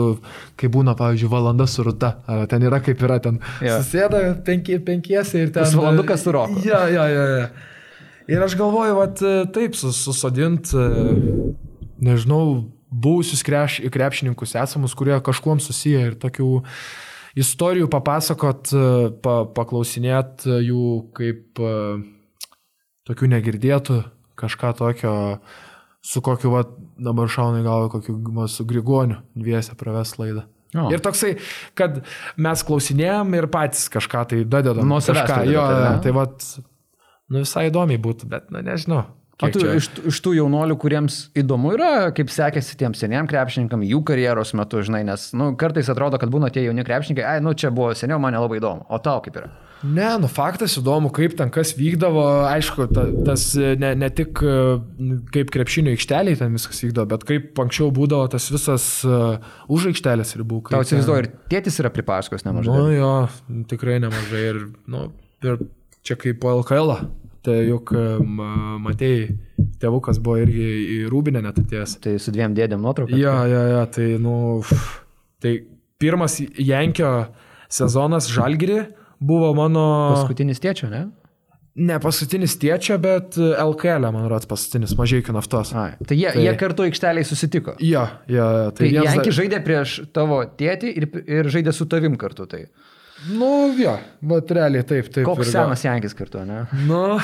kai 0.59 0.69
būna, 0.71 0.93
pavyzdžiui, 0.99 1.29
valanda 1.31 1.65
su 1.69 1.85
ruta. 1.85 2.11
Ten 2.51 2.65
yra 2.67 2.81
kaip 2.85 3.01
yra, 3.01 3.17
ten 3.23 3.39
ja. 3.65 3.79
susėda 3.79 4.21
penki, 4.45 4.77
penkiesi 4.85 5.41
ir 5.41 5.49
ten... 5.49 5.63
Tas 5.63 5.73
valandukas 5.77 6.25
su 6.25 6.35
roku. 6.35 6.61
Ja, 6.67 6.83
ja, 6.91 7.07
ja, 7.09 7.25
ja. 7.39 7.47
Ir 8.29 8.45
aš 8.45 8.57
galvoju, 8.57 8.97
va 8.97 9.07
taip, 9.53 9.77
susodint, 9.77 10.69
nežinau, 12.05 12.43
buvusius 12.95 13.43
kreš, 13.45 13.81
krepšininkus 13.91 14.55
esamus, 14.61 14.93
kurie 14.97 15.17
kažkuom 15.25 15.61
susiję 15.61 16.09
ir 16.11 16.19
tokių 16.21 16.49
istorijų 17.41 17.89
papasakot, 17.91 18.69
pa, 19.25 19.39
paklausinėt 19.57 20.45
jų 20.45 20.85
kaip 21.17 21.65
tokių 23.09 23.29
negirdėtų, 23.35 24.01
kažką 24.39 24.73
tokio, 24.79 25.13
su 26.05 26.21
kokiu, 26.25 26.51
va, 26.53 26.65
dabar 27.01 27.31
šaunai 27.31 27.63
galvo, 27.65 27.89
kokiu, 27.97 28.17
va, 28.35 28.49
su 28.51 28.65
Grigoniu 28.67 29.21
dviese 29.37 29.77
praves 29.79 30.15
laidą. 30.19 30.45
O. 30.75 30.89
Ir 30.91 30.99
toksai, 30.99 31.35
kad 31.77 32.01
mes 32.41 32.63
klausinėjom 32.67 33.35
ir 33.37 33.47
patys 33.51 33.85
kažką 33.93 34.25
tai 34.31 34.41
dadedam. 34.43 34.87
Nuo 34.89 34.99
kažką, 34.99 35.45
jo, 35.47 35.65
tai 36.03 36.15
va, 36.15 36.25
nu 37.31 37.45
visai 37.45 37.69
įdomiai 37.69 38.01
būtų, 38.01 38.27
bet, 38.31 38.49
nu 38.51 38.63
nežinau. 38.65 39.05
O 39.43 39.49
tu 39.51 39.65
iš, 39.67 39.89
iš 40.07 40.19
tų 40.23 40.37
jaunolių, 40.37 40.77
kuriems 40.79 41.17
įdomu 41.35 41.73
yra, 41.75 41.89
kaip 42.15 42.29
sekėsi 42.31 42.77
tiem 42.79 42.93
seniem 42.95 43.27
krepšininkam, 43.27 43.81
jų 43.83 43.99
karjeros 44.07 44.53
metu, 44.55 44.79
žinai, 44.85 45.01
nes 45.07 45.27
nu, 45.35 45.49
kartais 45.59 45.89
atrodo, 45.91 46.19
kad 46.21 46.31
būna 46.31 46.47
tie 46.55 46.63
jauni 46.63 46.85
krepšininkai, 46.87 47.25
ai, 47.27 47.41
nu 47.43 47.51
čia 47.51 47.71
buvo 47.75 47.89
seniau, 47.99 48.19
man 48.23 48.35
nelabai 48.35 48.61
įdomu, 48.61 48.87
o 48.87 48.99
tau 49.03 49.19
kaip 49.25 49.41
yra? 49.41 49.51
Ne, 49.85 50.07
nu 50.21 50.29
faktas 50.31 50.75
įdomu, 50.79 51.11
kaip 51.13 51.35
ten 51.37 51.51
kas 51.53 51.75
vykdavo, 51.77 52.23
aišku, 52.49 52.87
ta, 52.95 53.05
tas 53.27 53.47
ne, 53.55 53.91
ne 53.99 54.09
tik 54.13 54.41
kaip 55.35 55.51
krepšinio 55.53 55.93
aikšteliai 55.95 56.39
ten 56.39 56.55
viskas 56.57 56.81
vykdavo, 56.85 57.09
bet 57.13 57.25
kaip 57.29 57.61
anksčiau 57.65 57.91
būdavo 57.95 58.29
tas 58.33 58.47
visas 58.53 58.87
uh, 59.07 59.37
už 59.71 59.91
aikštelės 59.91 60.35
ribų. 60.41 60.63
Tau 60.71 60.85
įsivaizduoju, 60.85 61.25
ir 61.25 61.29
tėtis 61.51 61.77
yra 61.83 61.93
pripasakos 61.93 62.47
nemažai. 62.47 62.79
Nu 62.79 62.89
jo, 62.95 63.13
tikrai 63.69 63.99
nemažai 64.03 64.43
ir, 64.53 64.63
nu, 64.91 65.05
ir 65.45 65.61
čia 66.05 66.17
kaip 66.19 66.41
po 66.41 66.57
LKL. 66.61 66.95
-a. 66.95 67.13
Tai 67.45 67.59
juk 67.61 67.91
matėjai, 68.81 69.25
tėvukas 69.81 70.17
buvo 70.23 70.39
irgi 70.41 70.65
į 70.95 70.99
Rūbinę 71.11 71.43
net 71.45 71.59
atėjęs. 71.61 71.97
Tai 72.01 72.15
su 72.21 72.33
dviem 72.33 72.55
dėdėm 72.57 72.81
nuotraukas? 72.81 73.17
Ja, 73.21 73.35
ja, 73.49 73.61
ja, 73.69 73.81
tai, 73.85 74.15
nu, 74.21 74.63
tai 75.43 75.59
pirmas 76.01 76.39
Jankio 76.41 77.11
sezonas 77.69 78.31
Žalgiri 78.33 78.79
buvo 79.25 79.51
mano... 79.57 79.85
Paskutinis 80.15 80.61
tėčio, 80.63 80.89
ne? 80.91 81.05
Ne 81.75 81.97
paskutinis 81.99 82.53
tėčio, 82.55 82.95
bet 83.03 83.35
LKL, 83.35 84.07
man 84.15 84.29
rodos, 84.31 84.47
paskutinis 84.47 84.93
mažai 84.95 85.19
iki 85.19 85.33
naftos. 85.35 85.73
Ai, 85.75 85.89
tai 86.07 86.15
jie, 86.15 86.29
tai 86.31 86.45
jie 86.45 86.53
kartu 86.59 86.85
aikšteliai 86.85 87.27
susitiko. 87.27 87.73
Ja, 87.83 88.05
ja, 88.31 88.45
tai, 88.71 88.85
tai 88.85 88.91
Janki 88.95 89.27
dar... 89.27 89.35
žaidė 89.41 89.59
prieš 89.65 89.95
tavo 90.15 90.39
tėtį 90.61 90.93
ir, 91.01 91.09
ir 91.27 91.51
žaidė 91.51 91.75
su 91.75 91.89
tavim 91.91 92.15
kartu. 92.21 92.47
Tai. 92.47 92.61
Nu, 93.27 93.49
jo, 93.75 93.97
bet 94.23 94.55
realiai 94.55 94.87
taip, 94.87 95.11
taip. 95.11 95.25
Koks 95.27 95.51
senas 95.51 95.83
Jankis 95.83 96.15
kartu, 96.15 96.45
ne? 96.47 96.63
Nu, 96.87 97.17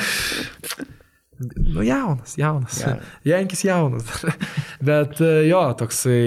nu 1.72 1.84
jaunas, 1.88 2.36
jaunas. 2.36 2.80
Ja. 2.84 2.96
Jankis 3.32 3.64
jaunas. 3.64 4.08
bet 4.88 5.20
e, 5.24 5.34
jo, 5.48 5.62
toksai, 5.80 6.24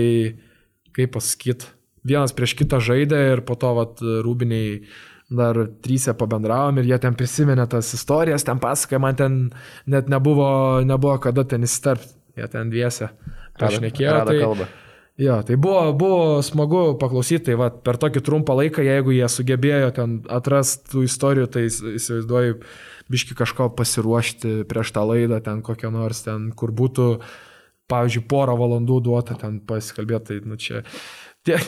kaip 0.97 1.13
pasakyti, 1.13 1.69
vienas 2.07 2.33
prieš 2.33 2.55
kitą 2.57 2.81
žaidė 2.83 3.21
ir 3.33 3.45
po 3.45 3.57
to, 3.59 3.73
vat, 3.77 4.01
rūbiniai 4.01 4.79
dar 5.29 5.57
trysę 5.81 6.13
pabendravom 6.13 6.79
ir 6.79 6.89
jie 6.91 6.99
ten 7.01 7.15
prisiminė 7.17 7.65
tas 7.69 7.89
istorijas, 7.97 8.45
ten 8.45 8.61
pasakoja, 8.61 9.01
man 9.01 9.17
ten 9.17 9.37
net 9.89 10.09
nebuvo, 10.11 10.81
nebuvo 10.85 11.17
kada 11.23 11.45
ten 11.49 11.65
įstarpti, 11.65 12.13
jie 12.37 12.49
ten 12.51 12.73
dviese 12.73 13.09
pašnekėjo. 13.59 14.17
Tai, 14.29 14.41
kalbą. 14.43 14.67
Jo, 15.17 15.39
tai 15.47 15.55
buvo, 15.55 15.93
buvo 15.95 16.41
smagu 16.43 16.97
paklausyti, 16.99 17.45
tai 17.47 17.55
va, 17.59 17.69
per 17.71 17.95
tokį 18.01 18.21
trumpą 18.25 18.57
laiką, 18.59 18.83
jeigu 18.83 19.13
jie 19.15 19.29
sugebėjo 19.31 19.93
ten 19.95 20.17
atrasti 20.27 20.91
tų 20.91 21.05
istorijų, 21.07 21.47
tai 21.53 21.63
įsivaizduoju, 21.69 22.57
biški 23.15 23.37
kažko 23.39 23.69
pasiruošti 23.77 24.65
prieš 24.67 24.91
tą 24.91 25.05
laidą, 25.07 25.39
ten 25.45 25.61
kokią 25.63 25.93
nors 25.93 26.25
ten, 26.25 26.49
kur 26.51 26.75
būtų, 26.75 27.07
pavyzdžiui, 27.87 28.25
porą 28.27 28.57
valandų 28.59 28.99
duota 29.07 29.39
ten 29.39 29.61
pasikalbėti, 29.63 30.33
tai 30.33 30.51
nu 30.51 30.59
čia 30.59 30.83
tie, 31.47 31.61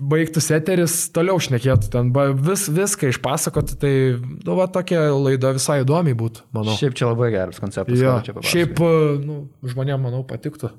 baigtus 0.00 0.50
eteris 0.54 0.96
toliau 1.14 1.38
šnekėtų, 1.42 1.90
ten 1.92 2.10
vis, 2.46 2.66
viską 2.72 3.12
išpasakoti, 3.12 3.78
tai, 3.80 3.92
nu, 4.20 4.56
va, 4.58 4.68
tokia 4.72 5.08
laida 5.14 5.54
visai 5.56 5.80
įdomi 5.84 6.16
būtų, 6.18 6.48
manau. 6.56 6.74
Šiaip 6.78 6.98
čia 6.98 7.10
labai 7.10 7.30
geras 7.34 7.62
konceptas. 7.62 8.00
Jo, 8.00 8.18
šiaip, 8.44 8.82
nu, 9.22 9.46
žmonėm, 9.64 10.02
manau, 10.08 10.24
patiktų 10.28 10.74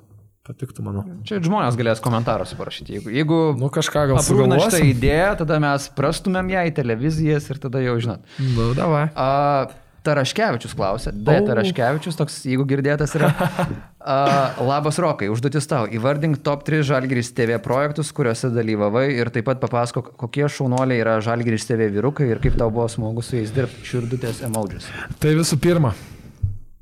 patiktų, 0.47 0.83
manau. 0.85 1.01
Čia 1.27 1.41
žmonės 1.43 1.75
galės 1.75 1.99
komentaruose 2.03 2.55
parašyti. 2.55 2.93
Jeigu, 2.97 3.11
jeigu 3.11 3.39
nu, 3.59 3.67
kažką 3.73 4.05
gal 4.13 4.21
sugalvosime 4.23 4.69
šitą 4.71 4.91
idėją, 4.93 5.31
tada 5.41 5.57
mes 5.63 5.89
prastumėm 5.97 6.53
ją 6.53 6.63
į 6.69 6.71
televizijas 6.77 7.49
ir 7.51 7.59
tada 7.63 7.81
jau 7.83 7.97
žinot. 7.99 8.23
Nu, 8.55 8.69
davai. 8.77 9.09
A, 9.11 9.67
Taraškevičius 10.07 10.75
klausė. 10.77 11.11
D. 11.11 11.35
Taraškevičius, 11.49 12.15
toks, 12.15 12.39
jeigu 12.47 12.63
girdėtas 12.69 13.15
yra. 13.19 13.33
Uh, 14.07 14.55
labas 14.63 14.95
Rokai, 15.03 15.27
užduotis 15.27 15.65
tau. 15.67 15.83
Įvardink 15.91 16.37
top 16.39 16.61
3 16.63 16.85
Žalgiris 16.87 17.33
TV 17.35 17.57
projektus, 17.59 18.13
kuriuose 18.15 18.47
dalyvavai 18.55 19.09
ir 19.17 19.27
taip 19.35 19.49
pat 19.49 19.59
papasako, 19.59 20.05
kokie 20.21 20.45
šaunuoliai 20.47 21.01
yra 21.03 21.17
Žalgiris 21.25 21.67
TV 21.67 21.89
vyrukai 21.91 22.29
ir 22.31 22.39
kaip 22.39 22.55
tau 22.55 22.71
buvo 22.71 22.85
smagu 22.87 23.19
su 23.19 23.35
jais 23.35 23.51
dirbti 23.51 23.83
širdutės 23.89 24.39
emodžius. 24.47 24.87
Tai 25.19 25.33
visų 25.35 25.59
pirma, 25.59 25.91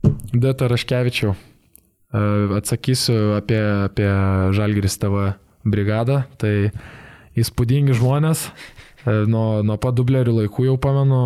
D. 0.06 0.54
Taraškevičiau. 0.54 1.34
Atsakysiu 2.60 3.18
apie, 3.40 3.60
apie 3.88 4.12
Žalgiris 4.54 5.00
TV 5.02 5.32
brigadą. 5.66 6.22
Tai 6.38 6.54
įspūdingi 7.34 7.98
žmonės. 7.98 8.52
Nuo, 9.06 9.64
nuo 9.66 9.82
pat 9.82 9.98
dublerių 9.98 10.44
laikų 10.44 10.70
jau 10.70 10.78
pamenu 10.82 11.24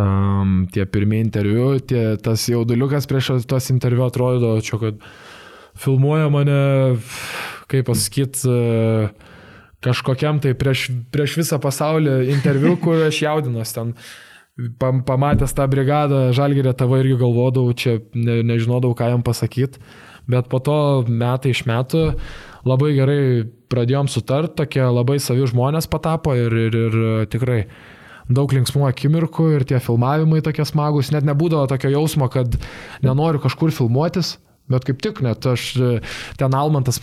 um, 0.00 0.54
tie 0.72 0.86
pirmieji 0.88 1.26
interviu, 1.28 1.66
tie, 1.80 2.16
tas 2.22 2.46
jauduliukas 2.48 3.08
prieš 3.10 3.44
tos 3.48 3.70
interviu 3.72 4.06
atrodo, 4.06 4.56
čia 4.64 4.80
kad 4.80 5.04
filmuoja 5.80 6.30
mane, 6.32 6.60
kaip 7.70 7.86
pasakyti, 7.88 8.56
kažkokiam 9.84 10.40
tai 10.42 10.54
prieš, 10.58 10.88
prieš 11.12 11.38
visą 11.40 11.60
pasaulį 11.62 12.32
interviu, 12.34 12.76
kur 12.80 13.06
aš 13.06 13.22
jaudinuosi 13.24 13.76
ten. 13.78 13.94
Pamatęs 14.80 15.54
tą 15.56 15.64
brigadą 15.72 16.34
Žalgirė 16.36 16.74
tavo 16.76 16.98
irgi 17.00 17.14
galvodavau, 17.22 17.72
čia 17.72 18.00
ne, 18.12 18.42
nežinodavau, 18.44 18.92
ką 18.98 19.08
jam 19.14 19.22
pasakyti, 19.24 19.80
bet 20.28 20.50
po 20.52 20.60
to 20.60 20.76
metai 21.08 21.54
iš 21.54 21.62
metų 21.70 22.02
labai 22.68 22.90
gerai 22.98 23.22
pradėjom 23.72 24.10
sutart, 24.12 24.58
tokie 24.58 24.82
labai 24.84 25.16
savi 25.22 25.46
žmonės 25.48 25.88
patapo 25.88 26.34
ir, 26.36 26.52
ir, 26.66 26.76
ir 26.76 26.98
tikrai 27.32 27.62
daug 28.30 28.52
linksmų 28.54 28.86
akimirkų 28.88 29.48
ir 29.56 29.66
tie 29.68 29.80
filmavimai 29.82 30.40
tokie 30.46 30.64
smagus, 30.68 31.10
net 31.14 31.26
nebūdavo 31.28 31.66
tokio 31.70 31.90
jausmo, 31.92 32.30
kad 32.32 32.56
nenoriu 33.04 33.42
kažkur 33.42 33.74
filmuotis, 33.74 34.36
bet 34.70 34.86
kaip 34.86 35.02
tik 35.02 35.22
net 35.26 35.46
aš 35.50 35.72
ten 36.40 36.56
Almantas 36.56 37.02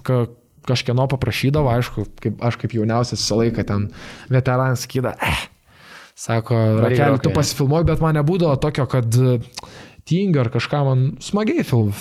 kažkieno 0.67 1.07
paprašydavo, 1.11 1.71
aišku, 1.77 2.07
kaip, 2.23 2.41
aš 2.43 2.59
kaip 2.61 2.75
jauniausias 2.75 3.21
visą 3.21 3.39
laiką 3.41 3.63
ten 3.67 3.87
veteranas 4.31 4.83
sakyda, 4.83 5.13
eh, 5.23 5.45
sako, 6.17 6.57
Rakelį, 6.83 7.21
tu 7.23 7.31
pasifilmuoji, 7.35 7.87
bet 7.91 8.03
man 8.03 8.17
nebūdavo 8.19 8.57
tokio, 8.63 8.87
kad 8.91 9.15
e, 9.15 9.37
tingi 10.07 10.41
ar 10.41 10.49
kažką 10.53 10.81
man 10.87 11.05
smagiai 11.23 11.63
film, 11.67 11.93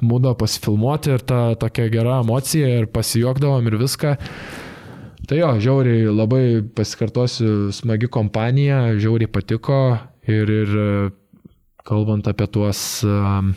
būdavo 0.00 0.34
pasifilmuoti 0.42 1.16
ir 1.16 1.24
ta 1.28 1.40
tokia 1.60 1.88
gera 1.92 2.20
emocija 2.24 2.68
ir 2.82 2.90
pasijuokdavom 2.92 3.70
ir 3.70 3.78
viską. 3.80 4.16
Tai 5.32 5.38
jo, 5.38 5.46
žiauriai 5.64 6.10
labai 6.12 6.46
pasikartosiu, 6.76 7.70
smagi 7.72 8.04
kompanija, 8.12 8.90
žiauriai 9.00 9.30
patiko 9.32 9.78
ir, 10.28 10.50
ir 10.52 10.74
kalbant 11.88 12.28
apie 12.28 12.44
tuos 12.52 12.82
um, 13.08 13.54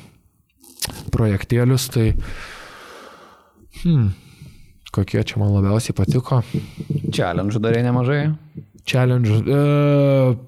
projektėlius, 1.12 1.90
tai 1.92 2.06
hmm, 3.82 4.08
kokie 4.96 5.26
čia 5.28 5.42
man 5.44 5.52
labiausiai 5.58 5.98
patiko. 6.00 6.40
Challenge 7.12 7.60
darė 7.68 7.84
nemažai. 7.84 8.22
Challenge. 8.88 9.42
Uh, 9.44 10.40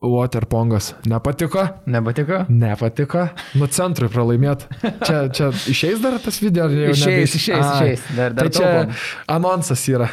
Waterpongas. 0.00 0.94
Nepatiko? 1.04 1.66
Nepatiko? 1.86 2.44
Nepatiko. 2.48 3.26
Nu, 3.60 3.68
centrui 3.68 4.08
pralaimėt. 4.08 4.64
Čia, 5.04 5.26
čia 5.28 5.50
išeis 5.68 6.00
dar 6.00 6.16
tas 6.24 6.40
video, 6.40 6.70
ar 6.70 6.72
jau 6.72 6.94
išeis? 6.94 7.34
Išeis, 7.36 7.60
A, 7.60 7.74
išeis. 7.76 8.06
Dar, 8.16 8.32
dar 8.32 8.48
tai 8.48 8.54
čia 8.56 8.70
anonsas 9.28 9.84
yra, 9.92 10.08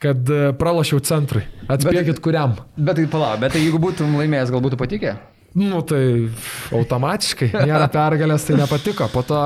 kad 0.00 0.32
e, 0.32 0.54
pralašiau 0.56 1.02
centrui. 1.04 1.44
Atspėkit 1.68 2.14
bet, 2.14 2.22
kuriam. 2.24 2.56
Bet 2.78 2.96
tai 2.96 3.04
palauk, 3.12 3.36
bet 3.44 3.52
tai 3.52 3.60
jeigu 3.66 3.82
būtum 3.84 4.16
laimėjęs, 4.16 4.54
gal 4.54 4.64
būtų 4.64 4.80
patikę? 4.80 5.14
Nu, 5.58 5.82
tai 5.84 6.30
automatiškai. 6.72 7.50
Nėra 7.68 7.88
pergalės, 7.92 8.46
tai 8.48 8.56
nepatiko. 8.56 9.08
Po 9.12 9.20
to, 9.26 9.40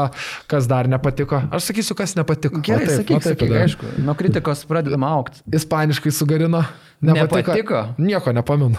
kas 0.51 0.69
dar 0.71 0.87
nepatiko. 0.91 1.41
Aš 1.57 1.71
sakysiu, 1.73 1.97
kas 1.99 2.15
nepatiko. 2.19 2.61
Gerai, 2.67 2.87
taip, 2.87 3.01
sakyk, 3.01 3.25
taip, 3.25 3.41
sakyk, 3.41 3.55
aišku. 3.65 3.91
Nuo 4.07 4.15
kritikos 4.19 4.63
pradedama 4.71 5.11
aukti. 5.17 5.43
Ispaniškai 5.59 6.13
sugarino. 6.15 6.63
Nepatiko. 7.03 7.41
nepatiko? 7.41 7.83
Nieko 7.99 8.33
nepamenu. 8.37 8.79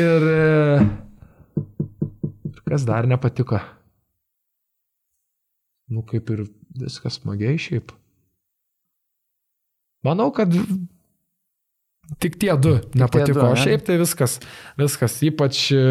ir 0.00 0.26
e, 0.32 0.80
kas 2.70 2.88
dar 2.88 3.08
nepatiko? 3.10 3.60
Nu, 5.90 6.06
kaip 6.06 6.30
ir 6.32 6.46
viskas 6.80 7.20
smagiai 7.20 7.58
šiaip. 7.60 7.92
Manau, 10.06 10.30
kad 10.32 10.54
Tik 12.18 12.38
tie 12.42 12.54
du 12.58 12.76
nepatiko. 12.98 13.26
Tie 13.26 13.34
du, 13.38 13.46
ne? 13.46 13.62
Šiaip 13.62 13.86
tai 13.86 13.98
viskas, 14.00 14.38
viskas, 14.80 15.18
ypač 15.26 15.62
e, 15.76 15.84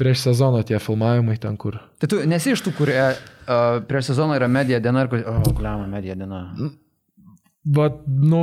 prieš 0.00 0.24
sezoną 0.26 0.64
tie 0.66 0.80
filmavimai 0.82 1.38
ten 1.38 1.58
kur. 1.60 1.78
Tai 2.02 2.10
tu 2.10 2.20
nesi 2.28 2.54
iš 2.56 2.64
tų, 2.66 2.74
kurie 2.78 3.00
uh, 3.00 3.80
prieš 3.86 4.10
sezoną 4.12 4.38
yra 4.40 4.48
medija 4.50 4.80
diena 4.82 5.04
ir 5.04 5.12
kur... 5.12 5.22
O, 5.22 5.36
oh, 5.38 5.52
glema, 5.56 5.86
medija 5.90 6.16
diena. 6.18 6.46
Bet, 7.60 8.00
nu, 8.08 8.42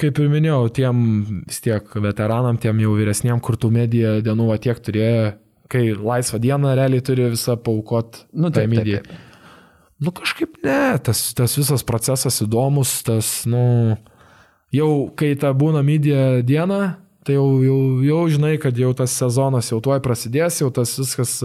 kaip 0.00 0.18
ir 0.18 0.30
minėjau, 0.32 0.66
tiem 0.74 1.02
vis 1.46 1.62
tiek 1.62 1.92
veteranam, 2.02 2.58
tiem 2.58 2.82
jau 2.82 2.96
vyresniem, 2.98 3.38
kur 3.40 3.56
tų 3.60 3.70
medija 3.72 4.16
dienų 4.26 4.48
tiek 4.64 4.80
turėjo, 4.82 5.28
kai 5.70 5.84
laisvą 5.94 6.40
dieną 6.42 6.74
realiai 6.78 7.04
turi 7.06 7.30
visą 7.30 7.54
paukot 7.62 8.24
nu, 8.34 8.50
tai 8.54 8.66
mediją. 8.70 9.04
Nu, 10.02 10.12
kažkaip 10.12 10.58
ne, 10.66 10.98
tas, 11.06 11.22
tas 11.38 11.54
visas 11.56 11.86
procesas 11.86 12.42
įdomus, 12.44 12.98
tas, 13.06 13.30
nu, 13.48 13.94
jau 14.76 15.08
kai 15.18 15.34
ta 15.40 15.52
būna 15.56 15.82
midija 15.86 16.42
diena, 16.46 16.96
tai 17.26 17.36
jau, 17.38 17.46
jau, 17.64 17.78
jau 18.06 18.22
žinai, 18.30 18.54
kad 18.62 18.78
jau 18.78 18.92
tas 18.96 19.14
sezonas 19.18 19.72
jau 19.72 19.80
tuoj 19.82 20.00
prasidės, 20.04 20.60
jau 20.62 20.70
tas 20.74 20.94
viskas. 21.00 21.38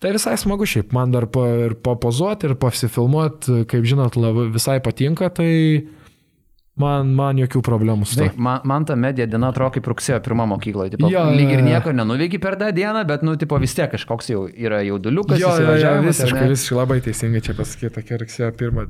Tai 0.00 0.14
visai 0.14 0.36
smagu 0.40 0.64
šiaip, 0.64 0.94
man 0.96 1.12
dar 1.12 1.26
pa, 1.28 1.44
ir 1.66 1.74
papozuoti, 1.84 2.48
ir 2.48 2.56
pasifilmuoti, 2.60 3.64
kaip 3.68 3.84
žinot, 3.84 4.16
labai, 4.16 4.46
visai 4.54 4.78
patinka, 4.80 5.28
tai 5.36 5.50
Man, 6.80 7.10
man 7.16 7.38
jokių 7.40 7.60
problemų 7.64 8.06
su 8.08 8.18
to. 8.20 8.28
Man, 8.40 8.62
man 8.68 8.86
ta 8.88 8.96
medija 8.98 9.26
diena 9.28 9.50
atrodo 9.52 9.74
kaip 9.76 9.88
rugsėjo 9.90 10.20
pirmą 10.24 10.46
mokykloje. 10.54 10.94
Tipo, 10.94 11.10
ja, 11.12 11.26
lyg 11.34 11.52
ir 11.56 11.62
nieko 11.66 11.92
nenuveiki 11.96 12.40
per 12.42 12.56
tą 12.60 12.70
dieną, 12.76 13.02
bet, 13.08 13.24
nu, 13.26 13.34
tipo, 13.40 13.58
vis 13.60 13.74
tiek 13.76 13.90
kažkoks 13.92 14.30
jau 14.32 14.46
yra 14.48 14.80
jauduliukas. 14.86 15.40
Jo, 15.42 15.52
jo, 15.60 15.76
jo, 15.80 15.92
visiškai, 16.06 16.46
visiškai 16.52 16.78
labai 16.78 17.00
teisingai 17.04 17.42
čia 17.44 17.56
pasakyti, 17.58 17.92
tokia 17.98 18.20
rugsėjo 18.22 18.50
pirmą. 18.60 18.86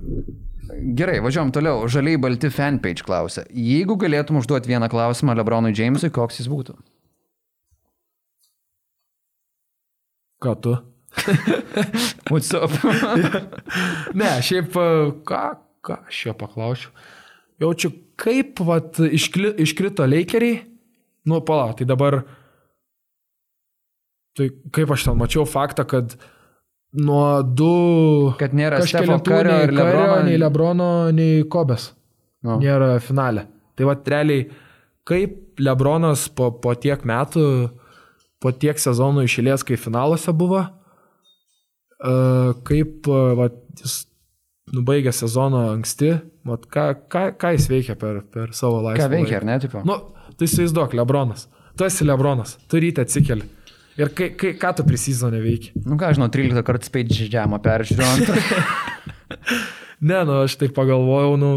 Gerai, 0.99 1.18
važiuom 1.24 1.51
toliau. 1.55 1.82
Žaliai 1.91 2.20
balti 2.22 2.53
fanpage 2.55 3.07
klausia. 3.07 3.47
Jeigu 3.51 3.99
galėtum 4.01 4.38
užduoti 4.41 4.70
vieną 4.70 4.91
klausimą 4.93 5.34
Lebronui 5.38 5.74
Jamesui, 5.74 6.12
koks 6.14 6.43
jis 6.43 6.51
būtų? 6.53 6.76
Ką 10.41 10.55
tu? 10.62 10.76
What's 12.30 12.55
up? 12.55 12.70
ne, 14.20 14.36
šiaip 14.47 14.76
ką, 15.26 15.41
ką 15.82 15.97
aš 16.07 16.28
jo 16.28 16.36
paklausiu 16.38 16.95
jaučiu, 17.61 17.92
kaip 18.20 18.61
vat, 18.66 19.00
iškli, 19.00 19.54
iškrito 19.64 20.06
leikeriai. 20.08 20.61
Nu, 21.28 21.40
pala, 21.44 21.72
tai 21.76 21.86
dabar. 21.88 22.22
Tai 24.38 24.46
kaip 24.72 24.92
aš 24.94 25.08
ten 25.08 25.18
mačiau 25.20 25.44
faktą, 25.48 25.84
kad 25.88 26.14
nuo 26.96 27.42
du... 27.44 27.72
Kad 28.40 28.54
nėra 28.56 28.80
Stefo 28.86 29.18
Kario 29.26 29.58
ir 29.66 29.74
Lebrono. 29.74 30.18
Nei 30.26 30.40
Lebrono, 30.40 30.90
nei 31.14 31.44
Kobės. 31.50 31.90
No. 32.46 32.56
Nėra 32.62 32.94
finale. 33.04 33.46
Tai 33.76 33.90
va, 33.90 33.96
realiai, 34.14 34.46
kaip 35.08 35.61
Lebronas 35.61 36.28
po, 36.32 36.50
po 36.62 36.72
tiek 36.78 37.04
metų, 37.08 37.44
po 38.40 38.52
tiek 38.56 38.80
sezonų 38.80 39.26
išėlės, 39.28 39.64
kai 39.68 39.76
finaluose 39.80 40.32
buvo, 40.36 40.62
uh, 42.00 42.54
kaip 42.64 43.08
uh, 43.11 43.34
va, 43.36 43.50
jis 43.76 44.00
nubaigė 44.74 45.12
sezoną 45.14 45.64
anksti, 45.74 46.12
mat, 46.46 46.66
ką, 46.70 46.86
ką, 47.10 47.24
ką 47.40 47.54
jis 47.56 47.68
veikia 47.70 47.96
per, 47.98 48.22
per 48.30 48.52
savo 48.56 48.80
laisvę. 48.84 49.04
Ką 49.04 49.12
veikia, 49.12 49.38
ar 49.40 49.46
ne, 49.48 49.56
tipo? 49.62 49.82
Nu, 49.86 49.98
tai 50.38 50.48
įsivaizduok, 50.48 50.94
Lebronas. 50.98 51.48
Tu 51.78 51.86
esi 51.86 52.06
Lebronas, 52.06 52.56
tu 52.70 52.80
ryte 52.82 53.04
atsikeli. 53.06 53.46
Ir 54.00 54.12
kai, 54.16 54.30
kai, 54.38 54.54
ką 54.58 54.72
tu 54.78 54.86
prisizonė 54.86 55.42
veiki? 55.42 55.74
Nu 55.84 55.98
ką, 56.00 56.12
žinau, 56.16 56.30
13 56.32 56.64
kartų 56.66 56.88
spėdžią 56.88 57.28
žemą 57.34 57.60
peržiūrėjau. 57.64 58.36
ne, 60.10 60.20
nu, 60.24 60.42
aš 60.44 60.56
taip 60.60 60.76
pagalvojau, 60.76 61.36
nu... 61.40 61.54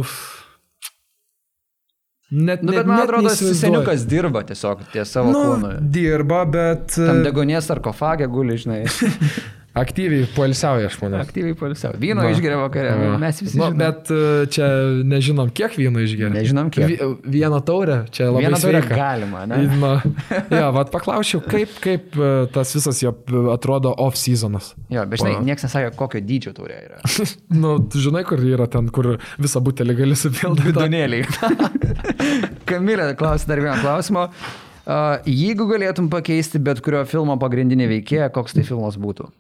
Net, 2.34 2.64
nu, 2.66 2.74
bet 2.74 2.88
man 2.90 2.98
net 2.98 3.12
atrodo, 3.12 3.30
seniukas 3.38 4.08
dirba 4.10 4.42
tiesiog 4.48 4.88
ties 4.90 5.12
savo 5.14 5.30
nu, 5.30 5.42
kūnu. 5.52 5.74
Dirba, 5.94 6.40
bet... 6.50 6.96
Tam 6.98 7.22
degonės 7.22 7.70
sarkofagė 7.70 8.26
guli, 8.34 8.58
žinai. 8.58 8.82
Aktyviai 9.74 10.28
polisiauja, 10.36 10.86
aš 10.86 11.00
manau. 11.02 11.18
Aktyviai 11.24 11.56
polisiauja. 11.58 11.98
Vyno 11.98 12.22
no. 12.22 12.30
išgeria 12.30 12.60
vakarė, 12.62 12.92
no. 13.00 13.16
mes 13.18 13.40
visi. 13.42 13.58
No, 13.58 13.72
žinom. 13.72 13.80
bet 13.80 14.12
e, 14.14 14.46
čia 14.54 14.68
nežinom, 15.10 15.50
kiek 15.50 15.74
vyno 15.82 16.04
išgeria. 16.06 16.30
Nežinom, 16.36 16.70
kiek. 16.74 17.02
Vieną 17.26 17.58
taurę, 17.66 17.96
čia 18.14 18.28
labai 18.30 18.44
Vieną. 18.46 18.60
Vieną 18.62 18.84
galima, 18.92 19.42
ne? 19.50 19.64
No. 19.82 19.96
Ja, 20.54 20.68
vad 20.76 20.94
paklausiau, 20.94 21.42
kaip, 21.42 21.74
kaip 21.82 22.14
e, 22.14 22.30
tas 22.54 22.76
visas 22.78 23.02
jo 23.02 23.16
atrodo 23.50 23.96
off-seasonas. 24.06 24.76
Jo, 24.94 25.08
bet 25.10 25.24
žinai, 25.24 25.40
niekas 25.50 25.66
nesakė, 25.66 25.90
kokio 25.98 26.22
dydžio 26.22 26.54
taurė 26.54 26.78
yra. 26.92 27.02
nu, 27.64 27.80
tu 27.90 28.02
žinai, 28.04 28.22
kur 28.30 28.46
yra 28.46 28.70
ten, 28.70 28.94
kur 28.94 29.16
visą 29.42 29.64
butelį 29.66 29.98
gali 30.04 30.20
supildyti. 30.22 30.70
Bidonėliai. 30.70 31.26
Kamilė 32.70 33.16
klausė 33.18 33.56
dar 33.56 33.66
vieną 33.66 33.80
klausimą. 33.82 34.30
Uh, 34.84 35.24
jeigu 35.26 35.66
galėtum 35.66 36.14
pakeisti 36.14 36.62
bet 36.62 36.84
kurio 36.84 37.02
filmo 37.10 37.40
pagrindinį 37.42 37.96
veikėją, 37.98 38.30
koks 38.36 38.54
tai 38.54 38.68
filmas 38.68 39.00
būtų? 39.02 39.32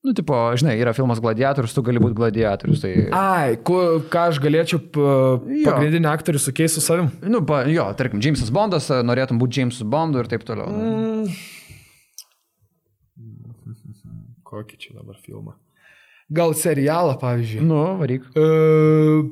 Nu, 0.00 0.14
tipo, 0.16 0.32
žinai, 0.56 0.78
yra 0.80 0.94
filmas 0.96 1.20
Gladiatorius, 1.20 1.74
tu 1.76 1.82
gali 1.84 2.00
būti 2.00 2.16
gladiatorius. 2.16 2.80
Tai... 2.80 2.92
Ai, 3.12 3.58
ku, 3.60 3.74
ką 4.08 4.22
aš 4.30 4.38
galėčiau 4.40 4.80
pagrindinį 4.96 6.08
aktorių 6.08 6.40
sukeisti 6.40 6.80
su 6.80 6.84
savim? 6.86 7.10
Nu, 7.20 7.42
pa, 7.44 7.66
jo, 7.68 7.84
tarkim, 7.98 8.22
Jamesas 8.24 8.48
Bondas, 8.54 8.88
norėtum 9.04 9.36
būti 9.42 9.60
Jamesu 9.60 9.84
Bondu 9.84 10.22
ir 10.22 10.30
taip 10.30 10.46
toliau. 10.48 10.72
Mm. 10.72 11.28
Kokį 14.50 14.80
čia 14.80 14.96
dabar 14.96 15.20
filmą? 15.20 15.52
Gal 16.32 16.56
serialą, 16.56 17.18
pavyzdžiui. 17.20 17.60
Nu, 17.68 17.82
varyk. 18.00 18.24
Uh, 18.38 19.28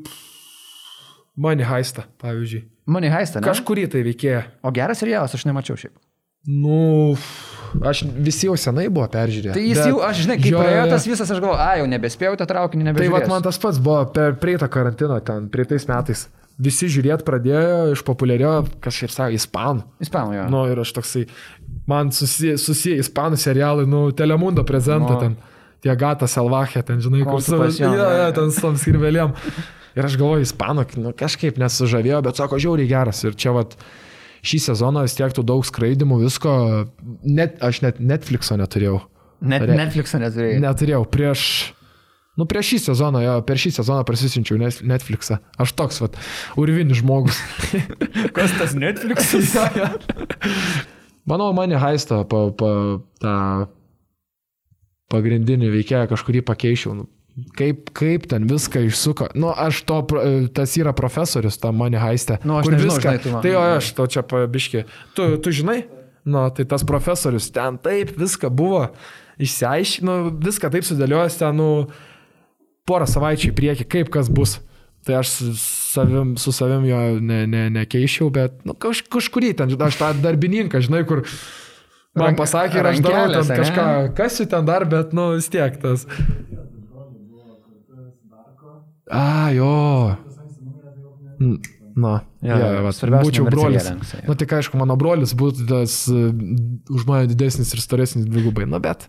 Money 1.38 1.64
Heistą, 1.64 2.04
pavyzdžiui. 2.20 2.66
Money 2.92 3.08
Heistą, 3.14 3.40
ne? 3.40 3.48
Kažkurį 3.48 3.88
tai 3.94 4.04
veikėja. 4.04 4.44
O 4.60 4.74
geras 4.74 5.00
serialas, 5.00 5.32
aš 5.32 5.48
nemačiau 5.48 5.80
šiaip. 5.80 5.96
Nu, 6.46 7.16
aš 7.84 8.04
visi 8.14 8.46
jau 8.46 8.54
senai 8.56 8.86
buvo 8.88 9.08
peržiūrėję. 9.12 9.54
Tai 9.56 9.64
jis 9.64 9.80
jau, 9.90 9.98
aš 10.06 10.22
žinai, 10.24 10.38
kai 10.40 10.52
jo, 10.52 10.62
praėjo 10.62 10.84
tas 10.92 11.06
visas, 11.10 11.30
aš 11.34 11.42
galvoju, 11.42 11.58
a, 11.60 11.70
jau 11.80 11.88
nebespėjau 11.90 12.38
tą 12.38 12.46
traukinį, 12.48 12.86
nebespėjau. 12.88 13.14
Tai 13.18 13.26
va, 13.26 13.32
man 13.34 13.44
tas 13.44 13.58
pats 13.60 13.80
buvo 13.82 14.04
per 14.14 14.38
prieitą 14.40 14.70
karantiną, 14.72 15.18
ten, 15.26 15.50
prieitais 15.52 15.88
metais. 15.90 16.28
Visi 16.58 16.88
žiūrėt 16.90 17.22
pradėjo, 17.26 17.92
išpopuliarėjo, 17.94 18.54
kažkaip 18.82 19.12
savo, 19.14 19.34
ispanų. 19.36 19.84
Ispanų, 20.02 20.34
jo. 20.38 20.46
Nu, 20.54 20.64
ir 20.70 20.80
aš 20.82 20.94
toksai, 20.96 21.26
man 21.90 22.10
susiję, 22.14 22.56
susiję 22.58 22.96
ispanų 23.04 23.38
serialai, 23.38 23.86
nu, 23.90 24.08
Telemundo 24.16 24.64
prezentą 24.66 25.12
no. 25.14 25.20
ten, 25.22 25.36
tie 25.84 25.94
Gata 25.98 26.26
Salvachė, 26.30 26.82
ten, 26.86 27.02
žinai, 27.04 27.22
kur 27.28 27.44
su... 27.44 27.60
Ja, 27.78 27.92
ja, 27.92 28.26
ten 28.34 28.50
su 28.54 28.64
tom 28.64 28.78
skirvelėm. 28.80 29.36
Ir 29.98 30.06
aš 30.06 30.18
galvoju, 30.18 30.48
ispanų, 30.48 30.88
nu, 31.02 31.14
kažkaip 31.18 31.62
nesužavėjo, 31.62 32.24
bet 32.26 32.40
sako, 32.40 32.58
žiauriai 32.62 32.90
geras. 32.90 33.22
Ir 33.26 33.38
čia, 33.38 33.54
vat, 33.54 33.78
šį 34.46 34.60
sezoną 34.68 35.02
vis 35.06 35.16
tiek 35.18 35.32
tų 35.34 35.44
daug 35.46 35.64
skraidimų, 35.66 36.20
visko, 36.24 36.52
net, 37.24 37.58
aš 37.64 37.82
net 37.86 37.98
Netflixo 38.02 38.58
neturėjau. 38.60 39.00
Net 39.38 39.62
Re- 39.62 39.76
Netflix'o 39.78 40.18
neturėjai. 40.22 40.62
Neturėjau 40.64 41.04
prieš... 41.10 41.42
Nu, 42.38 42.46
prieš 42.46 42.68
šį 42.72 42.78
sezoną, 42.84 43.20
jo, 43.24 43.32
per 43.46 43.58
šį 43.58 43.72
sezoną 43.80 44.04
prasisinčiau 44.06 44.58
Net- 44.60 44.84
Netflixą. 44.86 45.40
Aš 45.58 45.72
toks, 45.78 45.98
vat, 46.04 46.18
urvinis 46.58 47.00
žmogus. 47.00 47.38
Kas 48.36 48.54
tas 48.58 48.76
Netflix'as? 48.78 49.56
Manau, 51.28 51.50
mane 51.56 51.78
haisto 51.82 52.22
pa, 52.30 52.44
pa, 52.54 52.70
tą 53.22 53.34
pagrindinį 55.12 55.70
veikėją 55.74 56.06
kažkurį 56.12 56.44
pakeičiau. 56.46 56.94
Nu, 57.00 57.08
Kaip, 57.58 57.90
kaip 57.94 58.26
ten 58.30 58.46
viską 58.50 58.80
išsuko. 58.88 59.28
Nu, 59.38 59.52
aš 59.54 59.82
to, 59.86 60.00
pro- 60.10 60.24
tas 60.54 60.72
yra 60.80 60.92
profesorius, 60.96 61.58
ta 61.60 61.70
mane 61.72 61.98
haiste. 62.02 62.38
Nu, 62.44 62.56
aš 62.58 62.66
nežinau, 62.72 62.96
viską. 62.96 63.02
žinai, 63.04 63.22
tu 63.22 63.30
man- 63.34 63.42
Tai 63.42 63.52
jo, 63.52 63.60
aš 63.76 63.92
to 63.94 64.06
čia 64.06 64.22
pabiški. 64.22 64.84
Tu, 65.14 65.26
tu 65.44 65.50
žinai? 65.54 65.84
Nu, 66.28 66.42
tai 66.50 66.64
tas 66.68 66.82
profesorius 66.84 67.50
ten 67.54 67.78
taip 67.78 68.10
viską 68.18 68.50
buvo 68.50 68.88
išsiaiškino, 69.38 70.16
viską 70.42 70.70
taip 70.74 70.84
sudėliojęs 70.88 71.38
ten, 71.40 71.56
nu, 71.56 71.68
porą 72.88 73.06
savaičių 73.08 73.52
į 73.52 73.54
priekį, 73.60 73.86
kaip 73.88 74.10
kas 74.10 74.28
bus. 74.28 74.58
Tai 75.06 75.20
aš 75.20 75.30
savim, 75.56 76.34
su 76.36 76.50
savim 76.52 76.84
jo 76.84 76.98
ne, 77.22 77.44
ne, 77.46 77.68
nekeičiau, 77.70 78.28
bet 78.34 78.58
nu, 78.66 78.74
kaž, 78.74 79.04
kažkurį 79.08 79.54
ten, 79.56 79.70
aš 79.80 79.96
tą 80.00 80.10
darbininką, 80.20 80.80
žinai, 80.84 81.04
kur 81.08 81.22
man 82.18 82.34
pasakė 82.36 82.80
ir 82.82 82.88
aš 82.90 82.98
darau 83.06 83.30
ten 83.30 83.46
kažką, 83.62 83.86
kas 84.18 84.40
jų 84.42 84.48
ten 84.50 84.66
dar, 84.68 84.84
bet, 84.90 85.14
nu, 85.16 85.30
vis 85.38 85.48
tiek 85.48 85.78
tas. 85.80 86.04
A, 89.10 89.50
jo. 89.56 90.16
N- 91.40 91.58
Na, 91.98 92.20
ja, 92.46 92.54
jo, 92.54 92.66
ja, 92.86 92.90
svarbiausia, 92.94 93.26
būčiau 93.26 93.46
brolis. 93.50 93.86
Na, 94.22 94.34
tik 94.38 94.52
aišku, 94.54 94.78
mano 94.78 94.94
brolis 94.94 95.32
būtų 95.34 95.64
tas 95.66 95.94
uh, 96.12 96.28
už 96.94 97.06
mane 97.10 97.26
didesnis 97.26 97.72
ir 97.74 97.82
storesnis 97.82 98.22
dvigubai. 98.28 98.68
Na, 98.70 98.78
bet. 98.78 99.08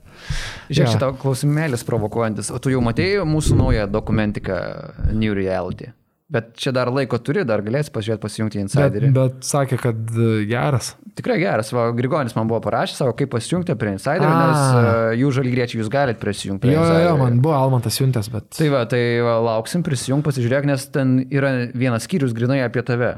Žiūrėk, 0.71 0.87
Jo. 0.87 0.93
šitą 0.95 1.09
klausimėlis 1.21 1.85
provokuojantis. 1.85 2.49
O 2.49 2.57
tu 2.57 2.73
jau 2.73 2.81
matėjai 2.81 3.27
mūsų 3.29 3.59
naują 3.61 3.85
dokumentiką 3.93 4.57
New 5.13 5.37
Reality? 5.37 5.91
Bet 6.29 6.51
čia 6.61 6.69
dar 6.69 6.91
laiko 6.93 7.17
turi, 7.25 7.41
dar 7.47 7.63
galėsi 7.65 7.89
pažiūrėti, 7.89 8.21
pasijungti 8.21 8.59
į 8.59 8.61
Bet, 8.61 8.67
Insiderį. 8.67 9.07
bet 9.15 9.37
sakė, 9.47 9.79
kad 9.81 10.11
uh, 10.13 10.35
geras. 10.45 10.91
Tikrai 11.17 11.39
geras, 11.41 11.71
va, 11.73 11.87
Grigonis 11.97 12.35
man 12.37 12.45
buvo 12.51 12.59
parašęs 12.67 12.99
savo, 13.01 13.15
kaip 13.17 13.31
pasijungti 13.33 13.73
prie 13.81 13.95
Insiderio, 13.95 14.29
nes 14.29 14.59
uh, 14.59 14.99
jų 15.17 15.31
žalgriečiai 15.39 15.81
jūs 15.81 15.89
galite 15.89 16.21
prisijungti 16.21 16.67
prie 16.67 16.75
Jo, 16.75 16.83
jo, 16.83 16.85
jo, 16.85 16.93
Insiderio. 16.93 17.17
man 17.23 17.41
buvo 17.41 17.57
Almantas 17.57 17.97
siuntęs, 17.97 18.29
bet. 18.35 18.45
Tai 18.59 18.69
va, 18.75 18.83
tai 18.93 19.01
va, 19.25 19.39
lauksim, 19.49 19.81
prisijung, 19.89 20.21
pasižiūrėk, 20.29 20.69
nes 20.69 20.85
ten 20.93 21.17
yra 21.33 21.51
vienas 21.73 22.05
skyrius 22.05 22.37
grinai 22.37 22.61
apie 22.67 22.85
tave. 22.85 23.15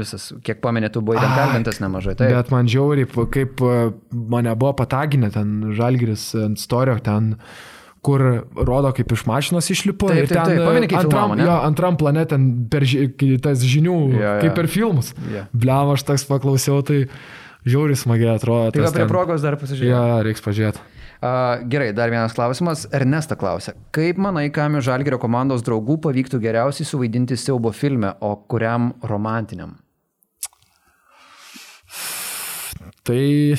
Visas, 0.00 0.30
kiek 0.40 0.62
pamenė, 0.64 0.88
tu 0.88 1.02
buvai 1.04 1.20
ten 1.20 1.36
kalbintas 1.36 1.82
nemažai. 1.84 2.16
Tai 2.16 2.30
Bet 2.32 2.48
man 2.56 2.72
žiauriai, 2.72 3.04
kaip 3.36 3.60
uh, 3.60 3.90
mane 4.16 4.56
buvo 4.56 4.72
pataginę 4.80 5.28
ten 5.36 5.74
Žalgiris 5.76 6.30
ant 6.40 6.56
storio, 6.64 6.96
ten 7.04 7.34
kur 8.06 8.22
rodo, 8.54 8.92
kaip 8.96 9.10
iš 9.16 9.24
mašinos 9.26 9.70
išlipo. 9.74 10.08
Taip, 10.12 10.22
ir 10.22 10.28
taip, 10.30 10.38
ten 10.38 10.52
taip. 10.56 10.66
Pameni, 10.68 10.88
kaip 10.92 11.02
antram, 11.04 11.34
ne? 11.38 11.46
jo, 11.48 11.56
antram 11.66 11.96
planeten 12.00 12.44
per 12.70 12.86
ži- 12.86 13.08
tas 13.42 13.64
žinių, 13.66 13.96
Jo, 14.14 14.20
jo. 14.22 14.34
kaip 14.44 14.54
per 14.60 14.68
filmus. 14.70 15.10
Jo. 15.32 15.46
Bliam, 15.52 15.90
aš 15.96 16.06
toks 16.08 16.24
paklausiau, 16.30 16.82
tai 16.86 17.04
žiauriai 17.66 17.98
smagiai 17.98 18.36
atrodo. 18.38 18.70
tai 18.76 18.84
tas 18.86 18.94
prie 18.94 19.02
ten- 19.04 19.10
progos 19.10 19.42
dar 19.42 19.56
Jo, 19.58 19.62
pasižiūrėk. 19.64 19.90
jo, 19.90 20.04
reiks 20.28 20.44
pažiūrėti. 20.46 20.84
Uh, 21.16 21.62
gerai, 21.72 21.94
dar 21.96 22.10
vienas 22.12 22.34
klausimas. 22.36 22.84
Ernesta 22.92 23.34
klausia, 23.40 23.72
kaip 23.96 24.18
manai, 24.20 24.50
kam 24.52 24.76
iš 24.76 24.84
Žalgerio 24.84 25.16
komandos 25.18 25.62
draugų 25.64 25.96
pavyktų 26.04 26.38
geriausiai 26.44 26.84
suvaidinti 26.86 27.38
siaubo 27.40 27.72
filme, 27.72 28.10
o 28.20 28.34
kuriam 28.46 28.90
romantiniam? 29.02 29.72
Tai 33.06 33.56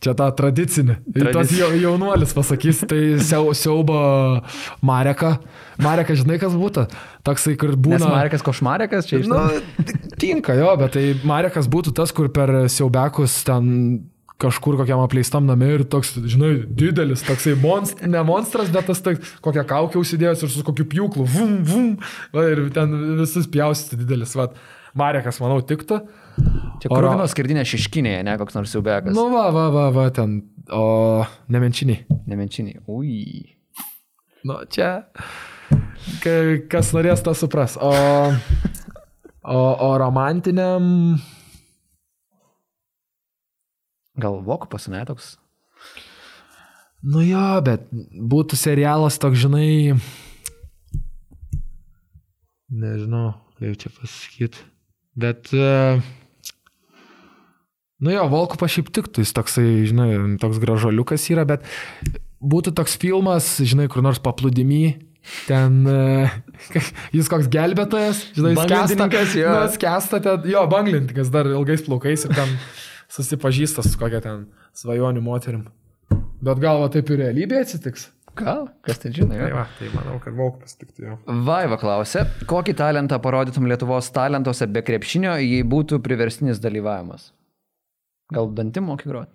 čia 0.00 0.14
ta 0.16 0.30
tradicinė. 0.36 0.98
Ir 1.14 1.30
tas 1.34 1.52
jaunuolis 1.52 2.32
pasakys, 2.36 2.82
tai 2.88 3.00
siau, 3.24 3.52
siaubo 3.56 3.98
Mareka. 4.84 5.36
Mareka, 5.80 6.16
žinai, 6.18 6.38
kas 6.40 6.56
būtų? 6.56 6.86
Toksai, 7.26 7.56
kur 7.60 7.74
Nes 7.74 7.82
būna... 7.84 8.12
Marekas 8.12 8.44
Košmarekas 8.44 9.08
čia 9.08 9.20
Nu, 9.24 9.40
žinai. 9.50 9.98
tinka 10.20 10.56
jo, 10.56 10.70
bet 10.80 10.96
tai 10.96 11.04
Marekas 11.28 11.68
būtų 11.70 11.92
tas, 11.96 12.14
kur 12.16 12.30
per 12.32 12.52
siaubekus 12.72 13.42
ten 13.48 14.08
kažkur 14.40 14.78
kokiam 14.80 15.02
apleistam 15.04 15.44
name 15.44 15.68
ir 15.68 15.84
toks, 15.84 16.14
žinai, 16.16 16.62
didelis, 16.64 17.20
toksai 17.26 17.52
monst, 17.60 18.00
ne 18.00 18.22
monstras, 18.24 18.70
bet 18.72 18.88
tas 18.88 19.02
toks, 19.04 19.34
kokią 19.44 19.66
kaukę 19.68 20.00
užsidėjęs 20.00 20.44
ir 20.46 20.52
su 20.52 20.64
kokiu 20.64 20.86
pjūklu, 20.88 21.26
vum, 21.28 21.58
vum, 21.68 21.90
va, 22.32 22.46
ir 22.48 22.62
ten 22.72 22.94
visus 23.20 23.48
pjaustyti 23.52 24.00
didelis, 24.00 24.32
va. 24.40 24.48
Marekas, 24.98 25.38
manau, 25.42 25.60
tiktų. 25.62 26.00
Čia 26.82 26.88
O 26.90 26.94
kur 26.96 27.04
ro- 27.04 27.10
vienos 27.14 27.30
skirdinė 27.34 27.62
šeškinėje, 27.68 28.22
ne 28.26 28.34
koks 28.40 28.56
nors 28.56 28.72
siaubekas. 28.74 29.14
Nu, 29.14 29.28
va, 29.32 29.48
va, 29.54 29.66
va, 29.74 29.84
va, 29.94 30.06
ten, 30.16 30.38
o 30.72 31.24
nemenčiniai. 31.52 32.06
Nemenčiniai. 32.30 32.80
Ui. 32.90 33.56
Nu, 34.48 34.56
čia, 34.72 35.04
ka- 36.24 36.62
kas 36.72 36.90
norės, 36.96 37.22
tas 37.22 37.38
supras. 37.44 37.76
O, 37.80 37.92
o, 39.44 39.60
o 39.60 39.90
romantiniam, 40.00 41.20
Gal 44.20 44.40
Vokupas, 44.44 44.88
ne 44.92 45.04
toks? 45.08 45.36
Nu 47.00 47.22
jo, 47.24 47.44
bet 47.64 47.86
būtų 48.32 48.58
serialas 48.60 49.16
toks, 49.22 49.38
žinai. 49.40 49.94
Nežinau, 52.70 53.32
kaip 53.58 53.78
čia 53.80 53.88
pasakyti. 53.94 54.60
Bet. 55.18 55.50
Uh, 55.52 56.00
nu 58.00 58.14
jo, 58.14 58.26
Volkupa 58.32 58.68
šiaip 58.70 58.90
tiktų, 58.94 59.24
jis 59.24 59.34
toksai, 59.36 59.68
žinai, 59.90 60.10
toks 60.42 60.60
gražuoliukas 60.62 61.26
yra, 61.34 61.46
bet 61.48 61.66
būtų 62.40 62.74
toks 62.78 62.96
filmas, 63.00 63.56
žinai, 63.60 63.88
kur 63.92 64.04
nors 64.06 64.22
paplūdimy. 64.22 64.84
Ten 65.44 65.82
uh, 65.84 66.30
jis 67.16 67.28
koks 67.30 67.50
gelbėtojas, 67.52 68.22
žinai, 68.38 68.54
Banglentininkas, 68.56 69.34
jo. 69.36 69.50
Nu, 69.52 69.74
skęsta 69.74 70.22
ten, 70.24 70.46
jo, 70.48 70.62
banglininkas 70.70 71.32
dar 71.34 71.50
ilgais 71.50 71.84
plaukais 71.84 72.24
ir 72.24 72.32
ten 72.36 72.54
susipažįsta 73.12 73.84
su 73.84 74.00
kokia 74.00 74.22
ten 74.24 74.46
svajonių 74.78 75.22
moterim. 75.24 75.66
Bet 76.40 76.62
gal 76.62 76.80
va 76.80 76.88
taip 76.92 77.10
ir 77.12 77.20
realybėje 77.20 77.66
atsitiks. 77.66 78.08
Gal? 78.38 78.68
Kas 78.86 79.00
ten 79.02 79.12
žino? 79.12 79.32
Tai, 79.34 79.40
jo? 79.50 79.56
va, 79.56 79.64
tai 79.78 79.88
manau, 79.94 80.18
kad 80.22 80.36
Volkupas 80.38 80.76
tiktų 80.78 81.04
jau. 81.08 81.16
Vaiva 81.46 81.76
klausė, 81.80 82.22
kokį 82.48 82.74
talentą 82.78 83.18
parodytum 83.22 83.66
Lietuvos 83.68 84.08
talentuose 84.14 84.68
be 84.70 84.82
krepšinio, 84.86 85.34
jei 85.42 85.64
būtų 85.66 85.98
priverstinis 86.04 86.60
dalyvavimas? 86.62 87.32
Gal 88.32 88.52
dantim 88.54 88.86
moki 88.86 89.10
groti? 89.10 89.32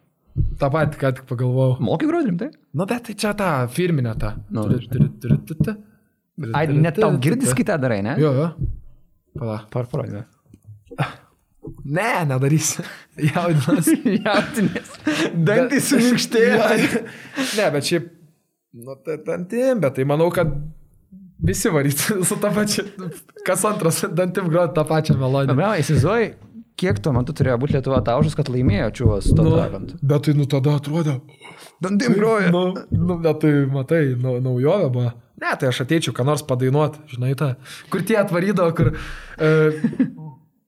Ta 0.60 0.70
pati, 0.72 0.98
ką 1.00 1.12
tik 1.16 1.28
pagalvojau. 1.30 1.78
Moki 1.84 2.08
groti 2.10 2.32
rimtai? 2.32 2.50
Nu, 2.76 2.88
bet 2.90 3.06
tai 3.10 3.14
čia 3.20 3.34
ta 3.40 3.50
firminė 3.72 4.16
ta. 4.20 4.34
Nu, 4.52 4.66
Turi- 4.72 4.88
turi- 4.92 5.12
turi- 5.24 5.42
turi- 5.48 5.60
turi- 5.68 6.56
Ai, 6.56 6.66
net 6.72 6.98
tau 7.00 7.12
girdis, 7.24 7.52
turi- 7.52 7.62
kai 7.62 7.68
tą 7.70 7.78
darai, 7.86 8.02
ne? 8.04 8.16
Jo, 8.20 8.32
jo. 8.36 8.50
Pala. 9.40 9.62
Par 9.72 9.88
parodė. 9.92 10.26
Ne, 11.86 12.10
nedarysiu. 12.30 12.84
Jaudinasi. 13.32 13.96
Jautinės. 14.22 14.92
Dantys 15.48 15.88
suminkštėjo. 15.90 16.60
ne, 17.58 17.70
bet 17.74 17.88
šiaip, 17.88 18.12
nu, 18.76 18.96
tai 19.06 19.18
dantim, 19.26 19.80
bet 19.84 19.96
tai 19.98 20.04
manau, 20.08 20.28
kad 20.36 20.52
visi 21.46 21.70
varyti 21.72 22.18
su 22.30 22.38
ta 22.42 22.52
pačia, 22.56 22.84
kas 23.48 23.64
antras 23.68 24.04
dantim 24.12 24.50
groti 24.52 24.76
tą 24.78 24.86
pačią 24.90 25.16
melodiją. 25.20 25.54
Dabar 25.56 25.80
įsivaizduoji, 25.82 26.30
kiek 26.80 27.00
tuo 27.04 27.14
metu 27.16 27.36
turėjo 27.36 27.58
būti 27.62 27.78
Lietuva 27.78 28.02
taužus, 28.06 28.36
kad 28.36 28.50
laimėjo 28.52 28.90
čiūvas 29.00 29.30
to 29.32 29.46
Nu, 29.46 29.56
talentu. 29.58 30.00
bet 30.02 30.26
tai 30.28 30.36
nu 30.36 30.48
tada 30.52 30.76
atrodė. 30.80 31.20
Dantim 31.84 32.16
groja. 32.20 32.52
Nu, 32.52 32.66
nu, 32.92 33.18
bet 33.24 33.40
tai 33.44 33.54
matai, 33.72 34.02
nu, 34.20 34.38
naujovė 34.44 34.90
buvo. 34.92 35.14
Ne, 35.40 35.52
tai 35.60 35.68
aš 35.68 35.82
ateičiau, 35.84 36.14
ką 36.16 36.24
nors 36.28 36.44
padainuoti, 36.48 37.02
žinai, 37.12 37.34
tą. 37.40 37.54
Kur 37.92 38.04
tie 38.08 38.16
atvarydavo, 38.22 38.72
kur... 38.78 38.94
E, 39.36 39.50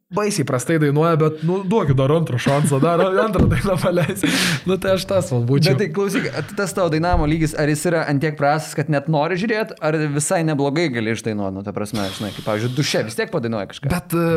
Baisiai 0.08 0.46
prastai 0.48 0.78
dainuoja, 0.80 1.18
bet, 1.20 1.42
nu, 1.44 1.58
duokit 1.68 1.98
dar 2.00 2.08
antrą 2.16 2.38
šansą, 2.40 2.78
dar 2.80 3.02
antrą 3.20 3.44
dainą 3.52 3.74
paleisi. 3.82 4.30
Nu, 4.64 4.78
tai 4.80 4.94
aš 4.96 5.04
tas 5.10 5.34
man 5.36 5.42
būčiau. 5.50 5.74
Bet 5.76 5.82
tai 5.82 5.88
klausyk, 5.92 6.30
tas 6.56 6.72
tavo 6.72 6.88
dainavimo 6.94 7.26
lygis, 7.28 7.52
ar 7.60 7.68
jis 7.68 7.84
yra 7.90 8.06
antiek 8.08 8.38
prastas, 8.40 8.72
kad 8.80 8.88
net 8.94 9.10
nori 9.12 9.36
žiūrėti, 9.42 9.76
ar 9.84 9.98
visai 10.16 10.46
neblogai 10.48 10.86
gali 10.96 11.12
išdainuoti, 11.12 11.58
nu, 11.58 11.64
ta 11.66 11.74
prasme, 11.76 12.06
žinai, 12.16 12.30
kaip, 12.38 12.46
pavyzdžiui, 12.48 12.72
duše 12.78 13.02
vis 13.10 13.20
tiek 13.20 13.34
padainuoja 13.36 13.68
kažką. 13.74 13.92
Bet 13.92 14.16
e, 14.16 14.30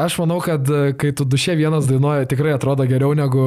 aš 0.00 0.16
manau, 0.22 0.38
kad 0.48 0.64
e, 0.72 0.80
kai 0.96 1.12
tu 1.20 1.28
duše 1.28 1.58
vienas 1.60 1.90
dainuoja, 1.92 2.24
tikrai 2.32 2.56
atrodo 2.56 2.88
geriau 2.88 3.12
negu, 3.20 3.44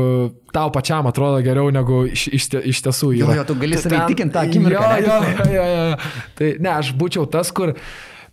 tau 0.54 0.70
pačiam 0.78 1.10
atrodo 1.10 1.42
geriau 1.42 1.74
negu 1.74 2.04
iš, 2.14 2.28
iš, 2.30 2.48
iš 2.76 2.84
tiesų 2.92 3.10
Jo, 3.24 3.26
yra. 3.32 3.40
jo, 3.42 3.48
tu 3.50 3.58
gali 3.66 3.82
save 3.82 3.96
ten- 3.98 4.06
įtikint 4.06 4.38
tą 4.38 4.46
akimirką, 4.46 4.86
Jo, 5.02 5.18
jo, 5.18 5.36
jo, 5.50 5.66
jo, 5.66 5.84
jo. 5.90 6.00
Tai 6.38 6.54
ne, 6.62 6.76
aš 6.78 6.94
būčiau 7.02 7.26
tas, 7.26 7.50
kur 7.50 7.74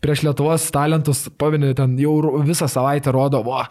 prieš 0.04 0.24
Lietuvos 0.26 0.66
talentus, 0.74 1.26
paminė, 1.40 1.72
ten 1.78 1.96
jau 2.00 2.18
visą 2.46 2.68
savaitę 2.70 3.12
rodo, 3.14 3.40
va, 3.46 3.64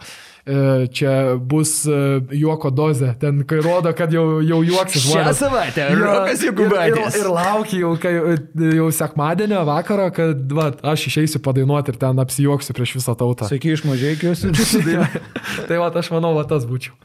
e, 0.44 0.86
čia 0.92 1.12
bus 1.38 1.72
e, 1.88 2.18
juoko 2.36 2.70
dozė, 2.74 3.14
ten 3.20 3.40
kai 3.48 3.60
rodo, 3.64 3.92
kad 3.96 4.12
jau, 4.12 4.40
jau 4.44 4.60
juoksis. 4.66 5.06
Šią 5.06 5.14
žmonės. 5.14 5.40
savaitę 5.40 5.88
Jo, 5.88 6.02
Rokas 6.04 6.44
ir, 6.44 6.62
ir, 6.66 7.00
ir 7.22 7.30
laukia 7.32 7.80
jau, 7.80 7.94
kai, 8.02 8.14
jau 8.76 8.90
sekmadienio 9.00 9.64
vakarą, 9.68 10.10
kad 10.20 10.54
va, 10.60 10.68
aš 10.92 11.08
išeisiu 11.12 11.42
padainuoti 11.44 11.94
ir 11.94 12.00
ten 12.04 12.24
apsijuoksiu 12.24 12.76
prieš 12.76 12.98
visą 13.00 13.16
tautą. 13.18 13.48
Sakai, 13.48 13.74
iš 13.78 13.86
mažiekius. 13.88 14.44
tai 15.68 15.80
va, 15.80 15.90
aš 15.90 16.12
manau, 16.14 16.34
va, 16.36 16.44
tas 16.48 16.68
būčiau. 16.68 16.96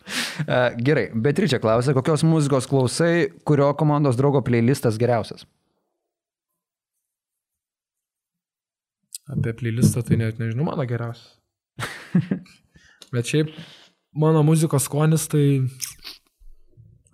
Gerai, 0.83 1.09
Beatričia 1.15 1.61
klausia, 1.63 1.95
kokios 1.95 2.25
muzikos 2.27 2.67
klausai, 2.67 3.29
kurio 3.47 3.71
komandos 3.79 4.19
draugo 4.19 4.43
playlistas 4.43 4.99
geriausias? 4.99 5.47
Apie 9.31 9.53
playlistą 9.55 10.03
tai 10.03 10.19
net 10.19 10.39
nežinau, 10.41 10.65
mano 10.67 10.85
geriausias. 10.87 11.37
Bet 13.13 13.29
šiaip 13.29 13.53
mano 14.19 14.43
muzikos 14.45 14.87
skonis 14.89 15.27
tai 15.31 15.45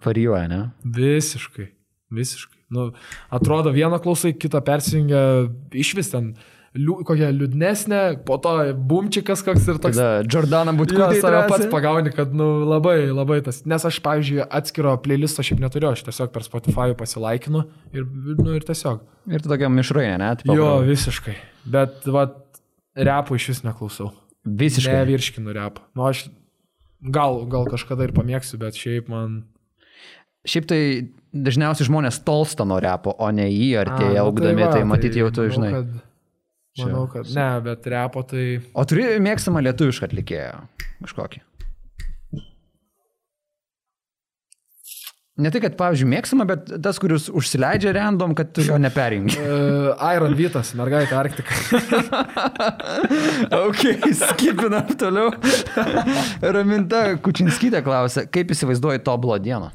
Varijuoja, 0.04 0.48
ne? 0.48 0.60
visiškai, 0.96 1.68
visiškai. 2.16 2.62
Nu, 2.72 2.92
atrodo, 3.34 3.74
vieną 3.76 4.00
klausai, 4.04 4.32
kitą 4.38 4.62
persijungia 4.64 5.22
iš 5.76 5.92
vis 5.98 6.12
ten 6.14 6.32
liu, 6.80 6.96
kokia 7.08 7.30
liūdnesnė, 7.36 8.02
po 8.28 8.38
to 8.42 8.54
bumčikas 8.90 9.44
koks 9.46 9.68
ir 9.70 9.80
toks. 9.84 10.00
Tada 10.00 10.24
Jordana 10.24 10.74
būtų 10.78 10.98
Jo, 10.98 11.10
save 11.20 11.42
pats 11.52 11.68
pagauni, 11.72 12.14
kad, 12.16 12.34
nu, 12.36 12.48
labai, 12.70 12.98
labai 13.12 13.40
tas. 13.46 13.62
Nes 13.70 13.86
aš, 13.90 14.00
pavyzdžiui, 14.06 14.42
atskiro 14.60 14.96
playlisto 15.04 15.46
šiaip 15.46 15.62
neturiu, 15.64 15.92
aš 15.92 16.06
tiesiog 16.08 16.32
per 16.36 16.46
Spotify 16.46 16.96
pasilaikinu 16.98 17.66
ir, 17.96 18.08
nu, 18.40 18.56
ir 18.56 18.66
tiesiog. 18.68 19.04
Ir 19.30 19.44
tu 19.44 19.52
tokia 19.52 19.70
mišrainė, 19.74 20.18
net? 20.24 20.44
Jo, 20.48 20.80
visiškai. 20.88 21.36
Bet, 21.70 22.02
va, 22.10 22.30
repų 22.98 23.40
iš 23.40 23.52
vis 23.54 23.64
neklausau. 23.68 24.12
Visiškai. 24.48 25.00
Nevirškinu 25.02 25.54
repą. 25.56 25.86
Nu, 25.98 26.08
aš 26.10 26.28
gal, 27.02 27.44
gal 27.52 27.68
kažkada 27.70 28.08
ir 28.08 28.16
pamėgsiu, 28.16 28.60
bet 28.62 28.80
šiaip 28.80 29.10
man... 29.12 29.42
Šiaip 30.48 30.70
tai 30.70 30.82
dažniausiai 31.36 31.90
žmonės 31.90 32.22
tolsta 32.26 32.66
nuo 32.66 32.80
repo, 32.82 33.12
o 33.12 33.28
ne 33.36 33.50
jį 33.52 33.74
artėja 33.82 34.22
nu 34.22 34.30
augdami, 34.30 34.64
va, 34.64 34.70
tai 34.74 34.86
matyti 34.88 35.20
jau 35.22 35.28
tu 35.36 35.44
manau, 35.44 35.56
žinai. 35.58 35.72
Kad, 35.76 35.98
manau, 36.78 37.06
kad 37.12 37.30
ne, 37.36 37.50
bet 37.66 37.88
repo 37.92 38.24
tai... 38.28 38.48
O 38.78 38.86
turi 38.88 39.06
mėgstamą 39.24 39.64
lietuvišką 39.66 40.10
atlikėją 40.10 40.58
kažkokį? 41.04 41.46
Ne 45.40 45.48
tai, 45.54 45.62
kad, 45.64 45.76
pavyzdžiui, 45.80 46.08
mėgstamą, 46.12 46.46
bet 46.50 46.72
tas, 46.84 46.98
kuris 47.00 47.30
užsileidžia 47.32 47.94
random, 47.96 48.34
kad 48.36 48.50
tu 48.52 48.64
jo 48.66 48.76
neperjungi. 48.82 49.38
Uh, 49.40 49.94
Iron 50.16 50.36
Vytas, 50.36 50.74
mergaitė 50.76 51.16
Arktika. 51.16 51.56
ok, 53.70 53.86
skipinam 54.20 54.92
toliau. 55.00 55.32
Raminta 56.58 57.06
Kučinskytė 57.24 57.80
klausia, 57.86 58.26
kaip 58.28 58.52
įsivaizduoji 58.52 59.06
toblo 59.08 59.40
dieną? 59.40 59.72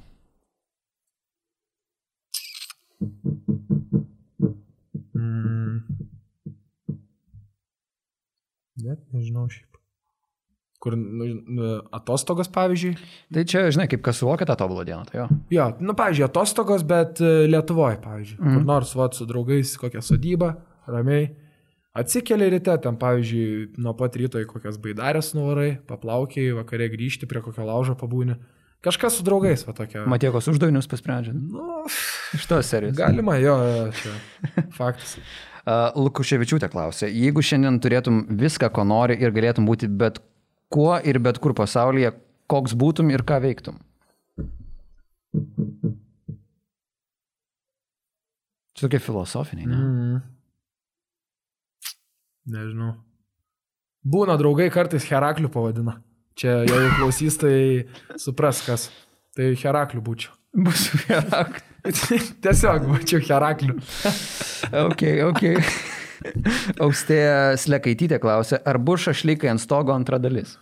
Net 8.85 9.01
nežinau 9.15 9.47
šiaip. 9.51 9.71
Kur 10.85 10.97
nu, 11.01 11.27
nu, 11.49 11.69
atostogos, 11.97 12.51
pavyzdžiui. 12.53 12.93
Tai 13.33 13.45
čia, 13.49 13.63
žinai, 13.73 13.87
kaip 13.89 14.03
kas 14.05 14.19
suvokia 14.21 14.45
tą 14.51 14.57
tobulą 14.61 14.83
dieną, 14.85 15.07
tai 15.09 15.23
jo. 15.23 15.29
Jo, 15.55 15.71
nu, 15.81 15.95
pavyzdžiui, 15.97 16.27
atostogos, 16.27 16.85
bet 16.85 17.23
e, 17.25 17.31
Lietuvoje, 17.49 17.97
pavyzdžiui. 18.05 18.37
Mm. 18.43 18.59
Kur 18.59 18.67
nors, 18.69 18.93
va, 18.99 19.07
su 19.17 19.25
draugais, 19.31 19.73
kokią 19.81 20.03
sodybą, 20.05 20.51
ramiai. 20.93 21.31
Atsikeli 21.97 22.51
ryte, 22.53 22.75
ten, 22.85 22.99
pavyzdžiui, 23.01 23.79
nuo 23.81 23.95
pat 23.97 24.19
ryto 24.21 24.43
į 24.43 24.49
kokias 24.51 24.77
baidarės 24.83 25.33
nuvarai, 25.39 25.71
paplaukiai, 25.89 26.51
vakare 26.59 26.91
grįžti 26.93 27.29
prie 27.31 27.41
kokio 27.45 27.65
laužo 27.65 27.95
pabūni. 27.97 28.37
Kažkas 28.85 29.17
su 29.17 29.25
draugais, 29.25 29.63
va 29.65 29.73
tokia. 29.79 30.03
Matiekos 30.11 30.51
uždavinius 30.53 30.91
pasprendžia. 30.91 31.33
Nu, 31.33 31.87
Iš 32.37 32.45
tos 32.51 32.69
serijos. 32.69 32.99
galima, 32.99 33.39
jo, 33.41 33.55
čia 33.97 34.13
faktas. 34.77 35.17
Lukuševičiūtė 35.65 36.69
klausė, 36.69 37.09
jeigu 37.09 37.41
šiandien 37.41 37.79
turėtum 37.81 38.25
viską, 38.37 38.69
ko 38.75 38.85
nori 38.85 39.17
ir 39.17 39.33
galėtum 39.33 39.65
būti 39.69 39.89
bet 39.89 40.21
kuo 40.73 40.99
ir 41.01 41.19
bet 41.25 41.41
kur 41.41 41.55
pasaulyje, 41.57 42.13
koks 42.53 42.77
būtum 42.77 43.13
ir 43.15 43.25
ką 43.25 43.41
veiktum? 43.41 43.81
Čia 48.75 48.87
tokie 48.87 49.01
filosofiniai, 49.01 49.71
ne? 49.71 49.81
Mm. 49.81 50.23
Nežinau. 52.55 52.93
Būna 54.05 54.37
draugai 54.37 54.67
kartais 54.69 55.07
Heraklių 55.09 55.49
pavadina. 55.49 55.97
Čia 56.37 56.59
jeigu 56.67 56.91
klausys, 56.99 57.39
tai 57.41 57.57
supras 58.21 58.61
kas. 58.67 58.91
Tai 59.33 59.55
Heraklių 59.57 60.03
būčiau. 60.05 60.35
Bus 60.67 60.91
gerak. 61.07 61.63
Tiesiog 62.45 62.87
būčiau 62.89 63.21
Heraklių. 63.27 63.77
Ok, 64.85 65.03
ok. 65.29 65.43
Austėja 66.81 67.57
Slekaitytė 67.61 68.19
klausė, 68.23 68.57
ar 68.65 68.79
bus 68.81 69.05
šašlykai 69.05 69.51
ant 69.53 69.61
stogo 69.61 69.93
antra 69.93 70.17
dalis? 70.23 70.57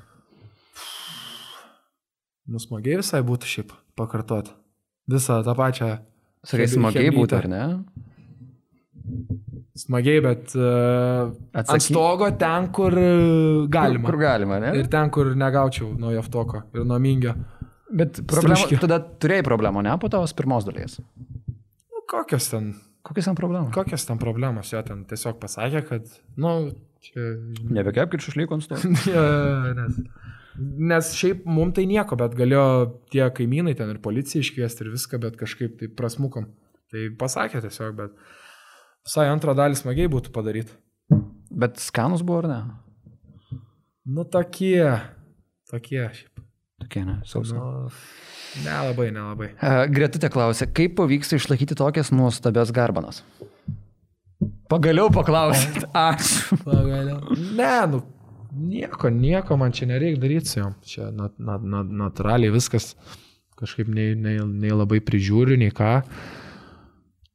Nusmagiai 2.51 2.99
visai 2.99 3.23
būtų 3.27 3.49
šiaip 3.49 3.77
pakartoti. 3.99 4.51
Visą 5.11 5.39
tą 5.47 5.55
pačią. 5.59 5.93
Sakai, 6.43 6.67
smagiai 6.67 7.13
būtų, 7.15 7.39
ar 7.39 7.47
ne? 7.51 7.63
Smagiai, 9.79 10.19
bet 10.25 10.53
uh, 10.59 11.31
ant 11.55 11.63
Atsakyk. 11.63 11.87
stogo 11.87 12.29
ten, 12.39 12.67
kur 12.75 12.97
uh, 12.99 13.69
galima. 13.71 14.09
Kur, 14.09 14.19
kur 14.19 14.25
galima, 14.27 14.59
ne? 14.63 14.73
Ir 14.81 14.91
ten, 14.91 15.11
kur 15.15 15.31
negaučiau 15.39 15.93
nuo 15.99 16.11
Jaftoko 16.13 16.65
ir 16.75 16.85
nuo 16.89 16.99
Mingio. 17.03 17.37
Bet 17.93 18.23
problema, 18.25 18.57
Striškė. 18.57 18.81
tada 18.87 18.99
turėjai 19.21 19.45
problemų, 19.45 19.83
ne 19.85 19.93
po 20.01 20.09
tos 20.13 20.33
pirmos 20.37 20.65
dalies. 20.65 20.97
Nu, 21.93 22.03
kokios 22.09 22.49
ten, 22.53 22.73
Kokias 23.05 23.27
ten 23.29 23.37
problemas? 23.37 23.73
kokios 23.75 24.07
ten 24.09 24.21
problemos, 24.21 24.71
jo 24.73 24.81
ten 24.87 25.03
tiesiog 25.11 25.41
pasakė, 25.43 25.83
kad, 25.89 26.09
nu, 26.41 26.53
čia 27.05 27.33
Nebekepkit 27.75 28.23
šašlykų 28.25 28.57
ant 28.57 28.65
stogo. 28.65 28.93
Nes, 29.81 29.99
nes 30.93 31.11
šiaip 31.19 31.47
mums 31.49 31.75
tai 31.79 31.87
nieko, 31.91 32.17
bet 32.21 32.37
galėjo 32.39 32.65
tie 33.13 33.25
kaimynai 33.35 33.75
ten 33.77 33.91
ir 33.93 33.99
policija 34.05 34.45
iškviesti 34.45 34.85
ir 34.87 34.93
viską, 34.95 35.21
bet 35.23 35.37
kažkaip 35.41 35.79
tai 35.81 35.89
prasmukom. 35.99 36.47
Tai 36.93 37.05
pasakė 37.19 37.63
tiesiog, 37.65 37.97
bet 37.99 38.17
visai 39.09 39.27
antrą 39.33 39.57
dalį 39.59 39.81
smagiai 39.81 40.13
būtų 40.13 40.33
padaryti. 40.35 40.77
Bet 41.53 41.81
skanus 41.83 42.23
buvo, 42.25 42.45
ar 42.45 42.51
ne? 42.53 42.61
Nu 44.13 44.25
tokie, 44.29 44.93
tokie 45.73 46.05
šiaip. 46.05 46.45
Tokie, 46.83 47.05
ne, 47.07 47.21
sausa. 47.29 47.55
Nu, 47.55 47.91
nelabai, 48.65 49.09
nelabai. 49.15 49.53
Uh, 49.55 49.85
Gretutė 49.93 50.31
klausė, 50.33 50.67
kaip 50.75 50.97
pavyksta 50.99 51.39
išlaikyti 51.39 51.79
tokias 51.79 52.11
nuostabias 52.15 52.73
garbanas? 52.75 53.23
Pagaliau 54.73 55.13
paklausit. 55.15 55.85
Ačiū. 55.95 56.59
Pagaliau. 56.67 57.37
Ne, 57.55 57.75
nu, 57.93 58.03
nieko, 58.57 59.13
nieko 59.15 59.59
man 59.61 59.75
čia 59.77 59.87
nereikia 59.93 60.23
daryti 60.23 60.59
jom. 60.59 60.75
Čia 60.89 61.11
nat, 61.15 61.37
nat, 61.39 61.63
nat, 61.63 61.93
natūraliai 62.03 62.55
viskas 62.55 62.97
kažkaip 63.63 63.91
nei, 63.93 64.17
nei, 64.19 64.41
nei 64.43 64.75
labai 64.75 64.99
prižiūriu, 65.05 65.61
nei 65.61 65.71
ką. 65.75 66.01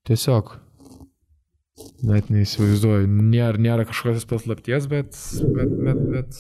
Tiesiog. 0.08 0.58
Net 2.10 2.28
neįsivaizduoju. 2.34 3.08
Nėra, 3.08 3.62
nėra 3.62 3.88
kažkokios 3.88 4.28
paslapties, 4.28 4.90
bet, 4.92 5.16
bet, 5.56 5.74
bet, 5.88 6.04
bet 6.12 6.40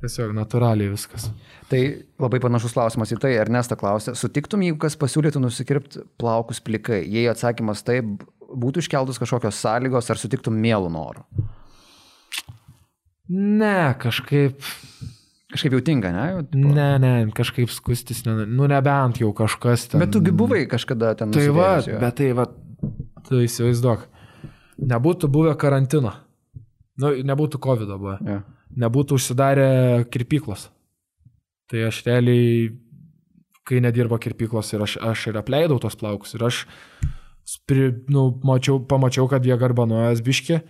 tiesiog 0.00 0.32
natūraliai 0.36 0.90
viskas. 0.92 1.28
Tai 1.70 1.80
labai 2.22 2.40
panašus 2.42 2.72
klausimas 2.76 3.12
į 3.14 3.18
tai. 3.22 3.34
Ernesta 3.40 3.76
klausė, 3.78 4.14
sutiktum, 4.18 4.62
jeigu 4.64 4.78
kas 4.82 4.96
pasiūlytų 5.00 5.42
nusikirpti 5.44 6.04
plaukus 6.20 6.60
plikai? 6.64 7.02
Jei 7.06 7.26
atsakymas 7.30 7.84
taip, 7.86 8.24
būtų 8.50 8.82
iškeltos 8.84 9.20
kažkokios 9.22 9.60
sąlygos, 9.62 10.08
ar 10.10 10.18
sutiktum 10.20 10.56
mielų 10.60 10.90
norų? 10.96 11.24
Ne, 13.30 13.94
kažkaip. 14.02 14.58
Kažkaip 15.50 15.74
jau 15.74 15.80
tinka, 15.82 16.10
ne? 16.14 16.24
Jau, 16.30 16.42
tipo- 16.46 16.72
Ne, 16.74 16.98
ne, 17.02 17.12
kažkaip 17.34 17.70
skustis, 17.70 18.24
ne, 18.26 18.46
nu 18.46 18.66
nebent 18.70 19.18
jau 19.18 19.32
kažkas 19.34 19.88
ten. 19.90 19.98
Bet 20.00 20.12
tugi 20.14 20.30
buvai 20.30 20.66
kažkada 20.70 21.16
ten. 21.18 21.30
Tai 21.34 21.48
va, 21.48 21.80
jo. 21.82 21.98
bet 21.98 22.14
tai 22.16 22.32
va, 22.32 22.46
tu 23.26 23.34
įsivaizduok. 23.42 24.04
Nebūtų 24.80 25.28
buvę 25.28 25.56
karantino. 25.58 26.12
Nu, 26.98 27.10
nebūtų 27.10 27.58
COVID 27.58 27.90
buvę. 27.98 28.18
Jo. 28.26 28.42
Nebūtų 28.78 29.18
užsidarę 29.18 29.70
kirpyklos. 30.12 30.68
Tai 31.70 31.86
aš 31.88 32.02
realiai, 32.06 32.70
kai 33.66 33.80
nedirbo 33.82 34.18
kirpyklos 34.22 34.70
ir 34.74 34.84
aš, 34.86 34.98
aš 35.02 35.28
ir 35.30 35.40
apleidau 35.40 35.78
tos 35.82 35.98
plaukus 35.98 36.34
ir 36.34 36.46
aš 36.46 36.64
spri, 37.50 37.90
nu, 38.10 38.28
mačiau, 38.46 38.78
pamačiau, 38.86 39.26
kad 39.30 39.46
jie 39.46 39.56
garbanuojas 39.58 40.22
biški. 40.26 40.60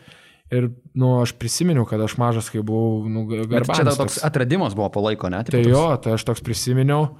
Ir, 0.50 0.66
nu, 0.98 1.12
aš 1.22 1.36
prisiminiau, 1.38 1.84
kad 1.86 2.00
aš 2.02 2.16
mažas, 2.18 2.48
kai 2.50 2.62
buvau, 2.66 3.04
nu, 3.06 3.22
garbanas. 3.30 3.76
čia 3.78 3.94
toks 3.94 4.16
atradimas 4.26 4.74
buvo 4.74 4.88
po 4.90 5.02
laiko, 5.04 5.30
ne? 5.30 5.44
Tipo 5.46 5.60
Tai 5.60 5.74
jo, 5.74 5.84
tai 6.02 6.16
aš 6.16 6.24
toks 6.26 6.42
prisiminiau. 6.46 7.12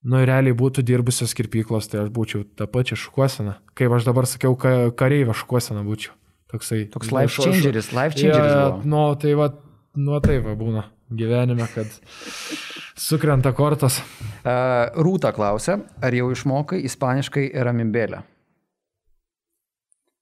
Nu, 0.00 0.22
ir 0.22 0.30
realiai 0.30 0.56
būtų 0.56 0.80
dirbusios 0.88 1.34
kirpyklos, 1.36 1.90
tai 1.92 2.06
aš 2.06 2.14
būčiau 2.16 2.46
tą 2.56 2.64
pačią 2.72 2.96
šukuoseną. 2.96 3.58
Kaip 3.76 3.92
aš 3.92 4.06
dabar 4.08 4.28
sakiau, 4.30 4.54
ka, 4.56 4.88
kareivio 4.96 5.36
šukuoseną 5.36 5.84
būčiau. 5.84 6.14
Toksai. 6.50 6.86
Toks 6.90 7.12
life 7.12 7.36
changeris, 7.36 7.90
life 7.92 8.16
changeris. 8.16 8.54
Ja, 8.56 8.70
nu, 8.88 9.02
tai 9.20 9.36
va, 9.38 9.50
nu 9.98 10.20
tai 10.24 10.38
va 10.44 10.54
būna 10.58 10.84
gyvenime, 11.10 11.66
kad 11.74 11.90
sukrenta 12.98 13.52
kortos. 13.56 14.00
Uh, 14.40 14.90
Rūta 15.02 15.32
klausia, 15.36 15.80
ar 16.02 16.14
jau 16.14 16.30
išmokai 16.34 16.82
ispaniškai 16.86 17.50
ramibėlę? 17.66 18.22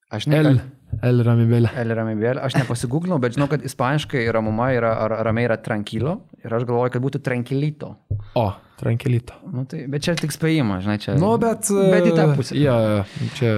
Aš 0.09 0.25
ne. 0.33 0.39
L. 0.41 0.61
L 1.05 1.21
ramybėlė. 1.21 1.69
L 1.83 1.93
ramibėlė. 1.99 2.41
Aš 2.41 2.57
nepasigūglinau, 2.57 3.19
bet 3.21 3.37
žinau, 3.37 3.45
kad 3.51 3.65
ispaniškai 3.69 4.23
ramuma 4.33 4.71
yra, 4.73 4.95
ar 5.05 5.19
ramiai 5.29 5.45
yra 5.51 5.59
tranquilo. 5.61 6.15
Ir 6.41 6.55
aš 6.57 6.65
galvoju, 6.69 6.95
kad 6.95 7.05
būtų 7.05 7.21
tranquilito. 7.27 7.91
O, 8.39 8.47
tranquilito. 8.81 9.37
Nu, 9.53 9.67
tai, 9.69 9.83
bet 9.93 10.07
čia 10.07 10.15
tik 10.17 10.33
spėjimas, 10.33 10.87
žinai, 10.87 10.97
čia. 11.03 11.19
Nu, 11.21 11.35
bet. 11.43 11.69
Bet 11.69 12.09
į 12.09 12.15
tą 12.17 12.25
pusę. 12.39 12.57
Ja, 12.57 12.79
ja, 12.81 13.29
čia. 13.37 13.53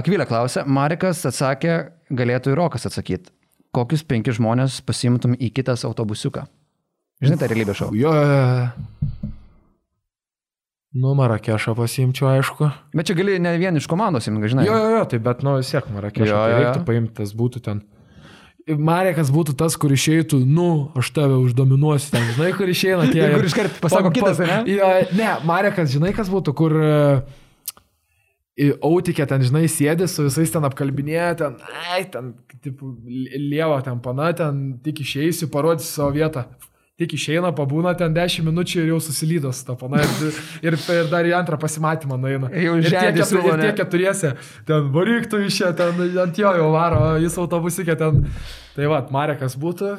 Akvilė 0.00 0.26
klausė, 0.26 0.66
Marikas 0.66 1.22
atsakė, 1.30 1.78
galėtų 2.10 2.56
ir 2.56 2.60
Rokas 2.64 2.90
atsakyti. 2.90 3.30
Kokius 3.72 4.02
penkis 4.04 4.36
žmonės 4.36 4.80
pasimtum 4.84 5.32
į 5.32 5.48
kitas 5.56 5.86
autobusiuką? 5.88 6.44
Žinai, 7.22 7.38
tą 7.40 7.48
realybę 7.48 7.76
šau. 7.78 7.92
Jo, 7.96 8.12
jo, 8.12 8.24
jo. 8.28 9.30
Nu, 10.92 11.14
Marakešą 11.16 11.72
pasimčiau, 11.78 12.28
aišku. 12.34 12.68
Bet 12.92 13.08
čia 13.08 13.16
gali 13.16 13.38
ne 13.40 13.54
vien 13.56 13.78
iš 13.80 13.86
komandos, 13.88 14.26
imti, 14.28 14.50
žinai. 14.52 14.66
Jo, 14.68 14.76
jo, 14.76 14.90
jo, 14.98 15.04
tai 15.08 15.20
bet, 15.24 15.40
nu, 15.46 15.54
vis 15.56 15.70
tiek 15.72 15.86
Marakešą. 15.88 16.28
Jo, 16.28 16.40
Tai 16.42 16.58
reiktų 16.58 16.82
paimti, 16.90 17.14
tas 17.22 17.32
būtų 17.38 17.62
ten. 17.64 17.80
Marekas 18.68 19.32
būtų 19.32 19.56
tas, 19.58 19.74
kur 19.80 19.90
išeitų, 19.90 20.42
nu, 20.46 20.66
aš 20.98 21.08
tave 21.16 21.38
uždominuosiu 21.40 22.12
ten, 22.12 22.28
žinai, 22.36 22.52
kur 22.54 22.68
išeina 22.70 23.08
tie. 23.08 23.24
Kur 23.34 23.48
iškart 23.48 23.80
pasako 23.82 24.12
kitas, 24.14 24.42
ane? 24.44 24.60
Jo, 24.70 24.90
ne, 25.16 25.30
Marekas, 25.48 25.90
žinai, 25.96 26.12
kas 26.14 26.28
būtų, 26.30 26.54
kur 26.60 26.76
autikė 28.60 29.24
ten, 29.28 29.44
žinai, 29.46 29.64
sėdi 29.70 30.08
su 30.10 30.26
visais 30.26 30.50
ten 30.52 30.64
apkalbinėja, 30.68 31.30
ten, 31.40 31.56
ai, 31.88 32.02
ten, 32.12 32.34
tipo, 32.60 32.92
lieva 33.06 33.80
ten 33.84 34.02
pana, 34.04 34.32
ten 34.36 34.60
tik 34.84 35.00
išeisiu, 35.04 35.48
parodysiu 35.52 35.88
savo 35.88 36.12
vietą. 36.18 36.44
Tik 37.00 37.14
išeina, 37.16 37.48
pabūna 37.56 37.94
ten 37.98 38.12
10 38.14 38.44
minučių 38.46 38.82
ir 38.82 38.90
jau 38.92 38.98
susilydo 39.02 39.50
su 39.56 39.64
to 39.64 39.74
pana 39.80 40.02
ir, 40.04 40.36
ir, 40.68 40.74
ir 40.76 41.08
dar 41.10 41.26
į 41.26 41.32
antrą 41.34 41.56
pasimatymą 41.58 42.18
nueina. 42.20 42.50
Jau 42.52 42.76
žemė 42.84 43.24
ir 43.24 43.62
tie 43.64 43.70
keturiese, 43.80 44.34
ten 44.68 44.90
varyktų 44.92 45.40
iš 45.48 45.62
čia, 45.62 45.70
ten 45.78 45.98
ant 46.20 46.38
jo 46.38 46.52
jau 46.60 46.68
varo, 46.76 47.00
jis 47.24 47.38
autobusikė 47.40 47.96
ten. 47.98 48.20
Tai 48.76 48.90
va, 48.92 49.00
Marekas 49.12 49.56
būtų. 49.58 49.94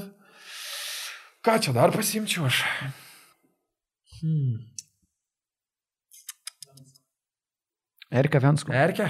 Ką 1.44 1.58
čia 1.66 1.74
dar 1.76 1.92
pasimčiau 1.92 2.46
aš? 2.48 2.62
Hmm. 4.22 4.62
Erika 8.14 8.40
Vensko. 8.44 8.74
Erkė? 8.78 9.08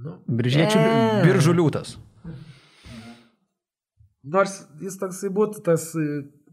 Nu, 0.00 0.16
Biržiečių 0.30 0.78
E. 0.78 0.90
biržų 1.26 1.54
liūtas. 1.58 1.96
Nors 4.30 4.60
jis 4.84 4.98
toksai 5.00 5.30
būtų 5.34 5.62
tas 5.64 5.88
e, 5.98 6.04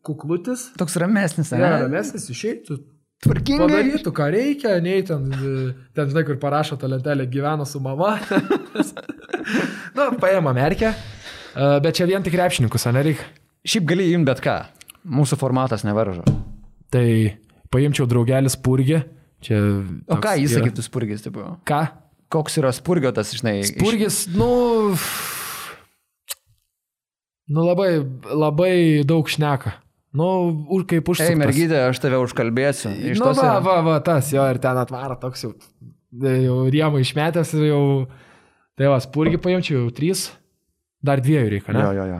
kuklutis, 0.08 0.70
Toks 0.80 0.96
ramesnis, 1.04 1.52
ne, 1.52 1.60
ne? 1.62 1.72
ramesnis 1.84 2.30
išeitų, 2.32 2.78
Tvarkingai. 3.26 3.66
padarytų, 3.68 4.14
ką 4.16 4.28
reikia, 4.34 4.76
nei 4.84 5.04
ten, 5.06 5.28
e, 5.34 5.54
ten 5.98 6.10
žinai, 6.12 6.24
kur 6.28 6.40
parašo 6.42 6.78
tą 6.80 6.90
lentelę 6.90 7.28
gyvena 7.30 7.66
su 7.68 7.82
mama. 7.84 8.16
Na, 9.98 10.10
paėmą 10.22 10.54
merkę, 10.58 10.94
E, 11.58 11.80
bet 11.82 11.96
čia 11.98 12.06
vien 12.06 12.22
tik 12.22 12.36
krepšininkus, 12.36 12.84
ar 12.86 12.94
nereikia? 12.94 13.24
Šiaip 13.66 13.86
gali 13.90 14.04
imti 14.14 14.28
bet 14.30 14.42
ką. 14.46 14.54
Mūsų 15.10 15.40
formatas 15.42 15.82
nevaržo. 15.88 16.22
Tai 16.94 17.06
paimčiau 17.74 18.06
draugelis 18.06 18.54
purgį. 18.62 19.00
Čia 19.46 19.58
O 20.10 20.18
ką 20.24 20.34
jis 20.42 20.56
sakytų 20.58 20.84
spurgis, 20.86 21.22
tipo? 21.26 21.46
Ką? 21.68 21.82
Koks 22.34 22.58
yra 22.60 22.72
spurgio 22.76 23.12
tas, 23.16 23.30
žinai? 23.38 23.60
iš- 23.64 23.76
Spurgis, 23.78 24.18
nu. 24.36 24.50
Nu 27.48 27.64
labai, 27.64 28.02
labai 28.28 29.04
daug 29.08 29.30
šneka. 29.32 29.72
Nu, 30.18 30.28
už, 30.74 30.84
kaip 30.90 31.08
užsuktas. 31.08 31.30
Ei, 31.32 31.38
mergytė, 31.40 31.78
aš 31.88 32.00
tave 32.04 32.18
užkalbėsiu. 32.20 32.92
Iš 33.14 33.20
Nu, 33.22 33.30
tos 33.30 33.40
va, 33.40 33.60
va, 33.64 33.76
va, 33.86 33.98
tas 34.04 34.32
jo 34.34 34.44
ir 34.50 34.58
ten 34.64 34.80
atvaro 34.82 35.16
toks 35.22 35.46
jau, 35.46 35.52
jau 36.24 36.58
riemą 36.74 37.00
išmetęs 37.04 37.52
ir 37.60 37.68
jau, 37.70 37.84
tai 38.80 38.90
va, 38.92 38.98
spurgi 39.04 39.38
paimčiau 39.40 39.84
jau 39.86 39.92
trys, 39.96 40.26
dar 41.06 41.22
dviejų 41.24 41.52
reikia, 41.54 41.76
ne? 41.78 41.86
Jo, 41.86 41.92
jo, 42.00 42.08
jo. 42.16 42.20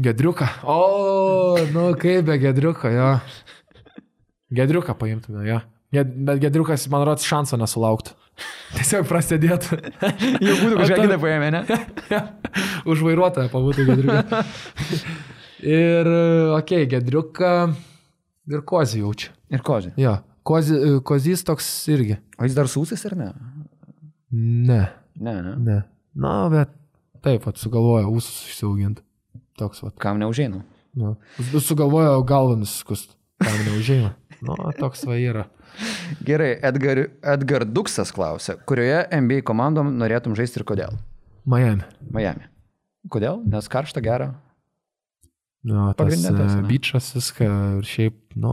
Gedriuką. 0.00 0.46
O, 0.64 1.56
nu 1.72 1.90
kaip 2.00 2.26
be 2.26 2.38
gedriuko, 2.40 2.88
jo. 2.92 3.10
Gedriuką 4.52 4.94
paimtume, 4.98 5.44
jo. 5.48 5.60
Bet 5.92 6.40
gedriukas, 6.40 6.86
man 6.92 7.04
rodos, 7.04 7.26
šanso 7.28 7.58
nesulauktų. 7.60 8.14
Tiesiog 8.72 9.04
prasidėtų. 9.10 9.76
Jau 10.46 10.54
būtų 10.62 10.78
kažką 10.80 11.00
kitą 11.02 11.18
paėmę, 11.20 11.50
ne? 11.52 11.60
Už 12.90 13.02
vairuotoją 13.04 13.52
pabūtų 13.52 13.84
gedriuką. 13.90 14.40
ir, 15.60 16.08
okei, 16.56 16.86
okay, 16.86 16.88
gedriuką 16.94 17.52
ir 18.56 18.64
kozį 18.72 19.04
jaučiu. 19.04 19.36
Ir 19.52 19.60
kozį. 19.66 19.92
Jo, 20.00 20.16
kozi, 20.48 20.80
kozys 21.04 21.44
toks 21.44 21.68
irgi. 21.92 22.16
O 22.40 22.48
jis 22.48 22.56
dar 22.56 22.72
sūsis 22.72 23.04
ar 23.10 23.18
ne? 23.20 23.30
Ne, 24.32 24.82
Ne, 25.20 25.42
ne. 25.42 25.56
ne. 25.60 25.78
Na, 26.14 26.48
bet 26.52 26.72
taip, 27.24 27.44
pat 27.44 27.60
sugalvojo 27.60 28.10
ūsus 28.16 28.46
išsiauginti. 28.48 29.04
Toks, 29.60 29.82
va. 29.84 29.90
Kam 30.02 30.18
neužeinu? 30.22 30.62
Nu. 30.98 31.14
Sugalvojo 31.60 32.22
galvą 32.28 32.56
nusiskust. 32.60 33.16
Tam 33.42 33.58
neužėjimą. 33.66 34.12
Nu, 34.42 34.56
toks 34.78 35.04
va 35.06 35.16
yra. 35.18 35.46
Gerai, 36.26 36.56
Edgar, 36.66 36.98
Edgar 37.34 37.64
Duksas 37.64 38.10
klausia, 38.12 38.56
kurioje 38.68 39.04
NBA 39.22 39.40
komandom 39.48 39.94
norėtum 40.00 40.34
žaisti 40.38 40.60
ir 40.60 40.66
kodėl? 40.68 40.96
Miami. 41.48 41.86
Miami. 42.12 42.48
Kodėl? 43.10 43.40
Nes 43.50 43.68
karšta 43.72 44.02
gera, 44.04 44.32
Nu, 45.62 45.92
tas 45.94 45.98
Pagrindinė 46.00 46.32
tas, 46.34 46.54
e, 46.56 46.58
ne? 46.58 46.66
bičias 46.66 47.12
viską 47.14 47.46
ir 47.78 47.84
šiaip, 47.86 48.16
nu, 48.42 48.50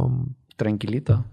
trankilyta. 0.62 1.24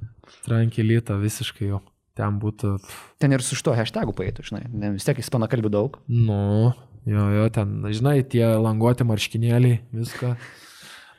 trankilyta 0.46 1.18
visiškai 1.20 1.68
jau. 1.68 1.82
Ten 2.16 2.38
būtų, 2.40 2.78
Ten 3.20 3.34
ir 3.36 3.42
su 3.44 3.58
šito 3.58 3.74
hashtagu 3.76 4.14
paėtų, 4.16 4.46
žinai. 4.48 4.62
Ne, 4.72 4.94
vis 4.94 5.04
tiek 5.04 5.18
ispanakalbių 5.20 5.68
daug. 5.74 5.98
nu, 6.08 6.72
jo, 7.06 7.26
jo, 7.38 7.48
ten, 7.54 7.78
žinai, 7.94 8.20
tie 8.26 8.44
languoti 8.60 9.06
marškinėliai, 9.08 9.80
viską. 9.96 10.34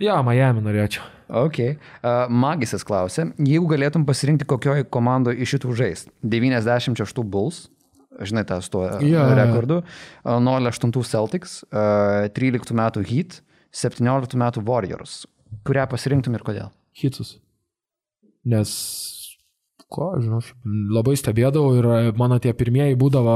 Jo, 0.03 0.19
Miami 0.25 0.61
norėčiau. 0.61 1.05
Ok. 1.27 1.57
Uh, 1.63 2.27
Magisas 2.31 2.85
klausė, 2.87 3.31
jeigu 3.41 3.67
galėtum 3.71 4.05
pasirinkti 4.07 4.47
kokioj 4.47 4.85
komandoje 4.93 5.41
iš 5.43 5.55
šitų 5.57 5.73
žaisti. 5.79 6.13
96 6.23 7.23
Bulls, 7.25 7.65
žinai, 8.21 8.45
tą 8.47 8.61
su 8.63 8.71
tuo 8.75 8.85
yeah. 9.03 9.33
rekordu, 9.35 9.81
uh, 9.81 10.37
08 10.37 10.93
Celtics, 11.03 11.59
uh, 11.71 12.29
13 12.37 12.77
metų 12.77 13.03
Heat, 13.09 13.41
17 13.75 14.39
metų 14.39 14.63
Warriors. 14.69 15.25
Kurią 15.67 15.87
pasirinktum 15.89 16.37
ir 16.37 16.45
kodėl? 16.45 16.71
Hitus. 16.97 17.35
Nes, 18.47 18.71
ko, 19.91 20.11
žinau, 20.19 20.41
labai 20.93 21.15
stebėdavau 21.19 21.77
ir 21.79 21.87
e, 21.87 21.97
mano 22.19 22.37
tie 22.43 22.53
pirmieji 22.57 22.97
būdavo 22.99 23.35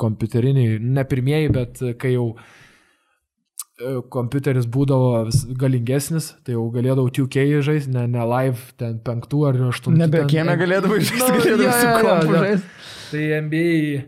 kompiuteriniai, 0.00 0.78
ne 0.80 1.04
pirmieji, 1.08 1.50
bet 1.52 1.82
e, 1.84 1.92
kai 2.00 2.14
jau 2.14 2.26
e, 2.32 3.98
kompiuteris 4.14 4.68
būdavo 4.72 5.26
vis 5.28 5.42
galingesnis, 5.60 6.30
tai 6.46 6.56
jau 6.56 6.64
galėdavau 6.74 7.12
2K 7.12 7.60
žaisti, 7.68 7.92
ne, 7.92 8.06
ne 8.14 8.26
live 8.32 8.72
ten 8.80 8.98
penktų 9.04 9.44
ar 9.50 9.60
aštuntų. 9.68 10.00
Nebe 10.00 10.24
kieme 10.32 10.56
galėdavai 10.60 11.00
žaisti, 11.02 11.20
Nu, 11.20 11.38
galėdavai 11.38 11.68
jo, 11.68 11.78
su 11.78 12.08
kompu 12.08 12.36
jo. 12.36 12.44
žaist. 12.46 12.70
Tai 13.12 13.24
NBA, 13.48 14.04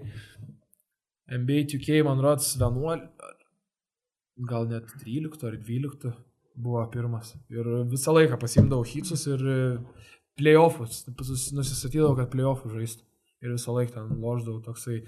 NBA 1.40 1.66
2K, 1.74 2.00
man 2.08 2.24
rodos, 2.24 2.54
11, 2.60 3.10
gal 4.48 4.70
net 4.72 4.88
13 5.04 5.50
ar 5.50 5.60
12 5.60 6.14
buvo 6.64 6.80
pirmas. 6.88 7.34
Ir 7.52 7.68
visą 7.90 8.14
laiką 8.14 8.38
pasimdavau 8.40 8.86
hitsus 8.88 9.26
ir 9.28 9.42
playoffus. 10.38 11.04
Nusistatydavau, 11.54 12.14
kad 12.18 12.32
playoffus 12.32 12.74
žaisti. 12.74 13.06
Ir 13.44 13.52
visą 13.52 13.74
laiką 13.76 13.92
ten 13.92 14.20
loždavau 14.22 14.62
toksai, 14.64 15.02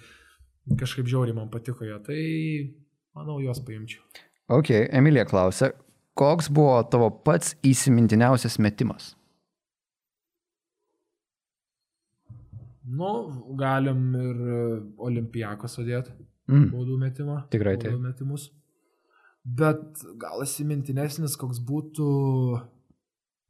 kažkaip 0.76 1.08
žiauriai 1.08 1.36
man 1.36 1.50
patiko 1.52 1.86
jie. 1.86 1.96
Tai 2.04 2.20
manau, 3.16 3.38
juos 3.40 3.62
paimčiau. 3.64 4.04
Ok, 4.52 4.70
Emilija 4.94 5.24
klausė, 5.26 5.72
koks 6.18 6.50
buvo 6.52 6.76
tavo 6.92 7.08
pats 7.24 7.56
įsimintiniausias 7.66 8.60
metimas? 8.62 9.14
Nu, 12.86 13.08
galim 13.58 14.12
ir 14.14 14.36
e, 14.46 14.60
olimpijakos 15.08 15.74
sudėti. 15.80 16.14
Mm. 16.46 16.68
baudų 16.70 16.96
metimą. 17.00 17.40
Tikrai 17.50 17.74
taip. 17.82 17.96
metimus. 17.98 18.50
Bet 19.42 20.02
gal 20.18 20.42
įsimintinesnis, 20.44 21.34
koks 21.38 21.58
būtų 21.62 22.06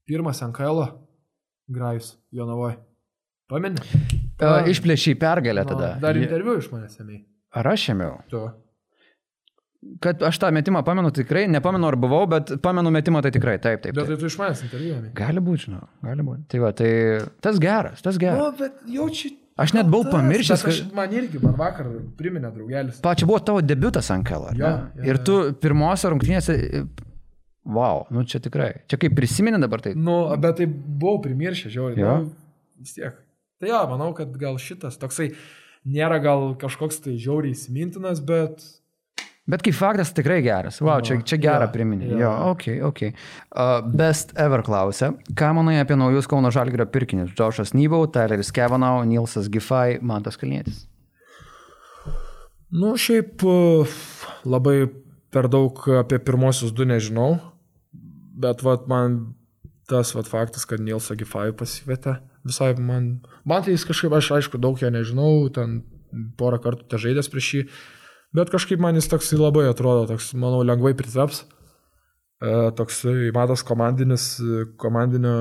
pirmas 0.09 0.41
NKL 0.45 0.83
grajus 1.69 2.14
Jonavoje. 2.33 2.77
Pameni? 3.51 3.79
Uh, 4.43 4.67
Išplėšiai 4.69 5.17
pergalę 5.19 5.64
tada. 5.69 5.95
Dar 6.03 6.17
Ji- 6.19 6.27
interviu 6.27 6.59
iš 6.61 6.71
manęs 6.73 6.97
seniai. 6.99 7.23
Ar 7.57 7.69
aš 7.73 7.91
ėmiau? 7.95 8.19
Tu. 8.31 8.41
kad 10.03 10.23
aš 10.27 10.39
tą 10.43 10.49
metimą 10.51 10.81
pamenu 10.83 11.11
tikrai, 11.14 11.45
nepamenu 11.53 11.87
ar 11.87 11.95
buvau, 12.01 12.25
bet 12.27 12.57
pamenu 12.64 12.91
metimą 12.91 13.21
tai 13.23 13.31
tikrai, 13.31 13.59
taip, 13.62 13.85
taip. 13.85 13.95
Bet 13.95 14.09
taip. 14.09 14.17
tai 14.17 14.17
tu 14.19 14.27
iš 14.27 14.37
manęs 14.41 14.62
interviu. 14.67 14.97
ne? 15.03 15.11
Gali 15.14 15.43
būti, 15.47 15.69
žinau, 15.69 15.85
gali 16.03 16.25
būti. 16.27 16.43
Tai 16.51 16.62
va, 16.64 16.73
tai 16.75 16.89
tas 17.45 17.61
geras, 17.62 18.03
tas 18.03 18.19
geras. 18.19 18.57
bet 18.59 18.81
jaučiu. 18.91 19.31
Aš 19.62 19.73
net 19.73 19.87
buvau 19.89 20.11
pamiršęs. 20.12 20.64
Aš, 20.69 20.81
man 20.97 21.12
irgi, 21.17 21.39
man 21.41 21.55
vakar 21.57 21.87
priminė 22.19 22.51
draugelis. 22.53 22.99
Pačia 23.05 23.29
buvo 23.31 23.39
tavo 23.41 23.62
debutas 23.64 24.11
ant 24.12 24.27
kelo. 24.29 24.51
Jo, 24.59 24.73
jo, 24.99 25.07
Ir 25.07 25.17
tu 25.25 25.37
pirmose 25.62 26.11
rungtynėse, 26.12 26.57
wow, 27.67 28.05
nu 28.14 28.23
čia 28.29 28.41
tikrai. 28.43 28.73
Čia 28.91 28.99
kaip 29.03 29.14
prisimeni 29.19 29.59
dabar 29.62 29.83
tai. 29.85 29.95
Nu, 29.99 30.23
bet 30.41 30.61
tai 30.62 30.67
buvau 30.71 31.21
primiršęs, 31.25 31.75
žiauriai. 31.75 32.01
Jo. 32.03 32.17
Nu, 32.23 32.33
vis 32.81 32.97
tiek. 32.97 33.19
Tai 33.61 33.71
jo, 33.71 33.83
manau, 33.91 34.11
kad 34.17 34.35
gal 34.41 34.59
šitas 34.61 34.99
toksai 35.01 35.31
nėra 35.87 36.19
gal 36.23 36.51
kažkoks 36.61 37.01
tai 37.05 37.14
žiauriai 37.21 37.55
įsimintinas, 37.57 38.21
bet... 38.27 38.64
Bet 39.47 39.62
kaip 39.62 39.77
faktas 39.79 40.11
tikrai 40.11 40.41
geras. 40.43 40.81
Wow, 40.83 40.99
čia, 41.07 41.21
čia 41.23 41.37
gerą 41.39 41.69
Jo, 41.69 41.73
priminė. 41.73 42.09
jo. 42.11 42.17
Jo, 42.19 42.31
ok, 42.51 42.64
ok. 42.89 43.03
Uh, 43.07 43.77
best 43.95 44.33
ever 44.43 44.64
klausia. 44.67 45.12
Ką 45.39 45.53
manai 45.55 45.77
apie 45.79 45.95
naujus 45.95 46.27
Kauno 46.27 46.51
Žalgirio 46.51 46.89
pirkinius? 46.91 47.31
Džošas 47.31 47.71
Nybau, 47.79 48.09
Tyleris 48.11 48.51
Kevanau, 48.51 49.05
Nilsas 49.07 49.47
Gifai, 49.47 50.01
Mantas 50.03 50.35
Kalnietis. 50.41 50.89
Nu, 52.75 52.97
šiaip 52.99 53.47
uh, 53.47 53.97
labai 54.43 54.89
per 55.31 55.47
daug 55.53 55.79
apie 56.01 56.19
pirmosius 56.27 56.75
du 56.75 56.83
nežinau, 56.89 57.37
bet 58.37 58.62
vat, 58.66 58.87
man 58.91 59.18
tas 59.91 60.12
vat, 60.16 60.28
faktas, 60.30 60.66
kad 60.68 60.82
Nilsa 60.82 61.16
Gifai 61.18 61.51
pasivietė, 61.57 62.18
visai 62.47 62.72
man... 62.78 63.11
Man 63.47 63.64
tai 63.64 63.76
jis 63.76 63.87
kažkaip, 63.89 64.14
aš 64.16 64.32
aišku, 64.39 64.61
daug 64.62 64.80
jo 64.82 64.91
nežinau, 64.93 65.47
ten 65.55 65.80
porą 66.39 66.59
kartų 66.62 66.89
te 66.91 67.01
žaidęs 67.01 67.30
prieš 67.32 67.51
jį, 67.55 67.66
bet 68.37 68.51
kažkaip 68.53 68.82
man 68.82 68.99
jis 68.99 69.11
toks 69.11 69.32
labai 69.39 69.68
atrodo, 69.70 70.07
toks, 70.11 70.32
manau, 70.39 70.64
lengvai 70.66 70.95
pritaps. 70.99 71.45
E, 72.37 72.51
toks 72.76 73.05
matas 73.32 73.62
komandinis, 73.64 74.34
komandinio 74.80 75.37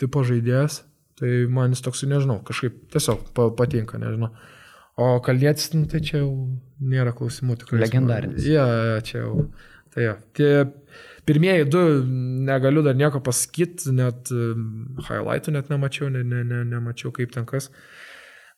tipo 0.00 0.24
žaidėjas, 0.26 0.82
tai 1.20 1.44
man 1.48 1.72
jis 1.72 1.84
toks, 1.84 2.02
nežinau, 2.10 2.40
kažkaip 2.46 2.82
tiesiog 2.92 3.30
pa, 3.36 3.48
patinka, 3.56 4.00
nežinau. 4.02 4.32
O 5.00 5.14
kalėtis, 5.24 5.70
nu, 5.72 5.86
tai 5.88 6.02
čia 6.04 6.18
jau 6.20 6.32
nėra 6.84 7.14
klausimų 7.16 7.56
tikrai. 7.62 7.80
Legendarinis. 7.86 8.44
Ja, 8.44 8.66
ja, 8.90 8.98
čia 9.06 9.22
jau. 9.22 9.46
Tai 9.94 10.04
ja. 10.04 10.18
Tie 10.36 10.50
pirmieji 11.28 11.68
du 11.70 11.82
negaliu 12.46 12.82
dar 12.86 12.96
nieko 12.98 13.20
pasakyti, 13.24 13.92
net 13.96 14.30
highlightų 15.08 15.54
net 15.56 15.70
nemačiau, 15.72 16.10
ne, 16.12 16.24
ne, 16.26 16.42
ne, 16.46 16.62
nemačiau 16.72 17.12
kaip 17.14 17.34
ten 17.34 17.46
kas. 17.48 17.70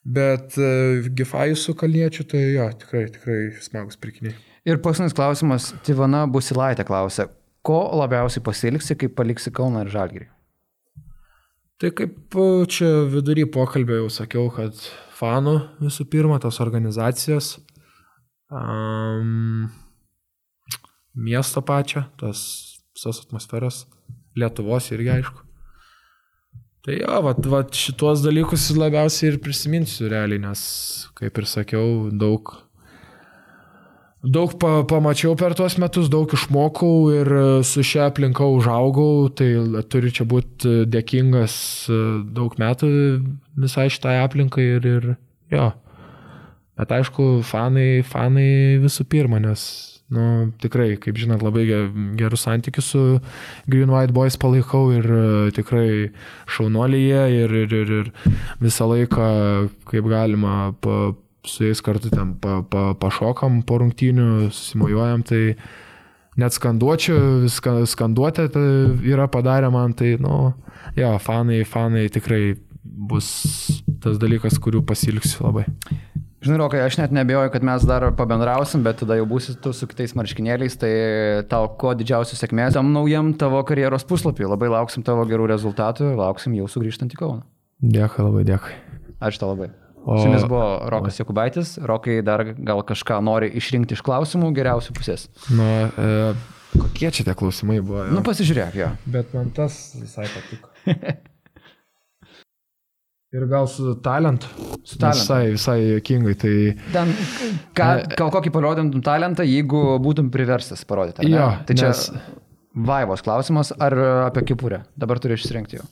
Bet 0.04 0.58
uh, 0.60 1.06
Gifajus 1.16 1.64
su 1.64 1.72
kalniečiu, 1.80 2.26
tai 2.28 2.42
jo, 2.52 2.66
tikrai, 2.80 3.06
tikrai 3.12 3.38
smagus 3.64 3.96
pirkiniai. 4.00 4.36
Ir 4.68 4.80
paskutinis 4.84 5.16
klausimas, 5.16 5.70
Tivana 5.84 6.24
Busilaitė 6.28 6.84
klausia, 6.88 7.28
ko 7.64 7.80
labiausiai 8.00 8.44
pasiliksi, 8.44 8.96
kai 9.00 9.08
paliksi 9.08 9.52
Kauną 9.52 9.84
ir 9.84 9.92
Žalgirį? 9.92 10.28
Tai 11.80 11.90
kaip 11.96 12.36
uh, 12.36 12.66
čia 12.68 12.90
vidury 13.12 13.46
pokalbio 13.50 14.02
jau 14.02 14.10
sakiau, 14.12 14.50
kad 14.52 14.76
fanų 15.16 15.56
visų 15.80 16.06
pirma, 16.12 16.36
tos 16.42 16.60
organizacijos, 16.64 17.54
um, 18.52 19.64
miesto 21.14 21.62
pačią, 21.62 22.04
tos 22.20 22.80
visos 22.94 23.24
atmosferos, 23.24 23.84
Lietuvos 24.34 24.90
irgi 24.90 25.12
aišku. 25.14 25.44
Tai 26.84 26.96
jo, 26.98 27.20
vat, 27.24 27.46
vat 27.48 27.76
šituos 27.78 28.20
dalykus 28.20 28.66
labiausiai 28.76 29.30
ir 29.32 29.40
prisiminsiu 29.40 30.10
realiai, 30.10 30.42
nes, 30.42 30.60
kaip 31.16 31.38
ir 31.40 31.46
sakiau, 31.48 32.10
daug, 32.12 32.50
daug 34.20 34.52
pa, 34.60 34.82
pamačiau 34.90 35.32
per 35.38 35.54
tuos 35.56 35.78
metus, 35.80 36.10
daug 36.12 36.34
išmokau 36.36 36.98
ir 37.14 37.30
su 37.64 37.86
šia 37.86 38.10
aplinka 38.10 38.44
užaugau, 38.58 39.30
tai 39.32 39.48
turiu 39.88 40.12
čia 40.18 40.28
būti 40.28 40.82
dėkingas 40.90 41.56
e, 41.88 42.02
daug 42.36 42.58
metų 42.60 42.92
visai 43.64 43.88
šitai 43.88 44.18
aplinkai 44.26 44.68
ir, 44.74 44.90
ir 44.98 45.10
jo. 45.54 45.70
Bet 46.76 46.92
aišku, 46.92 47.38
fanai, 47.46 48.02
fanai 48.04 48.82
visų 48.82 49.06
pirma, 49.08 49.40
nes, 49.40 49.93
nu, 50.14 50.26
tikrai, 50.62 50.94
kaip 51.02 51.18
žinot, 51.20 51.42
labai 51.44 51.64
ge- 51.68 51.82
gerus 52.18 52.46
santykius 52.46 52.92
su 52.94 53.02
Green 53.70 53.90
White 53.92 54.14
Boys 54.16 54.38
palaikau 54.40 54.88
ir 54.94 55.08
e, 55.10 55.26
tikrai 55.56 55.88
šaunuoliai 56.56 57.04
jie 57.04 57.44
ir, 57.44 57.56
ir, 57.64 57.76
ir, 57.82 57.92
ir 58.00 58.12
visą 58.62 58.88
laiką, 58.90 59.28
kaip 59.90 60.10
galima, 60.10 60.72
pa, 60.84 61.12
su 61.44 61.66
jais 61.66 61.82
kartu 61.84 62.12
ten 62.12 62.34
pa, 62.40 62.62
pa, 62.62 62.92
pašokam 62.98 63.62
po 63.66 63.80
rungtynių, 63.82 64.48
susimojuojam, 64.54 65.24
tai 65.28 65.42
net 66.40 66.56
skanduočių, 66.56 67.18
ska, 67.52 67.80
skanduotė 67.90 68.48
tai 68.54 68.66
yra 69.10 69.28
padarę 69.30 69.70
man, 69.74 69.92
tai, 69.98 70.14
nu, 70.22 70.54
jo, 70.98 71.12
fanai, 71.22 71.62
fanai 71.68 72.08
tikrai 72.12 72.56
bus 72.84 73.28
tas 74.04 74.18
dalykas, 74.20 74.58
kurių 74.62 74.82
pasilgsiu 74.86 75.46
labai. 75.46 75.66
Žinai, 76.44 76.58
Rokai, 76.60 76.80
aš 76.84 76.98
net 77.00 77.12
nebejoju, 77.16 77.50
kad 77.54 77.62
mes 77.64 77.84
dar 77.88 78.04
pabendrausim, 78.18 78.82
bet 78.84 78.98
tada 79.00 79.16
jau 79.16 79.24
būsi 79.28 79.54
tu 79.64 79.72
su 79.72 79.86
kitais 79.88 80.12
marškinėliais, 80.18 80.74
tai 80.80 80.90
tau 81.48 81.70
kuo 81.80 81.94
didžiausios 81.96 82.40
sėkmės 82.44 82.76
tam 82.76 82.90
naujam 82.92 83.32
tavo 83.40 83.62
karjeros 83.64 84.04
puslapį. 84.08 84.44
Labai 84.52 84.68
lauksim 84.74 85.02
tavo 85.06 85.24
gerų 85.30 85.46
rezultatų 85.54 86.10
ir 86.12 86.20
lauksim 86.20 86.54
jau 86.58 86.68
sugrįžtant 86.68 87.16
į 87.16 87.20
Kauną. 87.22 87.42
Dėkui 87.80 88.26
labai, 88.28 88.44
dėkui. 88.48 88.76
Ačiū 89.24 89.40
tau 89.40 89.54
labai. 89.54 89.70
O- 90.04 90.18
Su 90.20 90.26
jumis 90.28 90.44
buvo 90.44 90.66
Rokas 90.92 91.16
Jokubaitis. 91.22 91.78
Rokai 91.80 92.18
dar 92.22 92.44
gal 92.52 92.82
kažką 92.84 93.22
nori 93.24 93.48
išrinkti 93.56 93.96
iš 93.96 94.02
klausimų 94.04 94.52
geriausių 94.52 94.92
pusės. 94.98 95.30
Nu, 95.48 95.64
e, 95.96 96.34
kokie 96.76 97.08
čia 97.08 97.24
tie 97.24 97.32
klausimai 97.34 97.80
buvo? 97.80 98.04
Nu, 98.12 98.20
pasižiūrėk, 98.26 98.76
jo. 98.76 98.90
Bet 99.08 99.32
man 99.32 99.48
tas 99.56 99.94
visai 99.96 100.28
patiko. 100.28 100.68
Ir 103.34 103.48
gal 103.50 103.66
su 103.66 103.96
talentu. 104.04 104.46
Su 104.86 104.94
talentu. 105.00 105.24
Visai, 105.24 105.50
visai 105.56 105.78
jokingai. 105.96 106.34
Tai 106.38 106.54
Ten, 106.94 107.10
ką, 107.74 107.88
gal 108.14 108.30
kokį 108.36 108.52
parodintum 108.54 109.02
talentą, 109.02 109.42
jeigu 109.48 109.80
būtum 110.04 110.28
priverstas 110.34 110.84
parodyti. 110.86 111.26
Jo, 111.32 111.48
tai 111.66 111.74
čia 111.80 111.90
nes- 111.90 112.08
vaivos 112.74 113.22
klausimas, 113.26 113.72
ar 113.82 113.96
apie 114.28 114.44
kipurę. 114.52 114.84
Dabar 114.98 115.18
turi 115.22 115.34
išsirinkti 115.38 115.80
jau. 115.80 115.86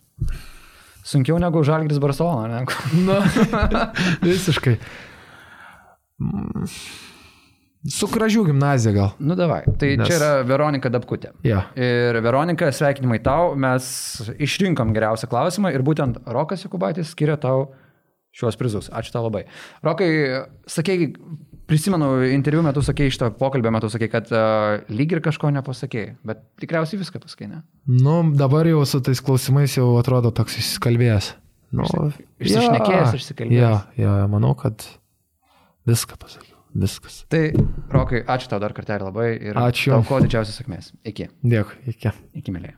Sunkiau 1.02 1.40
negu 1.42 1.64
Žalgris 1.66 1.98
Barcelona, 1.98 2.62
ne? 2.62 2.66
Na, 3.08 3.18
visiškai. 4.26 4.76
Su 7.90 8.06
gražių 8.06 8.44
gimnazija 8.46 8.92
gal. 8.94 9.08
Nu, 9.18 9.34
davai. 9.34 9.64
Tai 9.78 9.88
Nes- 9.98 10.06
čia 10.06 10.18
yra 10.20 10.30
Veronika 10.46 10.90
Dabkutė. 10.92 11.32
Ja. 11.42 11.64
Ir 11.74 12.20
Veronika, 12.22 12.70
sveikinimai 12.70 13.18
tau, 13.24 13.56
mes 13.58 13.82
išrinkom 14.38 14.92
geriausią 14.94 15.26
klausimą 15.26 15.72
ir 15.74 15.82
būtent 15.82 16.20
Rokas 16.30 16.62
Jokubaitis 16.62 17.10
skiria 17.10 17.34
tau 17.36 17.72
šiuos 18.38 18.56
prizus. 18.56 18.88
Ačiū 18.94 19.10
tau 19.12 19.24
labai. 19.26 19.44
Rokai, 19.82 20.10
sakei, 20.70 21.10
prisimenu, 21.66 22.22
interviu 22.30 22.62
metu 22.62 22.84
sakei, 22.86 23.10
šito 23.10 23.32
pokalbio 23.38 23.72
metu 23.74 23.90
sakei, 23.92 24.08
kad 24.12 24.30
uh, 24.30 24.78
lyg 24.92 25.16
ir 25.16 25.20
kažko 25.24 25.50
nepasakėjai, 25.58 26.14
bet 26.24 26.46
tikriausiai 26.62 27.00
viską 27.02 27.20
pasakei, 27.22 27.50
ne? 27.50 27.62
Nu, 27.88 28.20
dabar 28.38 28.68
jau 28.70 28.84
su 28.88 29.02
tais 29.04 29.20
klausimais 29.24 29.74
jau 29.76 29.90
atrodo 30.00 30.30
toks 30.30 30.58
išsikalbėjęs. 30.62 31.34
Nu, 31.72 31.86
išsišnekėjęs, 32.38 33.10
ja, 33.10 33.18
išsikalbėjęs. 33.18 33.58
Ja, 33.58 33.74
ja, 33.98 34.16
manau, 34.30 34.54
kad 34.58 34.84
viską 35.88 36.18
pasakiau. 36.20 36.51
Viskas. 36.74 37.24
Tai, 37.28 37.52
Rokai, 37.92 38.22
ačiū 38.24 38.48
tau 38.48 38.60
dar 38.62 38.72
kartelį 38.72 39.08
labai 39.10 39.28
ir 39.36 39.58
Ačiū. 39.60 39.92
tau 39.92 40.04
kuo 40.08 40.20
didžiausios 40.24 40.56
sėkmės. 40.62 40.92
Iki. 41.04 41.28
Dėkui, 41.44 41.82
iki. 41.92 42.12
Iki, 42.40 42.54
mėlyje. 42.54 42.76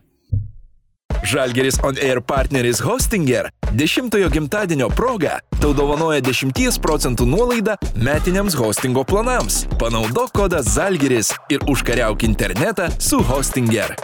Žalgeris 1.25 1.79
On 1.81 1.95
Air 1.97 2.19
partneris 2.21 2.79
Hostinger 2.85 3.47
10-ojo 3.73 4.27
gimtadienio 4.29 4.91
proga 4.93 5.39
tau 5.61 5.71
dovanoja 5.73 6.21
10 6.21 6.77
procentų 6.83 7.25
nuolaidą 7.25 7.77
metiniams 7.95 8.53
hostingo 8.59 9.03
planams. 9.07 9.63
Panaudok 9.81 10.35
kodą 10.37 10.61
Žalgeris 10.61 11.33
ir 11.49 11.65
užkariauk 11.71 12.27
internetą 12.27 12.91
su 12.99 13.23
Hostinger. 13.23 13.95